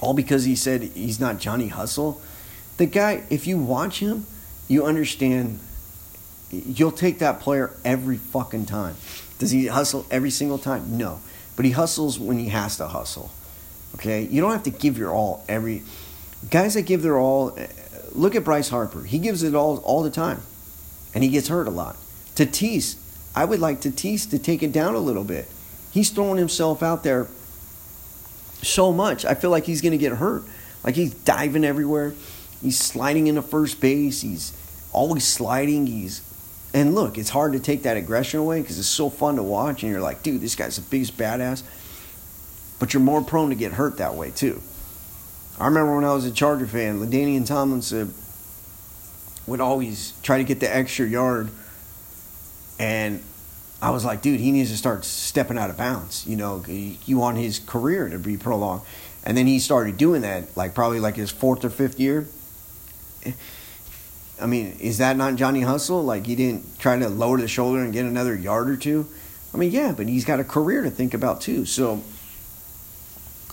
All 0.00 0.14
because 0.14 0.44
he 0.44 0.56
said 0.56 0.82
he's 0.82 1.20
not 1.20 1.38
Johnny 1.38 1.68
Hustle. 1.68 2.20
The 2.78 2.86
guy, 2.86 3.24
if 3.28 3.46
you 3.46 3.58
watch 3.58 3.98
him, 4.00 4.26
you 4.66 4.84
understand. 4.86 5.60
You'll 6.50 6.92
take 6.92 7.18
that 7.18 7.40
player 7.40 7.76
every 7.84 8.16
fucking 8.16 8.66
time. 8.66 8.96
Does 9.38 9.50
he 9.50 9.66
hustle 9.66 10.06
every 10.10 10.30
single 10.30 10.58
time? 10.58 10.96
No. 10.96 11.20
But 11.56 11.64
he 11.64 11.72
hustles 11.72 12.18
when 12.18 12.38
he 12.38 12.48
has 12.48 12.76
to 12.78 12.86
hustle. 12.88 13.30
Okay? 13.96 14.22
You 14.22 14.40
don't 14.40 14.52
have 14.52 14.62
to 14.62 14.70
give 14.70 14.96
your 14.96 15.10
all 15.10 15.44
every. 15.48 15.82
Guys 16.50 16.74
that 16.74 16.82
give 16.82 17.02
their 17.02 17.18
all. 17.18 17.58
Look 18.12 18.34
at 18.34 18.44
Bryce 18.44 18.68
Harper. 18.70 19.02
He 19.02 19.18
gives 19.18 19.42
it 19.42 19.54
all 19.54 19.78
all 19.78 20.02
the 20.02 20.10
time. 20.10 20.42
And 21.14 21.24
he 21.24 21.30
gets 21.30 21.48
hurt 21.48 21.66
a 21.66 21.70
lot. 21.70 21.96
Tatis, 22.34 22.96
I 23.34 23.44
would 23.44 23.60
like 23.60 23.80
Tatis 23.80 24.30
to 24.30 24.38
take 24.38 24.62
it 24.62 24.72
down 24.72 24.94
a 24.94 25.00
little 25.00 25.24
bit. 25.24 25.48
He's 25.90 26.10
throwing 26.10 26.38
himself 26.38 26.82
out 26.82 27.02
there 27.02 27.26
so 28.62 28.92
much. 28.92 29.24
I 29.24 29.34
feel 29.34 29.50
like 29.50 29.64
he's 29.64 29.80
going 29.80 29.92
to 29.92 29.98
get 29.98 30.12
hurt. 30.12 30.44
Like 30.84 30.94
he's 30.94 31.12
diving 31.12 31.64
everywhere. 31.64 32.14
He's 32.62 32.78
sliding 32.78 33.26
into 33.26 33.42
first 33.42 33.80
base. 33.80 34.20
He's 34.20 34.52
always 34.92 35.24
sliding. 35.24 35.86
He's 35.86 36.22
and 36.74 36.94
look, 36.94 37.16
it's 37.16 37.30
hard 37.30 37.54
to 37.54 37.60
take 37.60 37.84
that 37.84 37.96
aggression 37.96 38.40
away 38.40 38.60
because 38.60 38.78
it's 38.78 38.88
so 38.88 39.08
fun 39.08 39.36
to 39.36 39.42
watch, 39.42 39.82
and 39.82 39.90
you're 39.90 40.02
like, 40.02 40.22
dude, 40.22 40.40
this 40.40 40.54
guy's 40.54 40.76
the 40.76 40.82
biggest 40.82 41.16
badass. 41.16 41.62
But 42.78 42.92
you're 42.92 43.02
more 43.02 43.22
prone 43.22 43.48
to 43.48 43.56
get 43.56 43.72
hurt 43.72 43.98
that 43.98 44.14
way 44.14 44.30
too. 44.30 44.60
I 45.58 45.66
remember 45.66 45.96
when 45.96 46.04
I 46.04 46.12
was 46.12 46.24
a 46.24 46.30
Charger 46.30 46.66
fan, 46.66 47.00
LaDainian 47.00 47.46
Tomlinson 47.46 48.14
would 49.46 49.60
always 49.60 50.12
try 50.22 50.38
to 50.38 50.44
get 50.44 50.60
the 50.60 50.72
extra 50.72 51.06
yard, 51.06 51.48
and 52.78 53.22
I 53.80 53.90
was 53.90 54.04
like, 54.04 54.22
dude, 54.22 54.40
he 54.40 54.52
needs 54.52 54.70
to 54.70 54.76
start 54.76 55.04
stepping 55.04 55.58
out 55.58 55.70
of 55.70 55.76
bounds. 55.76 56.26
You 56.26 56.36
know, 56.36 56.64
you 56.68 57.18
want 57.18 57.38
his 57.38 57.58
career 57.60 58.08
to 58.08 58.18
be 58.18 58.36
prolonged. 58.36 58.82
And 59.24 59.36
then 59.36 59.46
he 59.46 59.58
started 59.58 59.96
doing 59.96 60.22
that, 60.22 60.56
like 60.56 60.74
probably 60.74 61.00
like 61.00 61.16
his 61.16 61.30
fourth 61.30 61.64
or 61.64 61.70
fifth 61.70 61.98
year. 61.98 62.26
I 64.40 64.46
mean, 64.46 64.76
is 64.80 64.98
that 64.98 65.16
not 65.16 65.36
Johnny 65.36 65.62
Hustle? 65.62 66.02
Like 66.04 66.26
he 66.26 66.36
didn't 66.36 66.78
try 66.78 66.98
to 66.98 67.08
lower 67.08 67.38
the 67.38 67.48
shoulder 67.48 67.80
and 67.82 67.92
get 67.92 68.04
another 68.04 68.34
yard 68.34 68.70
or 68.70 68.76
two. 68.76 69.06
I 69.52 69.56
mean, 69.56 69.70
yeah, 69.70 69.92
but 69.96 70.06
he's 70.08 70.24
got 70.24 70.40
a 70.40 70.44
career 70.44 70.82
to 70.82 70.90
think 70.90 71.14
about 71.14 71.40
too. 71.40 71.64
So, 71.64 72.02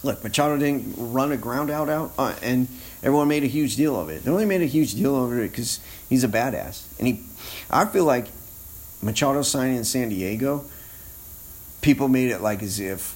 look, 0.03 0.23
Machado 0.23 0.57
didn't 0.57 0.93
run 0.97 1.31
a 1.31 1.37
ground 1.37 1.69
out 1.69 1.89
out, 1.89 2.11
uh, 2.17 2.35
and 2.41 2.67
everyone 3.01 3.27
made 3.27 3.43
a 3.43 3.47
huge 3.47 3.75
deal 3.75 3.99
of 3.99 4.09
it. 4.09 4.23
They 4.23 4.31
only 4.31 4.45
made 4.45 4.61
a 4.61 4.67
huge 4.67 4.93
deal 4.93 5.15
over 5.15 5.41
it 5.41 5.49
because 5.49 5.79
he's 6.09 6.23
a 6.23 6.27
badass, 6.27 6.83
and 6.99 7.07
he. 7.07 7.23
I 7.69 7.85
feel 7.85 8.05
like 8.05 8.27
Machado 9.01 9.41
signing 9.41 9.77
in 9.77 9.85
San 9.85 10.09
Diego. 10.09 10.65
People 11.81 12.07
made 12.07 12.31
it 12.31 12.41
like 12.41 12.61
as 12.61 12.79
if 12.79 13.15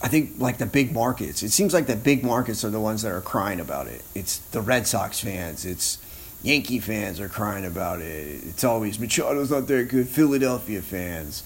I 0.00 0.08
think 0.08 0.34
like 0.38 0.58
the 0.58 0.66
big 0.66 0.92
markets. 0.92 1.42
It 1.42 1.50
seems 1.50 1.74
like 1.74 1.86
the 1.86 1.96
big 1.96 2.24
markets 2.24 2.64
are 2.64 2.70
the 2.70 2.80
ones 2.80 3.02
that 3.02 3.12
are 3.12 3.20
crying 3.20 3.60
about 3.60 3.88
it. 3.88 4.02
It's 4.14 4.38
the 4.38 4.60
Red 4.60 4.86
Sox 4.86 5.20
fans. 5.20 5.64
It's 5.64 5.98
Yankee 6.42 6.78
fans 6.78 7.18
are 7.20 7.28
crying 7.28 7.64
about 7.64 8.00
it. 8.00 8.44
It's 8.44 8.62
always 8.62 8.98
Machado's 8.98 9.50
not 9.50 9.66
that 9.66 9.88
good. 9.88 10.08
Philadelphia 10.08 10.82
fans. 10.82 11.42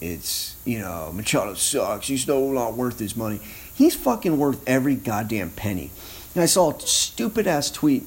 It's 0.00 0.56
you 0.64 0.78
know 0.78 1.10
Machado 1.12 1.54
sucks. 1.54 2.06
He's 2.06 2.26
no 2.26 2.52
not 2.52 2.74
worth 2.74 2.98
his 2.98 3.16
money. 3.16 3.40
He's 3.74 3.94
fucking 3.94 4.38
worth 4.38 4.66
every 4.66 4.94
goddamn 4.94 5.50
penny. 5.50 5.90
And 6.34 6.42
I 6.42 6.46
saw 6.46 6.72
a 6.72 6.80
stupid 6.80 7.46
ass 7.46 7.70
tweet. 7.70 8.04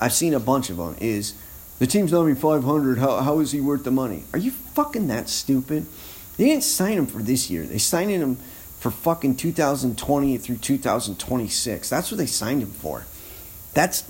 I've 0.00 0.12
seen 0.12 0.34
a 0.34 0.40
bunch 0.40 0.70
of 0.70 0.76
them. 0.76 0.96
Is 1.00 1.34
the 1.80 1.86
team's 1.88 2.12
not 2.12 2.24
me 2.24 2.34
500. 2.34 2.98
How 2.98 3.20
how 3.20 3.40
is 3.40 3.50
he 3.50 3.60
worth 3.60 3.82
the 3.82 3.90
money? 3.90 4.22
Are 4.32 4.38
you 4.38 4.52
fucking 4.52 5.08
that 5.08 5.28
stupid? 5.28 5.86
They 6.36 6.46
didn't 6.46 6.64
sign 6.64 6.98
him 6.98 7.06
for 7.06 7.18
this 7.18 7.50
year. 7.50 7.64
They 7.64 7.78
signed 7.78 8.10
him 8.10 8.38
for 8.84 8.90
fucking 8.90 9.34
2020 9.34 10.36
through 10.36 10.58
2026. 10.58 11.88
That's 11.88 12.10
what 12.10 12.18
they 12.18 12.26
signed 12.26 12.60
him 12.60 12.70
for. 12.70 13.06
That's 13.72 14.04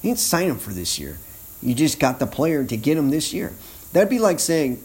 you 0.00 0.08
didn't 0.08 0.20
sign 0.20 0.48
him 0.48 0.58
for 0.58 0.70
this 0.70 0.98
year. 0.98 1.18
You 1.60 1.74
just 1.74 2.00
got 2.00 2.18
the 2.18 2.26
player 2.26 2.64
to 2.64 2.76
get 2.78 2.96
him 2.96 3.10
this 3.10 3.34
year. 3.34 3.52
That'd 3.92 4.08
be 4.08 4.18
like 4.18 4.40
saying 4.40 4.82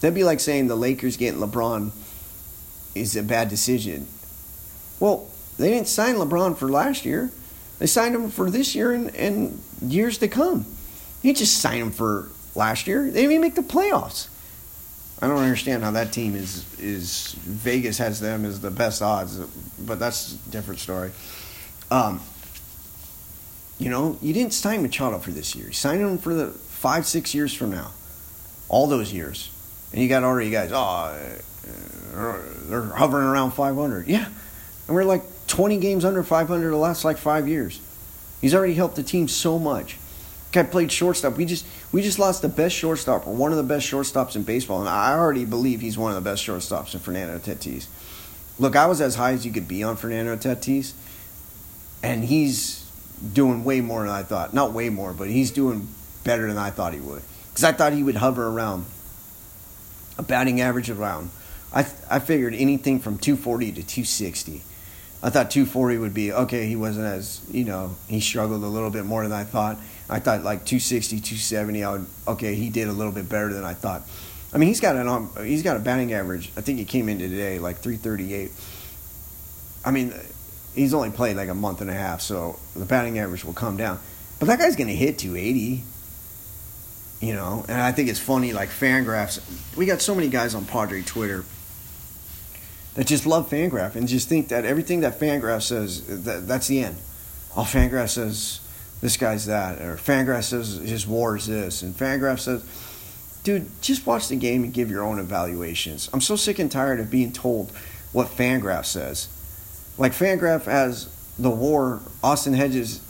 that'd 0.00 0.14
be 0.14 0.22
like 0.22 0.38
saying 0.38 0.68
the 0.68 0.76
Lakers 0.76 1.16
getting 1.16 1.40
LeBron 1.40 1.90
is 2.94 3.16
a 3.16 3.24
bad 3.24 3.48
decision. 3.48 4.06
Well, 5.00 5.28
they 5.58 5.70
didn't 5.70 5.88
sign 5.88 6.14
LeBron 6.14 6.56
for 6.56 6.68
last 6.68 7.04
year. 7.04 7.32
They 7.80 7.86
signed 7.88 8.14
him 8.14 8.30
for 8.30 8.48
this 8.48 8.76
year 8.76 8.92
and, 8.92 9.12
and 9.16 9.60
years 9.82 10.18
to 10.18 10.28
come. 10.28 10.66
You 11.20 11.34
just 11.34 11.58
sign 11.58 11.80
him 11.80 11.90
for 11.90 12.28
last 12.54 12.86
year. 12.86 13.06
They 13.06 13.22
didn't 13.22 13.32
even 13.32 13.40
make 13.40 13.56
the 13.56 13.62
playoffs. 13.62 14.28
I 15.20 15.28
don't 15.28 15.38
understand 15.38 15.82
how 15.82 15.92
that 15.92 16.12
team 16.12 16.34
is 16.34 16.66
is 16.78 17.32
Vegas 17.32 17.98
has 17.98 18.20
them 18.20 18.44
as 18.44 18.60
the 18.60 18.70
best 18.70 19.00
odds, 19.00 19.38
but 19.78 19.98
that's 19.98 20.34
a 20.34 20.50
different 20.50 20.80
story. 20.80 21.10
Um, 21.90 22.20
you 23.78 23.88
know, 23.88 24.18
you 24.20 24.34
didn't 24.34 24.52
sign 24.52 24.82
Machado 24.82 25.18
for 25.18 25.30
this 25.30 25.54
year. 25.54 25.66
You 25.66 25.72
signed 25.72 26.00
him 26.00 26.18
for 26.18 26.34
the 26.34 26.48
five, 26.48 27.06
six 27.06 27.34
years 27.34 27.54
from 27.54 27.70
now, 27.70 27.92
all 28.68 28.86
those 28.86 29.12
years, 29.12 29.50
and 29.92 30.02
you 30.02 30.08
got 30.08 30.22
already 30.22 30.50
guys. 30.50 30.70
Oh, 30.72 31.16
they're 32.68 32.82
hovering 32.82 33.26
around 33.26 33.52
500. 33.52 34.06
Yeah, 34.06 34.26
and 34.86 34.94
we're 34.94 35.04
like 35.04 35.22
20 35.46 35.78
games 35.78 36.04
under 36.04 36.22
500 36.22 36.70
the 36.70 36.76
last 36.76 37.04
like 37.04 37.16
five 37.16 37.48
years. 37.48 37.80
He's 38.40 38.54
already 38.54 38.74
helped 38.74 38.96
the 38.96 39.02
team 39.02 39.28
so 39.28 39.58
much 39.58 39.96
guy 40.56 40.68
played 40.68 40.90
shortstop. 40.90 41.36
We 41.36 41.44
just 41.44 41.66
we 41.92 42.02
just 42.02 42.18
lost 42.18 42.42
the 42.42 42.48
best 42.48 42.74
shortstop 42.74 43.26
or 43.26 43.34
one 43.34 43.52
of 43.52 43.58
the 43.58 43.62
best 43.62 43.86
shortstops 43.90 44.36
in 44.36 44.42
baseball, 44.42 44.80
and 44.80 44.88
I 44.88 45.12
already 45.12 45.44
believe 45.44 45.80
he's 45.80 45.98
one 45.98 46.10
of 46.10 46.22
the 46.22 46.28
best 46.28 46.44
shortstops 46.44 46.94
in 46.94 47.00
Fernando 47.00 47.38
Tatis. 47.38 47.86
Look, 48.58 48.74
I 48.74 48.86
was 48.86 49.00
as 49.00 49.16
high 49.16 49.32
as 49.32 49.44
you 49.44 49.52
could 49.52 49.68
be 49.68 49.82
on 49.82 49.96
Fernando 49.96 50.36
Tatis, 50.36 50.94
and 52.02 52.24
he's 52.24 52.90
doing 53.32 53.64
way 53.64 53.80
more 53.80 54.00
than 54.00 54.10
I 54.10 54.22
thought. 54.22 54.54
Not 54.54 54.72
way 54.72 54.88
more, 54.88 55.12
but 55.12 55.28
he's 55.28 55.50
doing 55.50 55.88
better 56.24 56.48
than 56.48 56.58
I 56.58 56.70
thought 56.70 56.94
he 56.94 57.00
would. 57.00 57.22
Because 57.50 57.64
I 57.64 57.72
thought 57.72 57.92
he 57.92 58.02
would 58.02 58.16
hover 58.16 58.48
around 58.48 58.86
a 60.18 60.22
batting 60.22 60.60
average 60.60 60.90
around. 60.90 61.30
I 61.72 61.86
I 62.08 62.18
figured 62.18 62.54
anything 62.54 63.00
from 63.00 63.18
240 63.18 63.72
to 63.72 63.82
260. 63.82 64.62
I 65.22 65.30
thought 65.30 65.50
240 65.50 65.98
would 65.98 66.14
be 66.14 66.32
okay. 66.32 66.66
He 66.66 66.76
wasn't 66.76 67.06
as 67.06 67.40
you 67.50 67.64
know 67.64 67.96
he 68.08 68.20
struggled 68.20 68.62
a 68.62 68.66
little 68.66 68.90
bit 68.90 69.04
more 69.04 69.22
than 69.22 69.32
I 69.32 69.44
thought. 69.44 69.78
I 70.08 70.20
thought 70.20 70.42
like 70.42 70.64
260, 70.64 71.16
270. 71.16 71.84
I 71.84 71.92
would 71.92 72.06
okay. 72.28 72.54
He 72.54 72.70
did 72.70 72.88
a 72.88 72.92
little 72.92 73.12
bit 73.12 73.28
better 73.28 73.52
than 73.52 73.64
I 73.64 73.74
thought. 73.74 74.02
I 74.52 74.58
mean, 74.58 74.68
he's 74.68 74.80
got 74.80 74.96
an 74.96 75.44
he's 75.44 75.62
got 75.62 75.76
a 75.76 75.80
batting 75.80 76.12
average. 76.12 76.52
I 76.56 76.60
think 76.60 76.78
he 76.78 76.84
came 76.84 77.08
in 77.08 77.18
today 77.18 77.58
like 77.58 77.78
338. 77.78 78.50
I 79.84 79.90
mean, 79.90 80.14
he's 80.74 80.94
only 80.94 81.10
played 81.10 81.36
like 81.36 81.48
a 81.48 81.54
month 81.54 81.80
and 81.80 81.90
a 81.90 81.94
half, 81.94 82.20
so 82.20 82.58
the 82.74 82.84
batting 82.84 83.18
average 83.18 83.44
will 83.44 83.52
come 83.52 83.76
down. 83.76 84.00
But 84.38 84.46
that 84.46 84.58
guy's 84.58 84.76
going 84.76 84.88
to 84.88 84.94
hit 84.94 85.18
280. 85.18 85.82
You 87.18 87.32
know, 87.32 87.64
and 87.66 87.80
I 87.80 87.92
think 87.92 88.10
it's 88.10 88.20
funny 88.20 88.52
like 88.52 88.68
Fangraphs. 88.68 89.40
We 89.74 89.86
got 89.86 90.02
so 90.02 90.14
many 90.14 90.28
guys 90.28 90.54
on 90.54 90.66
Padre 90.66 91.02
Twitter 91.02 91.44
that 92.94 93.06
just 93.06 93.26
love 93.26 93.48
Fangraph 93.48 93.94
and 93.94 94.06
just 94.06 94.28
think 94.28 94.48
that 94.48 94.64
everything 94.64 95.00
that 95.00 95.18
Fangraph 95.18 95.62
says, 95.62 96.24
that, 96.24 96.46
that's 96.46 96.66
the 96.66 96.82
end. 96.82 96.96
All 97.54 97.64
Fangraph 97.64 98.10
says, 98.10 98.60
this 99.00 99.16
guy's 99.16 99.46
that, 99.46 99.80
or 99.80 99.96
Fangraph 99.96 100.44
says 100.44 100.76
his 100.76 101.06
war 101.06 101.36
is 101.36 101.46
this, 101.46 101.82
and 101.82 101.94
Fangraph 101.94 102.40
says, 102.40 102.64
dude, 103.44 103.68
just 103.80 104.06
watch 104.06 104.28
the 104.28 104.36
game 104.36 104.64
and 104.64 104.72
give 104.72 104.90
your 104.90 105.04
own 105.04 105.18
evaluations. 105.18 106.08
I'm 106.12 106.20
so 106.20 106.36
sick 106.36 106.58
and 106.58 106.70
tired 106.70 106.98
of 106.98 107.10
being 107.10 107.32
told 107.32 107.70
what 108.12 108.28
Fangraph 108.28 108.86
says. 108.86 109.28
Like 109.98 110.12
Fangraph 110.12 110.64
has 110.64 111.08
the 111.38 111.50
war, 111.50 112.00
Austin 112.22 112.54
Hedges 112.54 113.00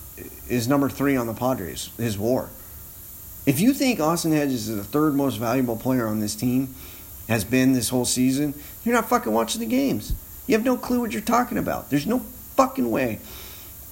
is 0.49 0.69
number 0.69 0.89
three 0.89 1.17
on 1.17 1.27
the 1.27 1.35
Padres, 1.35 1.91
his 1.97 2.19
war. 2.19 2.51
If 3.47 3.61
you 3.61 3.73
think 3.73 4.01
Austin 4.01 4.33
Hedges 4.33 4.69
is 4.69 4.77
the 4.77 4.85
third 4.85 5.15
most 5.15 5.37
valuable 5.37 5.77
player 5.77 6.07
on 6.09 6.21
this 6.21 6.35
team, 6.35 6.75
has 7.29 7.45
been 7.45 7.73
this 7.73 7.89
whole 7.89 8.05
season, 8.05 8.55
you're 8.85 8.95
not 8.95 9.09
fucking 9.09 9.33
watching 9.33 9.61
the 9.61 9.67
games. 9.67 10.13
You 10.47 10.55
have 10.55 10.65
no 10.65 10.77
clue 10.77 11.01
what 11.01 11.13
you're 11.13 11.23
talking 11.23 11.59
about. 11.59 11.91
There's 11.91 12.07
no 12.07 12.21
fucking 12.57 12.91
way 12.91 13.21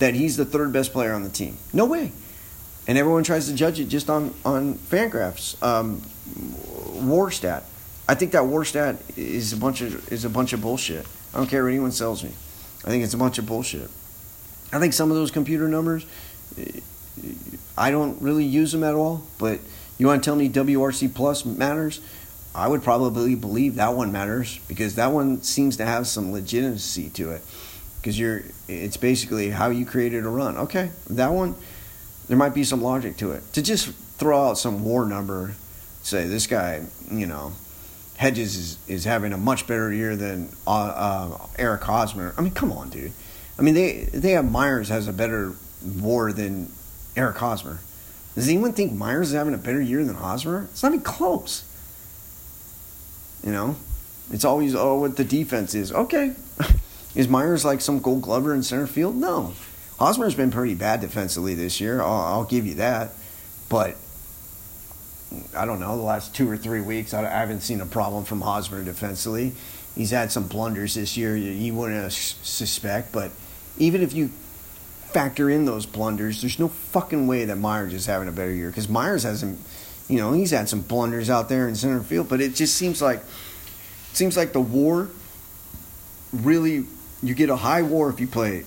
that 0.05 0.15
he's 0.15 0.37
the 0.37 0.45
third 0.45 0.71
best 0.71 0.93
player 0.93 1.15
on 1.15 1.23
the 1.23 1.31
team. 1.31 1.57
No 1.73 1.87
way. 1.87 2.13
And 2.87 2.99
everyone 2.99 3.25
tries 3.25 3.49
to 3.49 3.55
judge 3.55 3.81
it 3.81 3.87
just 3.87 4.11
on 4.11 4.35
on 4.45 4.75
Fangraphs 4.75 5.61
um, 5.63 6.03
war 7.09 7.31
stat. 7.31 7.65
I 8.07 8.15
think 8.15 8.33
that 8.33 8.45
war 8.45 8.67
stat 8.67 8.97
is 9.17 9.55
a 9.55 9.57
bunch 9.57 9.81
of 9.81 10.13
is 10.13 10.27
a 10.27 10.29
bunch 10.29 10.53
of 10.53 10.61
bullshit. 10.61 11.07
I 11.33 11.39
don't 11.39 11.47
care 11.47 11.63
what 11.63 11.71
anyone 11.71 11.91
sells 11.91 12.23
me. 12.23 12.33
I 12.85 12.89
think 12.89 13.03
it's 13.03 13.15
a 13.15 13.17
bunch 13.17 13.39
of 13.39 13.47
bullshit. 13.47 13.89
I 14.75 14.79
think 14.79 14.93
some 14.93 15.11
of 15.11 15.17
those 15.17 15.31
computer 15.31 15.69
numbers, 15.69 16.05
I 17.79 17.91
don't 17.91 18.21
really 18.21 18.45
use 18.45 18.73
them 18.73 18.85
at 18.85 18.95
all. 18.95 19.23
But 19.39 19.61
you 19.97 20.07
want 20.07 20.23
to 20.23 20.29
tell 20.29 20.37
me 20.37 20.51
WRC 20.51 21.15
plus 21.15 21.47
matters? 21.47 22.03
I 22.55 22.69
would 22.69 22.83
probably 22.83 23.37
believe 23.37 23.77
that 23.77 23.95
one 23.95 24.13
matters 24.13 24.61
because 24.69 24.97
that 24.97 25.13
one 25.13 25.41
seems 25.43 25.79
to 25.79 25.87
have 25.87 26.07
some 26.07 26.31
legitimacy 26.31 27.09
to 27.11 27.31
it. 27.31 27.43
Because 28.05 28.19
you're, 28.19 28.43
it's 28.69 28.99
basically 28.99 29.49
how 29.49 29.71
you 29.71 29.87
created 29.87 30.27
a 30.27 30.29
run. 30.29 30.59
Okay, 30.59 30.91
that 31.09 31.33
one, 31.33 31.55
there 32.29 32.37
might 32.37 32.53
be 32.53 32.63
some 32.63 32.83
logic 32.83 33.17
to 33.17 33.33
it. 33.33 33.43
To 33.55 33.63
just 33.63 33.89
throw 34.19 34.51
out 34.51 34.59
some 34.59 34.85
war 34.85 35.07
number, 35.07 35.55
say 36.03 36.27
this 36.27 36.47
guy, 36.47 36.83
you 37.11 37.25
know, 37.25 37.55
Hedges 38.17 38.57
is, 38.57 38.79
is 38.87 39.05
having 39.05 39.33
a 39.33 39.39
much 39.39 39.67
better 39.67 39.91
year 39.91 40.17
than 40.17 40.55
uh, 40.67 40.71
uh, 40.71 41.47
Eric 41.59 41.83
Hosmer. 41.85 42.35
I 42.37 42.43
mean, 42.43 42.53
come 42.53 42.73
on, 42.73 42.91
dude. 42.91 43.13
I 43.59 43.63
mean, 43.63 43.73
they 43.73 44.05
they 44.13 44.33
have 44.33 44.51
Myers 44.51 44.91
has 44.91 45.09
a 45.09 45.13
better 45.13 45.55
WAR 45.83 46.31
than 46.31 46.71
Eric 47.17 47.39
Hosmer. 47.39 47.79
Does 48.35 48.51
anyone 48.51 48.75
think 48.75 48.93
Myers 48.93 49.29
is 49.29 49.35
having 49.35 49.55
a 49.55 49.59
better 49.59 49.81
year 49.81 50.05
than 50.05 50.17
Hosmer? 50.17 50.69
It's 50.71 50.83
not 50.83 50.93
even 50.93 51.05
close. 51.05 51.65
You 53.43 53.53
know, 53.53 53.77
it's 54.31 54.45
always 54.45 54.75
oh 54.75 55.01
what 55.01 55.17
the 55.17 55.25
defense 55.25 55.75
is. 55.75 55.91
Okay, 55.91 56.35
is 57.15 57.29
Myers 57.29 57.65
like 57.65 57.81
some 57.81 58.01
Gold 58.01 58.23
Glover 58.23 58.55
in 58.55 58.63
center 58.63 58.87
field? 58.87 59.17
No, 59.17 59.55
Hosmer's 59.99 60.35
been 60.35 60.51
pretty 60.51 60.75
bad 60.75 61.01
defensively 61.01 61.55
this 61.55 61.81
year. 61.81 62.01
I'll, 62.01 62.13
I'll 62.13 62.45
give 62.45 62.67
you 62.67 62.75
that, 62.75 63.11
but 63.69 63.97
I 65.57 65.65
don't 65.65 65.81
know 65.81 65.97
the 65.97 66.03
last 66.03 66.35
two 66.35 66.49
or 66.49 66.57
three 66.57 66.81
weeks 66.81 67.13
I, 67.13 67.25
I 67.25 67.41
haven't 67.41 67.61
seen 67.61 67.81
a 67.81 67.87
problem 67.87 68.25
from 68.25 68.41
Hosmer 68.41 68.83
defensively. 68.83 69.53
He's 69.95 70.11
had 70.11 70.33
some 70.33 70.49
blunders 70.49 70.95
this 70.95 71.17
year 71.17 71.37
you 71.37 71.73
wouldn't 71.75 72.13
suspect, 72.13 73.13
but 73.13 73.31
even 73.79 74.03
if 74.03 74.13
you 74.13 74.29
factor 75.13 75.49
in 75.49 75.65
those 75.65 75.87
blunders, 75.87 76.41
there's 76.41 76.59
no 76.59 76.67
fucking 76.69 77.29
way 77.29 77.45
that 77.45 77.57
Myers 77.57 77.95
is 77.95 78.07
having 78.07 78.27
a 78.27 78.33
better 78.33 78.53
year 78.53 78.69
because 78.69 78.89
Myers 78.89 79.23
hasn't 79.23 79.59
you 80.09 80.19
know, 80.19 80.33
he's 80.33 80.51
had 80.51 80.69
some 80.69 80.83
blunders 80.83 81.31
out 81.31 81.49
there 81.49 81.69
in 81.69 81.75
center 81.75 82.03
field, 82.03 82.29
but 82.29 82.41
it 82.41 82.55
just 82.55 82.75
seems 82.77 83.01
like 83.01 83.19
it 83.19 84.17
seems 84.17 84.37
like 84.37 84.53
the 84.53 84.61
war 84.61 85.09
really 86.33 86.85
you 87.29 87.35
get 87.35 87.51
a 87.51 87.57
high 87.57 87.83
war 87.83 88.11
if 88.11 88.21
you 88.21 88.27
play 88.27 88.65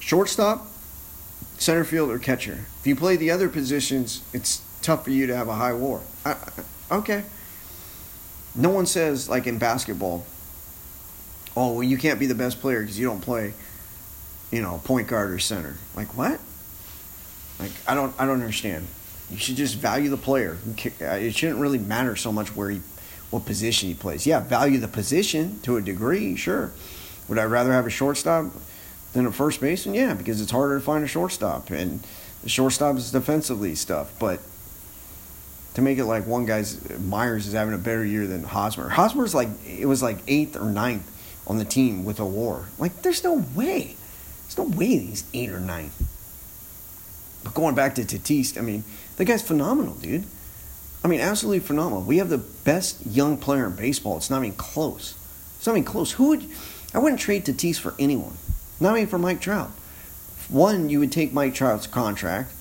shortstop, 0.00 0.66
center 1.58 1.84
field, 1.84 2.10
or 2.10 2.18
catcher. 2.18 2.64
If 2.80 2.86
you 2.86 2.96
play 2.96 3.16
the 3.16 3.30
other 3.30 3.48
positions, 3.48 4.22
it's 4.32 4.62
tough 4.82 5.04
for 5.04 5.10
you 5.10 5.26
to 5.26 5.36
have 5.36 5.48
a 5.48 5.54
high 5.54 5.72
war. 5.72 6.02
I, 6.24 6.36
okay. 6.90 7.24
No 8.54 8.70
one 8.70 8.86
says 8.86 9.28
like 9.28 9.46
in 9.46 9.58
basketball, 9.58 10.24
oh 11.56 11.74
well, 11.74 11.82
you 11.82 11.96
can't 11.96 12.20
be 12.20 12.26
the 12.26 12.34
best 12.34 12.60
player 12.60 12.80
because 12.80 12.98
you 12.98 13.06
don't 13.06 13.20
play, 13.20 13.54
you 14.50 14.62
know, 14.62 14.80
point 14.84 15.08
guard 15.08 15.30
or 15.30 15.38
center. 15.38 15.76
Like 15.96 16.16
what? 16.16 16.40
Like 17.58 17.72
I 17.86 17.94
don't 17.94 18.14
I 18.18 18.26
don't 18.26 18.40
understand. 18.40 18.86
You 19.30 19.38
should 19.38 19.56
just 19.56 19.76
value 19.76 20.10
the 20.10 20.16
player. 20.16 20.58
Uh, 21.00 21.04
it 21.04 21.34
shouldn't 21.34 21.58
really 21.58 21.78
matter 21.78 22.14
so 22.14 22.30
much 22.30 22.54
where 22.54 22.70
he, 22.70 22.80
what 23.30 23.46
position 23.46 23.88
he 23.88 23.94
plays. 23.94 24.26
Yeah, 24.26 24.40
value 24.40 24.78
the 24.78 24.88
position 24.88 25.60
to 25.62 25.76
a 25.76 25.80
degree, 25.80 26.36
sure. 26.36 26.72
Would 27.28 27.38
I 27.38 27.44
rather 27.44 27.72
have 27.72 27.86
a 27.86 27.90
shortstop 27.90 28.46
than 29.12 29.26
a 29.26 29.32
first 29.32 29.60
baseman? 29.60 29.94
Yeah, 29.94 30.14
because 30.14 30.40
it's 30.40 30.50
harder 30.50 30.78
to 30.78 30.84
find 30.84 31.04
a 31.04 31.08
shortstop, 31.08 31.70
and 31.70 32.00
the 32.42 32.48
shortstop 32.48 32.96
is 32.96 33.10
defensively 33.10 33.74
stuff. 33.74 34.12
But 34.18 34.40
to 35.74 35.82
make 35.82 35.98
it 35.98 36.04
like 36.04 36.26
one 36.26 36.46
guy's 36.46 36.98
Myers 37.00 37.46
is 37.46 37.52
having 37.52 37.74
a 37.74 37.78
better 37.78 38.04
year 38.04 38.26
than 38.26 38.44
Hosmer. 38.44 38.88
Hosmer's 38.90 39.34
like 39.34 39.48
it 39.66 39.86
was 39.86 40.02
like 40.02 40.18
eighth 40.28 40.56
or 40.56 40.66
ninth 40.66 41.10
on 41.46 41.58
the 41.58 41.64
team 41.64 42.04
with 42.04 42.18
a 42.20 42.26
WAR. 42.26 42.66
Like, 42.78 43.02
there's 43.02 43.22
no 43.22 43.44
way. 43.54 43.96
There's 44.42 44.58
no 44.58 44.64
way 44.64 44.86
he's 44.86 45.24
eight 45.34 45.50
or 45.50 45.60
nine. 45.60 45.90
But 47.42 47.54
going 47.54 47.74
back 47.74 47.94
to 47.96 48.02
Tatis, 48.02 48.56
I 48.56 48.62
mean, 48.62 48.84
the 49.16 49.24
guy's 49.24 49.42
phenomenal, 49.42 49.94
dude. 49.94 50.24
I 51.02 51.08
mean, 51.08 51.20
absolutely 51.20 51.60
phenomenal. 51.60 52.02
We 52.02 52.16
have 52.18 52.30
the 52.30 52.38
best 52.38 53.04
young 53.06 53.36
player 53.36 53.66
in 53.66 53.76
baseball. 53.76 54.16
It's 54.16 54.30
not 54.30 54.42
even 54.42 54.56
close. 54.56 55.14
It's 55.58 55.66
not 55.66 55.76
even 55.76 55.84
close. 55.84 56.12
Who 56.12 56.28
would 56.28 56.46
I 56.94 56.98
wouldn't 56.98 57.20
trade 57.20 57.44
Tatis 57.44 57.78
for 57.78 57.94
anyone. 57.98 58.36
Not 58.80 58.96
even 58.96 59.08
for 59.08 59.18
Mike 59.18 59.40
Trout. 59.40 59.70
One, 60.48 60.88
you 60.88 61.00
would 61.00 61.12
take 61.12 61.32
Mike 61.32 61.54
Trout's 61.54 61.86
contract, 61.86 62.52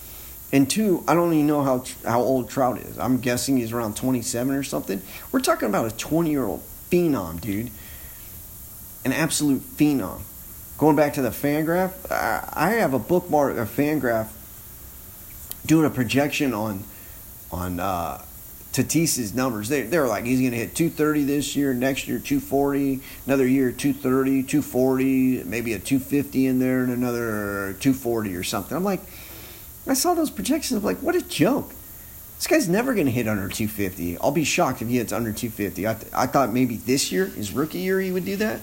and 0.51 0.69
two, 0.69 1.03
I 1.07 1.15
don't 1.15 1.33
even 1.33 1.47
know 1.47 1.63
how 1.63 1.83
how 2.05 2.21
old 2.21 2.49
Trout 2.49 2.79
is. 2.79 2.97
I'm 2.97 3.19
guessing 3.19 3.57
he's 3.57 3.71
around 3.71 3.97
27 3.97 4.53
or 4.55 4.63
something. 4.63 5.01
We're 5.31 5.41
talking 5.41 5.67
about 5.67 5.91
a 5.91 5.95
20 5.95 6.29
year 6.29 6.45
old 6.45 6.61
phenom, 6.89 7.41
dude. 7.41 7.71
An 9.05 9.11
absolute 9.11 9.61
phenom. 9.61 10.21
Going 10.77 10.95
back 10.95 11.13
to 11.13 11.21
the 11.21 11.29
Fangraph, 11.29 11.93
I 12.11 12.71
have 12.71 12.93
a 12.93 12.99
bookmark, 12.99 13.57
a 13.57 13.65
Fangraph 13.65 14.29
doing 15.65 15.85
a 15.85 15.89
projection 15.89 16.53
on 16.53 16.83
on 17.51 17.79
uh, 17.79 18.23
Tatis's 18.73 19.35
numbers. 19.35 19.69
They 19.69 19.83
they're 19.83 20.07
like 20.07 20.25
he's 20.25 20.39
going 20.39 20.51
to 20.51 20.57
hit 20.57 20.75
230 20.75 21.23
this 21.23 21.55
year, 21.55 21.73
next 21.73 22.07
year 22.07 22.17
240, 22.17 22.99
another 23.27 23.47
year 23.47 23.71
230, 23.71 24.43
240, 24.43 25.43
maybe 25.43 25.73
a 25.73 25.79
250 25.79 26.47
in 26.47 26.59
there, 26.59 26.83
and 26.83 26.91
another 26.91 27.75
240 27.79 28.35
or 28.35 28.43
something. 28.43 28.75
I'm 28.75 28.83
like, 28.83 29.01
I 29.87 29.93
saw 29.93 30.15
those 30.15 30.31
projections. 30.31 30.79
I'm 30.79 30.83
like, 30.83 30.97
what 30.97 31.15
a 31.15 31.21
joke. 31.21 31.71
This 32.37 32.47
guy's 32.47 32.67
never 32.67 32.93
going 32.93 33.05
to 33.05 33.11
hit 33.11 33.27
under 33.27 33.47
250. 33.47 34.17
I'll 34.17 34.31
be 34.31 34.43
shocked 34.43 34.81
if 34.81 34.87
he 34.87 34.97
hits 34.97 35.13
under 35.13 35.31
250. 35.31 35.87
I, 35.87 35.93
th- 35.93 36.11
I 36.13 36.25
thought 36.25 36.51
maybe 36.51 36.75
this 36.75 37.11
year, 37.11 37.27
his 37.27 37.53
rookie 37.53 37.79
year, 37.79 38.01
he 38.01 38.11
would 38.11 38.25
do 38.25 38.35
that. 38.37 38.59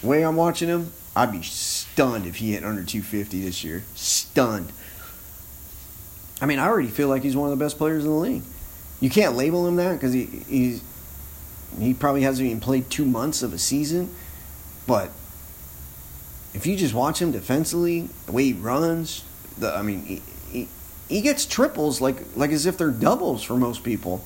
The 0.00 0.06
way 0.08 0.24
I'm 0.24 0.36
watching 0.36 0.68
him, 0.68 0.92
I'd 1.14 1.32
be 1.32 1.42
stunned 1.42 2.26
if 2.26 2.36
he 2.36 2.52
hit 2.52 2.64
under 2.64 2.82
250 2.82 3.40
this 3.40 3.62
year. 3.62 3.84
Stunned. 3.94 4.72
I 6.42 6.46
mean, 6.46 6.58
I 6.58 6.66
already 6.66 6.88
feel 6.88 7.08
like 7.08 7.22
he's 7.22 7.36
one 7.36 7.50
of 7.50 7.56
the 7.56 7.64
best 7.64 7.78
players 7.78 8.04
in 8.04 8.10
the 8.10 8.16
league. 8.16 8.42
You 9.04 9.10
can't 9.10 9.36
label 9.36 9.68
him 9.68 9.76
that 9.76 9.92
because 9.92 10.14
he 10.14 10.24
he's 10.24 10.82
he 11.78 11.92
probably 11.92 12.22
hasn't 12.22 12.46
even 12.46 12.58
played 12.58 12.88
two 12.88 13.04
months 13.04 13.42
of 13.42 13.52
a 13.52 13.58
season, 13.58 14.08
but 14.86 15.10
if 16.54 16.66
you 16.66 16.74
just 16.74 16.94
watch 16.94 17.20
him 17.20 17.30
defensively, 17.30 18.08
the 18.24 18.32
way 18.32 18.44
he 18.44 18.52
runs, 18.54 19.22
the 19.58 19.76
I 19.76 19.82
mean, 19.82 20.06
he, 20.06 20.22
he, 20.50 20.68
he 21.10 21.20
gets 21.20 21.44
triples 21.44 22.00
like 22.00 22.16
like 22.34 22.50
as 22.50 22.64
if 22.64 22.78
they're 22.78 22.90
doubles 22.90 23.42
for 23.42 23.58
most 23.58 23.84
people. 23.84 24.24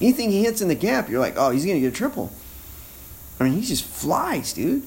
Anything 0.00 0.30
he 0.30 0.44
hits 0.44 0.60
in 0.60 0.68
the 0.68 0.76
gap, 0.76 1.08
you're 1.08 1.18
like, 1.18 1.34
oh, 1.36 1.50
he's 1.50 1.66
gonna 1.66 1.80
get 1.80 1.92
a 1.92 1.96
triple. 1.96 2.30
I 3.40 3.42
mean, 3.42 3.54
he 3.54 3.62
just 3.62 3.84
flies, 3.84 4.52
dude. 4.52 4.86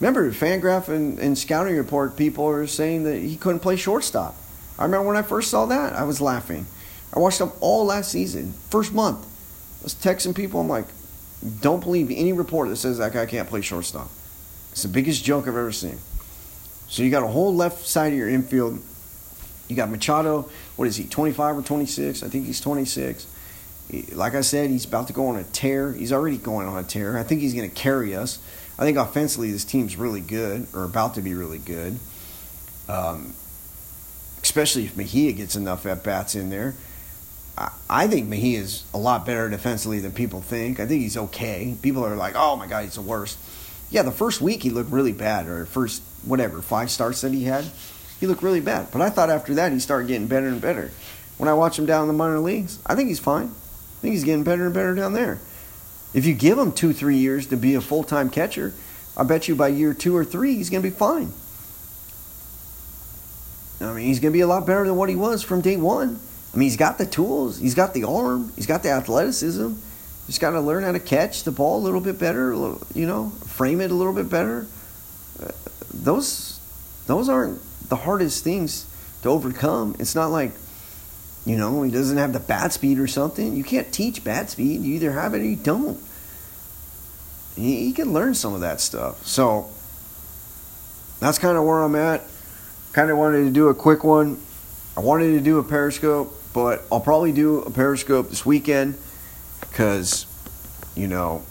Remember, 0.00 0.28
Fangraph 0.32 0.88
and, 0.88 1.20
and 1.20 1.38
scouting 1.38 1.76
report 1.76 2.16
people 2.16 2.48
are 2.48 2.66
saying 2.66 3.04
that 3.04 3.20
he 3.20 3.36
couldn't 3.36 3.60
play 3.60 3.76
shortstop. 3.76 4.34
I 4.76 4.86
remember 4.86 5.06
when 5.06 5.16
I 5.16 5.22
first 5.22 5.52
saw 5.52 5.66
that, 5.66 5.92
I 5.92 6.02
was 6.02 6.20
laughing. 6.20 6.66
I 7.14 7.18
watched 7.18 7.38
them 7.38 7.52
all 7.60 7.84
last 7.84 8.10
season, 8.10 8.52
first 8.70 8.92
month. 8.92 9.24
I 9.80 9.84
was 9.84 9.94
texting 9.94 10.34
people. 10.34 10.60
I'm 10.60 10.68
like, 10.68 10.86
don't 11.60 11.80
believe 11.80 12.10
any 12.10 12.32
report 12.32 12.68
that 12.68 12.76
says 12.76 12.98
that 12.98 13.12
guy 13.12 13.26
can't 13.26 13.48
play 13.48 13.60
shortstop. 13.60 14.08
It's 14.72 14.82
the 14.82 14.88
biggest 14.88 15.24
joke 15.24 15.44
I've 15.44 15.56
ever 15.56 15.72
seen. 15.72 15.98
So 16.88 17.02
you 17.02 17.10
got 17.10 17.22
a 17.22 17.28
whole 17.28 17.54
left 17.54 17.86
side 17.86 18.12
of 18.12 18.18
your 18.18 18.28
infield. 18.28 18.80
You 19.68 19.76
got 19.76 19.90
Machado. 19.90 20.48
What 20.76 20.86
is 20.88 20.96
he? 20.96 21.04
25 21.04 21.58
or 21.58 21.62
26? 21.62 22.22
I 22.22 22.28
think 22.28 22.46
he's 22.46 22.60
26. 22.60 23.26
Like 24.12 24.34
I 24.34 24.40
said, 24.40 24.70
he's 24.70 24.84
about 24.84 25.06
to 25.08 25.12
go 25.12 25.28
on 25.28 25.36
a 25.36 25.44
tear. 25.44 25.92
He's 25.92 26.12
already 26.12 26.36
going 26.36 26.66
on 26.66 26.78
a 26.78 26.86
tear. 26.86 27.18
I 27.18 27.22
think 27.22 27.40
he's 27.40 27.54
going 27.54 27.68
to 27.68 27.74
carry 27.74 28.14
us. 28.14 28.38
I 28.78 28.84
think 28.84 28.98
offensively, 28.98 29.50
this 29.50 29.64
team's 29.64 29.96
really 29.96 30.20
good, 30.20 30.66
or 30.74 30.84
about 30.84 31.14
to 31.14 31.22
be 31.22 31.34
really 31.34 31.58
good. 31.58 31.98
Um, 32.88 33.32
especially 34.42 34.84
if 34.84 34.96
Mejia 34.96 35.32
gets 35.32 35.56
enough 35.56 35.86
at 35.86 36.04
bats 36.04 36.34
in 36.34 36.50
there. 36.50 36.74
I, 37.88 38.06
think 38.06 38.28
Mejia 38.28 38.60
is 38.60 38.84
a 38.92 38.98
lot 38.98 39.24
better 39.24 39.48
defensively 39.48 40.00
than 40.00 40.12
people 40.12 40.42
think. 40.42 40.78
I 40.78 40.86
think 40.86 41.00
he's 41.00 41.16
okay. 41.16 41.74
People 41.80 42.04
are 42.04 42.16
like, 42.16 42.34
oh 42.36 42.56
my 42.56 42.66
God, 42.66 42.84
he's 42.84 42.96
the 42.96 43.00
worst. 43.00 43.38
Yeah, 43.90 44.02
the 44.02 44.12
first 44.12 44.40
week 44.40 44.62
he 44.62 44.70
looked 44.70 44.90
really 44.90 45.12
bad, 45.12 45.46
or 45.46 45.64
first, 45.64 46.02
whatever, 46.24 46.60
five 46.60 46.90
starts 46.90 47.22
that 47.22 47.32
he 47.32 47.44
had, 47.44 47.64
he 48.20 48.26
looked 48.26 48.42
really 48.42 48.60
bad. 48.60 48.88
But 48.92 49.00
I 49.00 49.10
thought 49.10 49.30
after 49.30 49.54
that 49.54 49.72
he 49.72 49.78
started 49.78 50.08
getting 50.08 50.26
better 50.26 50.48
and 50.48 50.60
better. 50.60 50.90
When 51.38 51.48
I 51.48 51.54
watch 51.54 51.78
him 51.78 51.86
down 51.86 52.02
in 52.02 52.08
the 52.08 52.14
minor 52.14 52.40
leagues, 52.40 52.78
I 52.84 52.94
think 52.94 53.08
he's 53.08 53.20
fine. 53.20 53.46
I 53.46 54.00
think 54.00 54.12
he's 54.12 54.24
getting 54.24 54.44
better 54.44 54.66
and 54.66 54.74
better 54.74 54.94
down 54.94 55.12
there. 55.12 55.38
If 56.12 56.26
you 56.26 56.34
give 56.34 56.58
him 56.58 56.72
two, 56.72 56.92
three 56.92 57.16
years 57.16 57.46
to 57.48 57.56
be 57.56 57.74
a 57.74 57.80
full 57.80 58.04
time 58.04 58.28
catcher, 58.28 58.74
I 59.16 59.24
bet 59.24 59.48
you 59.48 59.54
by 59.54 59.68
year 59.68 59.94
two 59.94 60.16
or 60.16 60.24
three, 60.24 60.56
he's 60.56 60.68
going 60.68 60.82
to 60.82 60.90
be 60.90 60.94
fine. 60.94 61.32
I 63.80 63.92
mean, 63.92 64.06
he's 64.06 64.20
going 64.20 64.32
to 64.32 64.36
be 64.36 64.42
a 64.42 64.46
lot 64.46 64.66
better 64.66 64.86
than 64.86 64.96
what 64.96 65.08
he 65.08 65.16
was 65.16 65.42
from 65.42 65.60
day 65.60 65.76
one. 65.76 66.18
I 66.56 66.58
mean, 66.58 66.64
he's 66.64 66.78
got 66.78 66.96
the 66.96 67.04
tools, 67.04 67.58
he's 67.58 67.74
got 67.74 67.92
the 67.92 68.04
arm, 68.04 68.50
he's 68.56 68.66
got 68.66 68.82
the 68.82 68.88
athleticism. 68.88 69.74
He's 70.26 70.38
got 70.38 70.50
to 70.50 70.60
learn 70.60 70.82
how 70.82 70.92
to 70.92 70.98
catch 70.98 71.44
the 71.44 71.52
ball 71.52 71.78
a 71.78 71.82
little 71.84 72.00
bit 72.00 72.18
better, 72.18 72.52
you 72.94 73.06
know, 73.06 73.30
frame 73.46 73.80
it 73.80 73.92
a 73.92 73.94
little 73.94 74.12
bit 74.12 74.28
better. 74.28 74.66
Uh, 75.40 75.52
those, 75.94 76.58
those 77.06 77.28
aren't 77.28 77.60
the 77.88 77.94
hardest 77.96 78.42
things 78.42 78.86
to 79.22 79.28
overcome. 79.28 79.94
It's 80.00 80.16
not 80.16 80.32
like, 80.32 80.50
you 81.44 81.56
know, 81.56 81.82
he 81.82 81.92
doesn't 81.92 82.16
have 82.16 82.32
the 82.32 82.40
bat 82.40 82.72
speed 82.72 82.98
or 82.98 83.06
something. 83.06 83.54
You 83.54 83.62
can't 83.62 83.92
teach 83.92 84.24
bat 84.24 84.50
speed. 84.50 84.80
You 84.80 84.94
either 84.96 85.12
have 85.12 85.34
it 85.34 85.42
or 85.42 85.44
you 85.44 85.54
don't. 85.54 86.00
He, 87.54 87.84
he 87.84 87.92
can 87.92 88.12
learn 88.12 88.34
some 88.34 88.52
of 88.52 88.62
that 88.62 88.80
stuff. 88.80 89.24
So 89.24 89.68
that's 91.20 91.38
kind 91.38 91.56
of 91.56 91.64
where 91.64 91.82
I'm 91.82 91.94
at. 91.94 92.22
Kind 92.92 93.12
of 93.12 93.18
wanted 93.18 93.44
to 93.44 93.50
do 93.50 93.68
a 93.68 93.74
quick 93.74 94.02
one. 94.02 94.38
I 94.96 95.00
wanted 95.00 95.34
to 95.34 95.40
do 95.40 95.58
a 95.58 95.62
Periscope, 95.62 96.32
but 96.56 96.82
I'll 96.90 97.00
probably 97.00 97.32
do 97.32 97.60
a 97.60 97.70
Periscope 97.70 98.30
this 98.30 98.46
weekend 98.46 98.96
because, 99.60 100.24
you 100.94 101.06
know, 101.06 101.42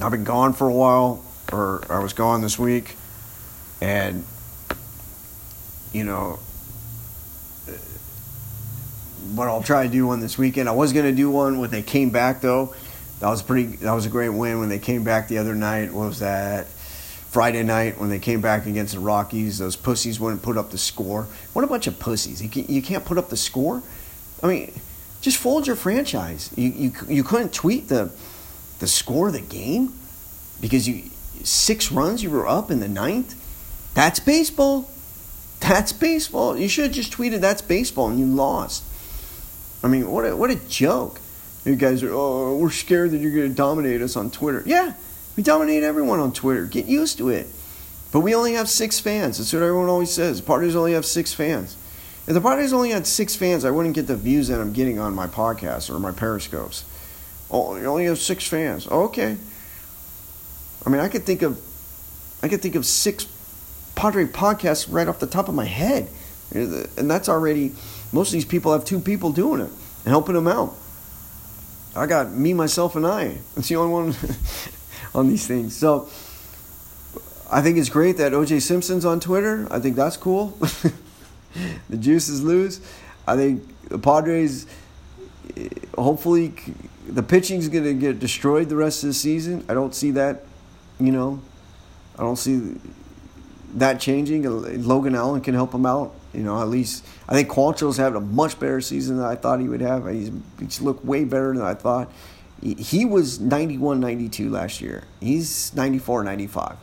I've 0.00 0.10
been 0.10 0.24
gone 0.24 0.54
for 0.54 0.68
a 0.68 0.72
while, 0.72 1.24
or 1.52 1.84
I 1.88 2.00
was 2.00 2.12
gone 2.14 2.40
this 2.40 2.58
week, 2.58 2.96
and, 3.80 4.24
you 5.92 6.02
know, 6.02 6.40
but 9.36 9.46
I'll 9.46 9.62
try 9.62 9.84
to 9.84 9.88
do 9.88 10.08
one 10.08 10.18
this 10.18 10.36
weekend. 10.36 10.68
I 10.68 10.72
was 10.72 10.92
going 10.92 11.06
to 11.06 11.12
do 11.12 11.30
one 11.30 11.60
when 11.60 11.70
they 11.70 11.82
came 11.82 12.10
back, 12.10 12.40
though. 12.40 12.74
That 13.20 13.28
was 13.28 13.40
pretty. 13.40 13.76
That 13.76 13.92
was 13.92 14.04
a 14.04 14.08
great 14.08 14.30
win 14.30 14.58
when 14.58 14.68
they 14.68 14.80
came 14.80 15.04
back 15.04 15.28
the 15.28 15.38
other 15.38 15.54
night. 15.54 15.92
What 15.92 16.08
was 16.08 16.18
that? 16.18 16.66
Friday 17.30 17.62
night 17.62 17.98
when 18.00 18.08
they 18.08 18.18
came 18.18 18.40
back 18.40 18.66
against 18.66 18.94
the 18.94 19.00
Rockies, 19.00 19.58
those 19.58 19.76
pussies 19.76 20.18
wouldn't 20.18 20.42
put 20.42 20.56
up 20.56 20.70
the 20.70 20.78
score. 20.78 21.26
What 21.52 21.64
a 21.64 21.68
bunch 21.68 21.86
of 21.86 21.98
pussies! 21.98 22.42
You 22.42 22.82
can't 22.82 23.04
put 23.04 23.18
up 23.18 23.28
the 23.28 23.36
score. 23.36 23.82
I 24.42 24.46
mean, 24.46 24.72
just 25.20 25.36
fold 25.36 25.66
your 25.66 25.76
franchise. 25.76 26.50
You 26.56 26.70
you 26.70 26.92
you 27.08 27.24
couldn't 27.24 27.52
tweet 27.52 27.88
the 27.88 28.10
the 28.78 28.86
score 28.86 29.28
of 29.28 29.34
the 29.34 29.40
game 29.40 29.92
because 30.60 30.88
you 30.88 31.10
six 31.44 31.92
runs 31.92 32.22
you 32.22 32.30
were 32.30 32.46
up 32.46 32.70
in 32.70 32.80
the 32.80 32.88
ninth. 32.88 33.34
That's 33.94 34.20
baseball. 34.20 34.88
That's 35.60 35.92
baseball. 35.92 36.56
You 36.56 36.68
should 36.68 36.84
have 36.84 36.94
just 36.94 37.12
tweeted 37.12 37.40
that's 37.40 37.62
baseball 37.62 38.08
and 38.08 38.18
you 38.18 38.26
lost. 38.26 38.84
I 39.82 39.88
mean, 39.88 40.10
what 40.10 40.24
a, 40.24 40.36
what 40.36 40.50
a 40.50 40.56
joke. 40.68 41.20
You 41.64 41.76
guys 41.76 42.02
are, 42.02 42.12
oh, 42.12 42.56
we're 42.56 42.70
scared 42.70 43.10
that 43.10 43.18
you're 43.18 43.32
going 43.32 43.48
to 43.48 43.54
dominate 43.54 44.00
us 44.00 44.16
on 44.16 44.30
Twitter. 44.30 44.62
Yeah, 44.64 44.94
we 45.38 45.44
dominate 45.44 45.84
everyone 45.84 46.18
on 46.18 46.32
Twitter. 46.32 46.64
Get 46.64 46.86
used 46.86 47.18
to 47.18 47.28
it. 47.28 47.46
But 48.10 48.20
we 48.20 48.34
only 48.34 48.54
have 48.54 48.68
six 48.68 48.98
fans. 48.98 49.38
That's 49.38 49.52
what 49.52 49.62
everyone 49.62 49.88
always 49.88 50.10
says. 50.10 50.40
Padres 50.40 50.74
only 50.74 50.94
have 50.94 51.06
six 51.06 51.32
fans. 51.32 51.76
If 52.26 52.34
the 52.34 52.40
Padres 52.40 52.72
only 52.72 52.90
had 52.90 53.06
six 53.06 53.36
fans, 53.36 53.64
I 53.64 53.70
wouldn't 53.70 53.94
get 53.94 54.08
the 54.08 54.16
views 54.16 54.48
that 54.48 54.60
I'm 54.60 54.72
getting 54.72 54.98
on 54.98 55.14
my 55.14 55.28
podcast 55.28 55.94
or 55.94 56.00
my 56.00 56.10
periscopes. 56.10 56.84
Oh, 57.52 57.76
you 57.76 57.84
only 57.86 58.06
have 58.06 58.18
six 58.18 58.48
fans. 58.48 58.88
Okay. 58.88 59.36
I 60.84 60.90
mean, 60.90 61.00
I 61.00 61.06
could 61.06 61.22
think 61.22 61.42
of, 61.42 61.60
I 62.42 62.48
could 62.48 62.60
think 62.60 62.74
of 62.74 62.84
six 62.84 63.28
Padre 63.94 64.24
podcasts 64.24 64.92
right 64.92 65.06
off 65.06 65.20
the 65.20 65.28
top 65.28 65.48
of 65.48 65.54
my 65.54 65.66
head, 65.66 66.08
and 66.52 67.08
that's 67.08 67.28
already. 67.28 67.74
Most 68.12 68.30
of 68.30 68.32
these 68.32 68.44
people 68.44 68.72
have 68.72 68.84
two 68.84 68.98
people 68.98 69.30
doing 69.30 69.60
it 69.60 69.70
and 69.70 70.08
helping 70.08 70.34
them 70.34 70.48
out. 70.48 70.74
I 71.94 72.06
got 72.06 72.32
me, 72.32 72.54
myself, 72.54 72.96
and 72.96 73.06
I. 73.06 73.38
That's 73.54 73.68
the 73.68 73.76
only 73.76 73.92
one 73.92 74.16
on 75.14 75.28
these 75.28 75.46
things. 75.46 75.76
So 75.76 76.08
I 77.50 77.62
think 77.62 77.78
it's 77.78 77.88
great 77.88 78.18
that 78.18 78.32
OJ 78.32 78.60
Simpson's 78.60 79.04
on 79.04 79.20
Twitter. 79.20 79.66
I 79.70 79.78
think 79.78 79.96
that's 79.96 80.16
cool. 80.16 80.48
the 81.88 81.96
juices 81.96 82.42
loose. 82.42 82.80
I 83.26 83.36
think 83.36 83.88
the 83.88 83.98
Padres, 83.98 84.66
eh, 85.56 85.68
hopefully, 85.96 86.54
the 87.06 87.22
pitching's 87.22 87.68
going 87.68 87.84
to 87.84 87.94
get 87.94 88.18
destroyed 88.18 88.68
the 88.68 88.76
rest 88.76 89.02
of 89.02 89.08
the 89.08 89.14
season. 89.14 89.64
I 89.68 89.74
don't 89.74 89.94
see 89.94 90.10
that, 90.12 90.44
you 91.00 91.12
know, 91.12 91.40
I 92.18 92.22
don't 92.22 92.36
see 92.36 92.76
that 93.74 94.00
changing. 94.00 94.44
Logan 94.84 95.14
Allen 95.14 95.40
can 95.40 95.54
help 95.54 95.72
him 95.72 95.86
out. 95.86 96.14
You 96.34 96.42
know, 96.42 96.60
at 96.60 96.68
least 96.68 97.06
I 97.28 97.32
think 97.32 97.48
Quantrill's 97.48 97.96
having 97.96 98.16
a 98.16 98.24
much 98.24 98.60
better 98.60 98.80
season 98.82 99.16
than 99.16 99.26
I 99.26 99.34
thought 99.34 99.60
he 99.60 99.68
would 99.68 99.80
have. 99.80 100.06
He's, 100.06 100.30
he's 100.58 100.80
looked 100.80 101.04
way 101.04 101.24
better 101.24 101.54
than 101.54 101.64
I 101.64 101.74
thought. 101.74 102.12
He, 102.60 103.04
was 103.04 103.38
91 103.38 104.00
92 104.00 104.50
last 104.50 104.80
year. 104.80 105.04
He's 105.20 105.72
94 105.74 106.24
95. 106.24 106.76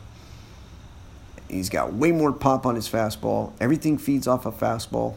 He's 1.48 1.68
got 1.68 1.92
way 1.92 2.12
more 2.12 2.32
pop 2.32 2.66
on 2.66 2.74
his 2.74 2.88
fastball. 2.88 3.52
Everything 3.60 3.98
feeds 3.98 4.26
off 4.26 4.46
a 4.46 4.52
fastball. 4.52 5.14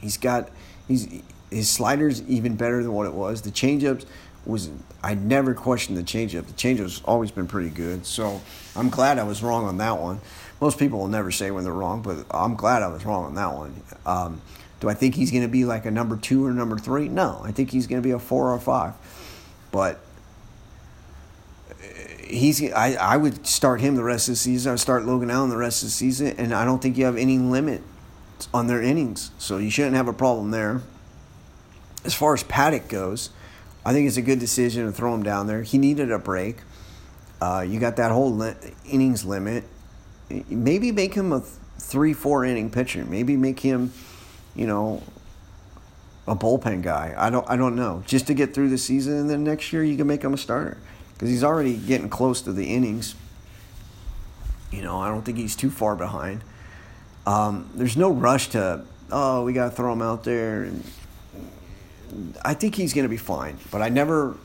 He's 0.00 0.16
got 0.16 0.48
he's 0.88 1.22
his 1.50 1.70
slider's 1.70 2.22
even 2.22 2.56
better 2.56 2.82
than 2.82 2.92
what 2.92 3.06
it 3.06 3.12
was. 3.12 3.42
The 3.42 3.50
changeups 3.50 4.04
was 4.44 4.70
I 5.02 5.14
never 5.14 5.54
questioned 5.54 5.96
the 5.96 6.02
changeup. 6.02 6.46
The 6.46 6.54
changeup's 6.54 7.02
always 7.04 7.30
been 7.30 7.46
pretty 7.46 7.70
good. 7.70 8.04
So 8.04 8.40
I'm 8.74 8.88
glad 8.88 9.18
I 9.18 9.24
was 9.24 9.42
wrong 9.42 9.66
on 9.66 9.76
that 9.76 10.00
one 10.00 10.20
most 10.62 10.78
people 10.78 11.00
will 11.00 11.08
never 11.08 11.32
say 11.32 11.50
when 11.50 11.64
they're 11.64 11.72
wrong, 11.72 12.02
but 12.02 12.24
I'm 12.30 12.54
glad 12.54 12.84
I 12.84 12.86
was 12.86 13.04
wrong 13.04 13.24
on 13.24 13.34
that 13.34 13.52
one. 13.52 13.82
Um, 14.06 14.40
do 14.78 14.88
I 14.88 14.94
think 14.94 15.16
he's 15.16 15.32
going 15.32 15.42
to 15.42 15.48
be 15.48 15.64
like 15.64 15.86
a 15.86 15.90
number 15.90 16.16
two 16.16 16.46
or 16.46 16.52
number 16.52 16.78
three? 16.78 17.08
No, 17.08 17.40
I 17.42 17.50
think 17.50 17.72
he's 17.72 17.88
going 17.88 18.00
to 18.00 18.06
be 18.06 18.12
a 18.12 18.18
four 18.20 18.54
or 18.54 18.60
five. 18.60 18.94
But 19.72 19.98
he's 22.22 22.62
I, 22.72 22.94
I 22.94 23.16
would 23.16 23.46
start 23.46 23.80
him 23.80 23.96
the 23.96 24.04
rest 24.04 24.28
of 24.28 24.34
the 24.34 24.36
season. 24.36 24.70
I 24.70 24.72
would 24.74 24.80
start 24.80 25.04
Logan 25.04 25.30
Allen 25.30 25.50
the 25.50 25.56
rest 25.56 25.82
of 25.82 25.88
the 25.88 25.92
season, 25.92 26.28
and 26.38 26.54
I 26.54 26.64
don't 26.64 26.80
think 26.80 26.96
you 26.96 27.04
have 27.06 27.16
any 27.16 27.38
limit 27.38 27.82
on 28.54 28.68
their 28.68 28.80
innings, 28.80 29.32
so 29.38 29.58
you 29.58 29.70
shouldn't 29.70 29.96
have 29.96 30.06
a 30.06 30.12
problem 30.12 30.52
there. 30.52 30.82
As 32.04 32.14
far 32.14 32.34
as 32.34 32.44
Paddack 32.44 32.88
goes, 32.88 33.30
I 33.84 33.92
think 33.92 34.06
it's 34.06 34.16
a 34.16 34.22
good 34.22 34.38
decision 34.38 34.86
to 34.86 34.92
throw 34.92 35.12
him 35.14 35.24
down 35.24 35.48
there. 35.48 35.62
He 35.62 35.78
needed 35.78 36.12
a 36.12 36.18
break. 36.18 36.58
Uh, 37.40 37.64
you 37.66 37.80
got 37.80 37.96
that 37.96 38.12
whole 38.12 38.32
li- 38.32 38.54
innings 38.84 39.24
limit 39.24 39.64
maybe 40.48 40.92
make 40.92 41.14
him 41.14 41.32
a 41.32 41.40
three, 41.78 42.12
four 42.12 42.44
inning 42.44 42.70
pitcher. 42.70 43.04
Maybe 43.04 43.36
make 43.36 43.60
him, 43.60 43.92
you 44.54 44.66
know, 44.66 45.02
a 46.26 46.36
bullpen 46.36 46.82
guy. 46.82 47.14
I 47.16 47.30
don't, 47.30 47.48
I 47.48 47.56
don't 47.56 47.76
know. 47.76 48.02
Just 48.06 48.26
to 48.28 48.34
get 48.34 48.54
through 48.54 48.70
the 48.70 48.78
season, 48.78 49.14
and 49.14 49.30
then 49.30 49.44
next 49.44 49.72
year 49.72 49.82
you 49.82 49.96
can 49.96 50.06
make 50.06 50.22
him 50.22 50.34
a 50.34 50.36
starter 50.36 50.78
because 51.14 51.28
he's 51.28 51.44
already 51.44 51.76
getting 51.76 52.08
close 52.08 52.40
to 52.42 52.52
the 52.52 52.66
innings. 52.66 53.14
You 54.70 54.82
know, 54.82 54.98
I 55.00 55.08
don't 55.08 55.22
think 55.22 55.38
he's 55.38 55.56
too 55.56 55.70
far 55.70 55.96
behind. 55.96 56.42
Um, 57.26 57.70
there's 57.74 57.96
no 57.96 58.10
rush 58.10 58.48
to, 58.48 58.84
oh, 59.10 59.44
we 59.44 59.52
got 59.52 59.70
to 59.70 59.76
throw 59.76 59.92
him 59.92 60.02
out 60.02 60.24
there. 60.24 60.64
And 60.64 60.84
I 62.44 62.54
think 62.54 62.74
he's 62.74 62.94
going 62.94 63.04
to 63.04 63.10
be 63.10 63.16
fine. 63.16 63.58
But 63.70 63.82
I 63.82 63.90
never, 63.90 64.36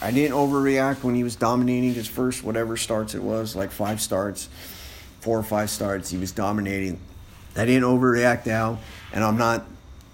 I 0.00 0.10
didn't 0.10 0.36
overreact 0.36 1.02
when 1.02 1.14
he 1.14 1.24
was 1.24 1.36
dominating 1.36 1.94
his 1.94 2.06
first 2.06 2.44
whatever 2.44 2.76
starts 2.76 3.14
it 3.14 3.22
was, 3.22 3.56
like 3.56 3.70
five 3.70 4.00
starts 4.00 4.48
four 5.22 5.38
or 5.38 5.42
five 5.44 5.70
starts. 5.70 6.10
He 6.10 6.18
was 6.18 6.32
dominating. 6.32 6.98
I 7.56 7.64
didn't 7.64 7.84
overreact 7.84 8.44
now, 8.44 8.80
and 9.12 9.22
I'm 9.22 9.38
not, 9.38 9.64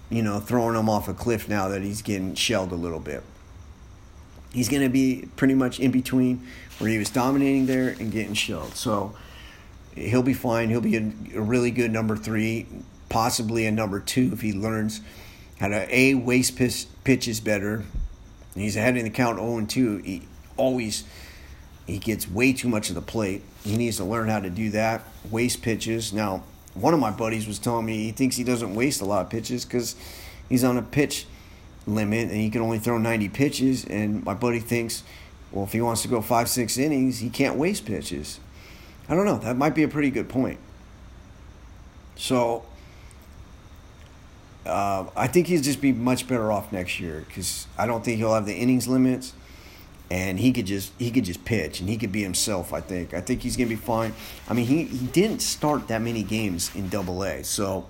you 0.09 0.21
know, 0.21 0.39
throwing 0.39 0.75
him 0.75 0.89
off 0.89 1.07
a 1.07 1.13
cliff 1.13 1.47
now 1.47 1.67
that 1.69 1.81
he's 1.81 2.01
getting 2.01 2.35
shelled 2.35 2.71
a 2.71 2.75
little 2.75 2.99
bit. 2.99 3.23
He's 4.51 4.69
going 4.69 4.81
to 4.81 4.89
be 4.89 5.27
pretty 5.35 5.53
much 5.53 5.79
in 5.79 5.91
between 5.91 6.45
where 6.79 6.89
he 6.89 6.97
was 6.97 7.09
dominating 7.09 7.67
there 7.67 7.89
and 7.89 8.11
getting 8.11 8.33
shelled. 8.33 8.75
So 8.75 9.15
he'll 9.95 10.23
be 10.23 10.33
fine. 10.33 10.69
He'll 10.69 10.81
be 10.81 10.95
a, 10.95 11.11
a 11.35 11.41
really 11.41 11.71
good 11.71 11.91
number 11.91 12.15
three, 12.15 12.65
possibly 13.09 13.67
a 13.67 13.71
number 13.71 13.99
two 13.99 14.31
if 14.33 14.41
he 14.41 14.53
learns 14.53 15.01
how 15.59 15.67
to 15.67 15.95
a 15.95 16.15
waste 16.15 16.55
pitch, 16.55 16.85
pitches 17.03 17.39
better. 17.39 17.83
He's 18.55 18.75
ahead 18.75 18.97
in 18.97 19.03
the 19.03 19.11
count 19.11 19.37
0 19.37 19.57
and 19.57 19.69
2. 19.69 19.97
He 19.97 20.27
always 20.57 21.03
he 21.85 21.97
gets 21.97 22.29
way 22.29 22.53
too 22.53 22.69
much 22.69 22.89
of 22.89 22.95
the 22.95 23.01
plate. 23.01 23.41
He 23.63 23.75
needs 23.75 23.97
to 23.97 24.03
learn 24.03 24.29
how 24.29 24.39
to 24.39 24.49
do 24.49 24.69
that. 24.71 25.01
Waste 25.29 25.61
pitches. 25.61 26.13
Now, 26.13 26.43
one 26.73 26.93
of 26.93 26.99
my 26.99 27.11
buddies 27.11 27.47
was 27.47 27.59
telling 27.59 27.85
me 27.85 28.03
he 28.03 28.11
thinks 28.11 28.35
he 28.35 28.43
doesn't 28.43 28.73
waste 28.75 29.01
a 29.01 29.05
lot 29.05 29.21
of 29.21 29.29
pitches 29.29 29.65
because 29.65 29.95
he's 30.47 30.63
on 30.63 30.77
a 30.77 30.81
pitch 30.81 31.25
limit 31.85 32.29
and 32.29 32.37
he 32.37 32.49
can 32.49 32.61
only 32.61 32.79
throw 32.79 32.97
90 32.97 33.29
pitches. 33.29 33.85
And 33.85 34.23
my 34.23 34.33
buddy 34.33 34.59
thinks, 34.59 35.03
well, 35.51 35.65
if 35.65 35.73
he 35.73 35.81
wants 35.81 36.01
to 36.03 36.07
go 36.07 36.21
five, 36.21 36.49
six 36.49 36.77
innings, 36.77 37.19
he 37.19 37.29
can't 37.29 37.55
waste 37.55 37.85
pitches. 37.85 38.39
I 39.07 39.15
don't 39.15 39.25
know. 39.25 39.39
That 39.39 39.57
might 39.57 39.73
be 39.73 39.83
a 39.83 39.87
pretty 39.87 40.11
good 40.11 40.29
point. 40.29 40.59
So, 42.15 42.65
uh, 44.65 45.05
I 45.15 45.27
think 45.27 45.47
he'll 45.47 45.61
just 45.61 45.81
be 45.81 45.91
much 45.91 46.27
better 46.27 46.51
off 46.51 46.71
next 46.71 46.99
year 46.99 47.25
because 47.27 47.65
I 47.77 47.87
don't 47.87 48.05
think 48.05 48.17
he'll 48.17 48.33
have 48.33 48.45
the 48.45 48.55
innings 48.55 48.87
limits, 48.87 49.33
and 50.11 50.39
he 50.39 50.51
could 50.51 50.65
just 50.65 50.91
he 50.97 51.11
could 51.11 51.23
just 51.23 51.45
pitch 51.45 51.79
and 51.79 51.89
he 51.89 51.97
could 51.97 52.11
be 52.11 52.23
himself. 52.23 52.73
I 52.73 52.81
think 52.81 53.13
I 53.13 53.21
think 53.21 53.41
he's 53.41 53.55
gonna 53.55 53.69
be 53.69 53.75
fine. 53.75 54.13
I 54.47 54.53
mean, 54.53 54.65
he 54.65 54.83
he 54.85 55.05
didn't 55.07 55.41
start 55.41 55.87
that 55.89 56.01
many 56.01 56.23
games 56.23 56.73
in 56.75 56.89
Double 56.89 57.23
A, 57.23 57.43
so 57.43 57.85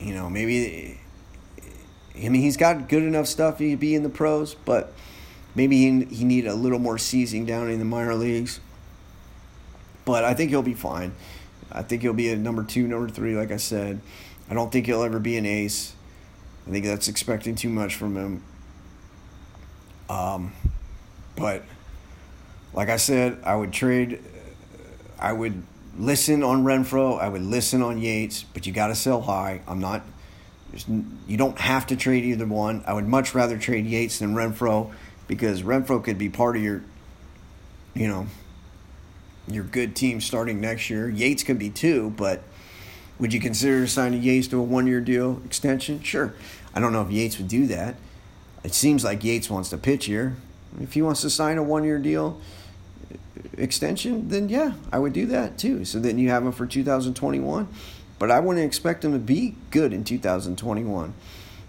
you 0.00 0.14
know 0.14 0.30
maybe. 0.30 1.00
I 2.16 2.28
mean, 2.28 2.42
he's 2.42 2.56
got 2.56 2.88
good 2.88 3.02
enough 3.02 3.26
stuff 3.26 3.58
to 3.58 3.76
be 3.76 3.94
in 3.94 4.04
the 4.04 4.08
pros, 4.08 4.54
but 4.54 4.92
maybe 5.54 5.76
he 5.78 6.04
he 6.04 6.24
need 6.24 6.46
a 6.46 6.54
little 6.54 6.78
more 6.78 6.96
seasoning 6.96 7.44
down 7.44 7.68
in 7.68 7.78
the 7.78 7.84
minor 7.84 8.14
leagues. 8.14 8.60
But 10.04 10.24
I 10.24 10.34
think 10.34 10.50
he'll 10.50 10.62
be 10.62 10.74
fine. 10.74 11.14
I 11.72 11.82
think 11.82 12.02
he'll 12.02 12.12
be 12.12 12.30
a 12.30 12.36
number 12.36 12.62
two, 12.62 12.86
number 12.86 13.08
three, 13.08 13.34
like 13.34 13.50
I 13.50 13.56
said. 13.56 14.00
I 14.48 14.54
don't 14.54 14.70
think 14.70 14.86
he'll 14.86 15.02
ever 15.02 15.18
be 15.18 15.36
an 15.36 15.46
ace. 15.46 15.94
I 16.66 16.70
think 16.70 16.84
that's 16.84 17.08
expecting 17.08 17.54
too 17.54 17.70
much 17.70 17.96
from 17.96 18.16
him. 18.16 18.42
Um, 20.08 20.52
but 21.36 21.62
like 22.72 22.88
I 22.88 22.96
said, 22.96 23.38
I 23.44 23.56
would 23.56 23.72
trade. 23.72 24.22
I 25.18 25.32
would 25.32 25.62
listen 25.96 26.42
on 26.42 26.64
Renfroe. 26.64 27.20
I 27.20 27.28
would 27.28 27.42
listen 27.42 27.82
on 27.82 27.98
Yates, 27.98 28.42
but 28.42 28.66
you 28.66 28.72
got 28.72 28.88
to 28.88 28.94
sell 28.94 29.22
high. 29.22 29.60
I'm 29.66 29.80
not. 29.80 30.02
You 31.28 31.36
don't 31.36 31.58
have 31.58 31.86
to 31.88 31.96
trade 31.96 32.24
either 32.24 32.46
one. 32.46 32.82
I 32.86 32.94
would 32.94 33.06
much 33.06 33.34
rather 33.34 33.56
trade 33.56 33.86
Yates 33.86 34.18
than 34.18 34.34
Renfroe 34.34 34.92
because 35.28 35.62
Renfroe 35.62 36.02
could 36.02 36.18
be 36.18 36.28
part 36.28 36.56
of 36.56 36.62
your, 36.62 36.82
you 37.94 38.08
know, 38.08 38.26
your 39.46 39.62
good 39.62 39.94
team 39.94 40.20
starting 40.20 40.60
next 40.60 40.90
year. 40.90 41.08
Yates 41.08 41.44
could 41.44 41.60
be 41.60 41.70
too, 41.70 42.12
but 42.16 42.42
would 43.18 43.32
you 43.32 43.40
consider 43.40 43.86
signing 43.86 44.22
Yates 44.22 44.48
to 44.48 44.58
a 44.58 44.62
one 44.62 44.86
year 44.86 45.00
deal 45.00 45.40
extension? 45.44 46.02
Sure. 46.02 46.34
I 46.74 46.80
don't 46.80 46.92
know 46.92 47.02
if 47.02 47.10
Yates 47.10 47.38
would 47.38 47.48
do 47.48 47.66
that. 47.68 47.94
It 48.64 48.74
seems 48.74 49.04
like 49.04 49.22
Yates 49.22 49.50
wants 49.50 49.70
to 49.70 49.78
pitch 49.78 50.06
here. 50.06 50.36
If 50.80 50.94
he 50.94 51.02
wants 51.02 51.20
to 51.20 51.30
sign 51.30 51.58
a 51.58 51.62
one 51.62 51.84
year 51.84 51.98
deal 51.98 52.40
uh, 53.12 53.16
extension, 53.56 54.28
then 54.28 54.48
yeah, 54.48 54.72
I 54.90 54.98
would 54.98 55.12
do 55.12 55.26
that 55.26 55.58
too. 55.58 55.84
So 55.84 56.00
then 56.00 56.18
you 56.18 56.30
have 56.30 56.44
him 56.44 56.52
for 56.52 56.66
2021. 56.66 57.68
But 58.18 58.30
I 58.30 58.40
wouldn't 58.40 58.64
expect 58.64 59.04
him 59.04 59.12
to 59.12 59.18
be 59.18 59.54
good 59.70 59.92
in 59.92 60.02
2021. 60.02 61.14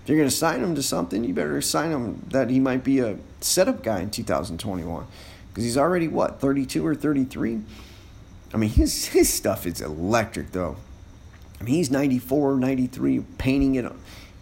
If 0.03 0.09
you're 0.09 0.17
going 0.17 0.29
to 0.29 0.35
sign 0.35 0.63
him 0.63 0.75
to 0.75 0.83
something, 0.83 1.23
you 1.23 1.33
better 1.33 1.59
sign 1.61 1.91
him 1.91 2.25
that 2.29 2.49
he 2.49 2.59
might 2.59 2.83
be 2.83 2.99
a 2.99 3.17
setup 3.41 3.83
guy 3.83 4.01
in 4.01 4.09
2021 4.09 5.07
because 5.55 5.63
he's 5.63 5.77
already 5.77 6.07
what 6.07 6.41
32 6.41 6.85
or 6.85 6.93
33 6.93 7.61
i 8.53 8.57
mean 8.57 8.69
his 8.71 9.07
his 9.07 9.31
stuff 9.31 9.65
is 9.65 9.79
electric 9.79 10.51
though 10.51 10.75
i 11.61 11.63
mean 11.63 11.75
he's 11.75 11.89
94 11.89 12.55
93 12.55 13.21
painting 13.37 13.75
it 13.75 13.89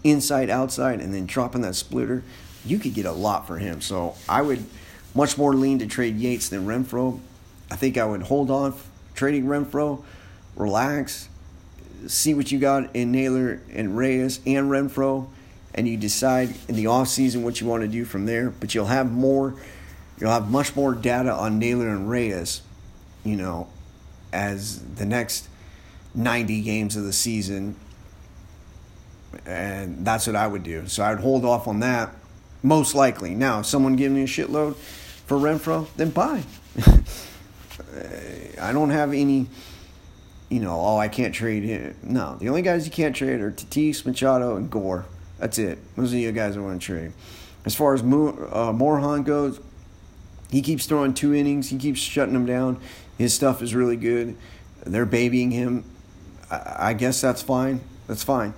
inside 0.03 0.49
outside 0.49 0.99
and 0.99 1.13
then 1.13 1.25
dropping 1.25 1.61
that 1.61 1.75
splitter 1.75 2.23
you 2.65 2.79
could 2.79 2.93
get 2.93 3.05
a 3.05 3.11
lot 3.11 3.47
for 3.47 3.57
him 3.57 3.81
so 3.81 4.15
i 4.27 4.41
would 4.41 4.63
much 5.15 5.37
more 5.37 5.53
lean 5.53 5.79
to 5.79 5.87
trade 5.87 6.17
yates 6.17 6.49
than 6.49 6.65
renfroe 6.65 7.19
i 7.71 7.75
think 7.75 7.97
i 7.97 8.05
would 8.05 8.23
hold 8.23 8.49
on 8.49 8.73
trading 9.15 9.45
renfroe 9.45 10.01
relax 10.55 11.29
see 12.07 12.33
what 12.33 12.51
you 12.51 12.59
got 12.59 12.95
in 12.95 13.11
naylor 13.11 13.59
and 13.71 13.97
reyes 13.97 14.39
and 14.45 14.69
renfroe 14.69 15.27
and 15.75 15.87
you 15.87 15.97
decide 15.97 16.53
in 16.67 16.75
the 16.75 16.85
off 16.87 17.07
season 17.07 17.43
what 17.43 17.59
you 17.59 17.67
want 17.67 17.81
to 17.81 17.87
do 17.87 18.05
from 18.05 18.25
there 18.25 18.49
but 18.49 18.75
you'll 18.75 18.85
have 18.85 19.11
more 19.11 19.55
You'll 20.19 20.31
have 20.31 20.49
much 20.49 20.75
more 20.75 20.93
data 20.93 21.33
on 21.33 21.59
Naylor 21.59 21.89
and 21.89 22.09
Reyes, 22.09 22.61
you 23.23 23.35
know, 23.35 23.67
as 24.31 24.79
the 24.95 25.05
next 25.05 25.49
90 26.15 26.61
games 26.61 26.95
of 26.95 27.03
the 27.03 27.13
season. 27.13 27.75
And 29.45 30.05
that's 30.05 30.27
what 30.27 30.35
I 30.35 30.47
would 30.47 30.63
do. 30.63 30.87
So 30.87 31.03
I'd 31.03 31.19
hold 31.19 31.43
off 31.43 31.67
on 31.67 31.79
that, 31.79 32.13
most 32.63 32.95
likely. 32.95 33.35
Now, 33.35 33.59
if 33.59 33.65
someone 33.67 33.95
giving 33.95 34.15
me 34.15 34.23
a 34.23 34.27
shitload 34.27 34.75
for 34.75 35.37
Renfroe, 35.37 35.87
then 35.95 36.09
buy. 36.09 36.43
I 38.61 38.71
don't 38.71 38.89
have 38.89 39.13
any, 39.13 39.47
you 40.49 40.59
know, 40.59 40.79
oh, 40.79 40.97
I 40.97 41.09
can't 41.09 41.35
trade 41.35 41.63
him. 41.63 41.95
No, 42.01 42.37
the 42.37 42.49
only 42.49 42.61
guys 42.61 42.85
you 42.85 42.91
can't 42.91 43.15
trade 43.15 43.41
are 43.41 43.51
Tatis, 43.51 44.05
Machado, 44.05 44.55
and 44.55 44.71
Gore. 44.71 45.05
That's 45.37 45.59
it. 45.59 45.77
Those 45.95 46.13
are 46.13 46.17
the 46.17 46.31
guys 46.31 46.55
I 46.55 46.61
want 46.61 46.81
to 46.81 46.85
trade. 46.85 47.11
As 47.65 47.75
far 47.75 47.93
as 47.93 48.01
Mo- 48.01 48.29
uh, 48.51 48.71
Morejon 48.71 49.25
goes, 49.25 49.59
he 50.49 50.61
keeps 50.61 50.85
throwing 50.85 51.13
two 51.13 51.33
innings. 51.33 51.69
He 51.69 51.77
keeps 51.77 51.99
shutting 51.99 52.33
them 52.33 52.45
down. 52.45 52.79
His 53.17 53.33
stuff 53.33 53.61
is 53.61 53.75
really 53.75 53.97
good. 53.97 54.35
They're 54.85 55.05
babying 55.05 55.51
him. 55.51 55.83
I, 56.49 56.75
I 56.89 56.93
guess 56.93 57.19
that's 57.19 57.41
fine. 57.41 57.81
That's 58.07 58.23
fine. 58.23 58.53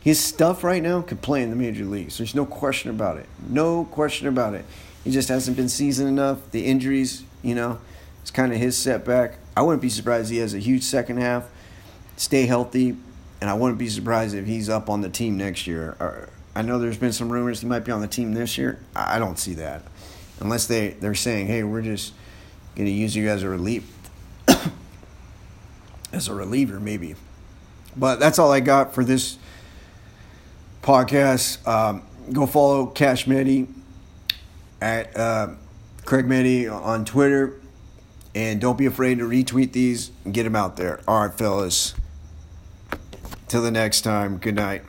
His 0.00 0.18
stuff 0.18 0.64
right 0.64 0.82
now 0.82 1.02
could 1.02 1.20
play 1.20 1.42
in 1.42 1.50
the 1.50 1.56
major 1.56 1.84
leagues. 1.84 2.18
There's 2.18 2.34
no 2.34 2.46
question 2.46 2.90
about 2.90 3.18
it. 3.18 3.26
No 3.48 3.84
question 3.84 4.26
about 4.26 4.54
it. 4.54 4.64
He 5.04 5.10
just 5.10 5.28
hasn't 5.28 5.56
been 5.56 5.68
seasoned 5.68 6.08
enough. 6.08 6.38
The 6.50 6.64
injuries, 6.64 7.24
you 7.42 7.54
know, 7.54 7.78
it's 8.22 8.30
kind 8.30 8.52
of 8.52 8.58
his 8.58 8.76
setback. 8.76 9.38
I 9.56 9.62
wouldn't 9.62 9.82
be 9.82 9.90
surprised 9.90 10.30
he 10.30 10.38
has 10.38 10.54
a 10.54 10.58
huge 10.58 10.82
second 10.82 11.18
half. 11.18 11.48
Stay 12.16 12.46
healthy, 12.46 12.96
and 13.40 13.50
I 13.50 13.54
wouldn't 13.54 13.78
be 13.78 13.88
surprised 13.88 14.34
if 14.34 14.46
he's 14.46 14.68
up 14.68 14.88
on 14.88 15.00
the 15.00 15.08
team 15.08 15.36
next 15.36 15.66
year. 15.66 15.96
Uh, 16.00 16.26
I 16.54 16.62
know 16.62 16.78
there's 16.78 16.98
been 16.98 17.12
some 17.12 17.30
rumors 17.30 17.60
he 17.60 17.66
might 17.66 17.84
be 17.84 17.92
on 17.92 18.00
the 18.00 18.08
team 18.08 18.32
this 18.32 18.58
year. 18.58 18.78
I 18.96 19.18
don't 19.18 19.38
see 19.38 19.54
that 19.54 19.82
unless 20.40 20.66
they 20.66 20.88
they're 20.88 21.14
saying, 21.14 21.46
hey, 21.46 21.62
we're 21.62 21.82
just 21.82 22.12
going 22.74 22.86
to 22.86 22.92
use 22.92 23.14
you 23.14 23.28
as 23.28 23.42
a 23.42 23.48
relief 23.48 23.90
as 26.12 26.28
a 26.28 26.34
reliever, 26.34 26.80
maybe. 26.80 27.14
But 27.96 28.16
that's 28.18 28.38
all 28.38 28.50
I 28.50 28.60
got 28.60 28.94
for 28.94 29.04
this 29.04 29.36
podcast. 30.82 31.66
Um, 31.66 32.02
go 32.32 32.46
follow 32.46 32.86
Cash 32.86 33.26
Medi 33.26 33.68
at 34.80 35.16
uh, 35.16 35.48
Craig 36.04 36.26
Medi 36.26 36.68
on 36.68 37.04
Twitter. 37.04 37.60
And 38.34 38.60
don't 38.60 38.78
be 38.78 38.86
afraid 38.86 39.18
to 39.18 39.24
retweet 39.24 39.72
these 39.72 40.12
and 40.24 40.32
get 40.32 40.44
them 40.44 40.54
out 40.54 40.76
there. 40.76 41.00
All 41.08 41.26
right, 41.26 41.36
fellas. 41.36 41.94
Till 43.48 43.62
the 43.62 43.72
next 43.72 44.02
time, 44.02 44.38
good 44.38 44.54
night. 44.54 44.82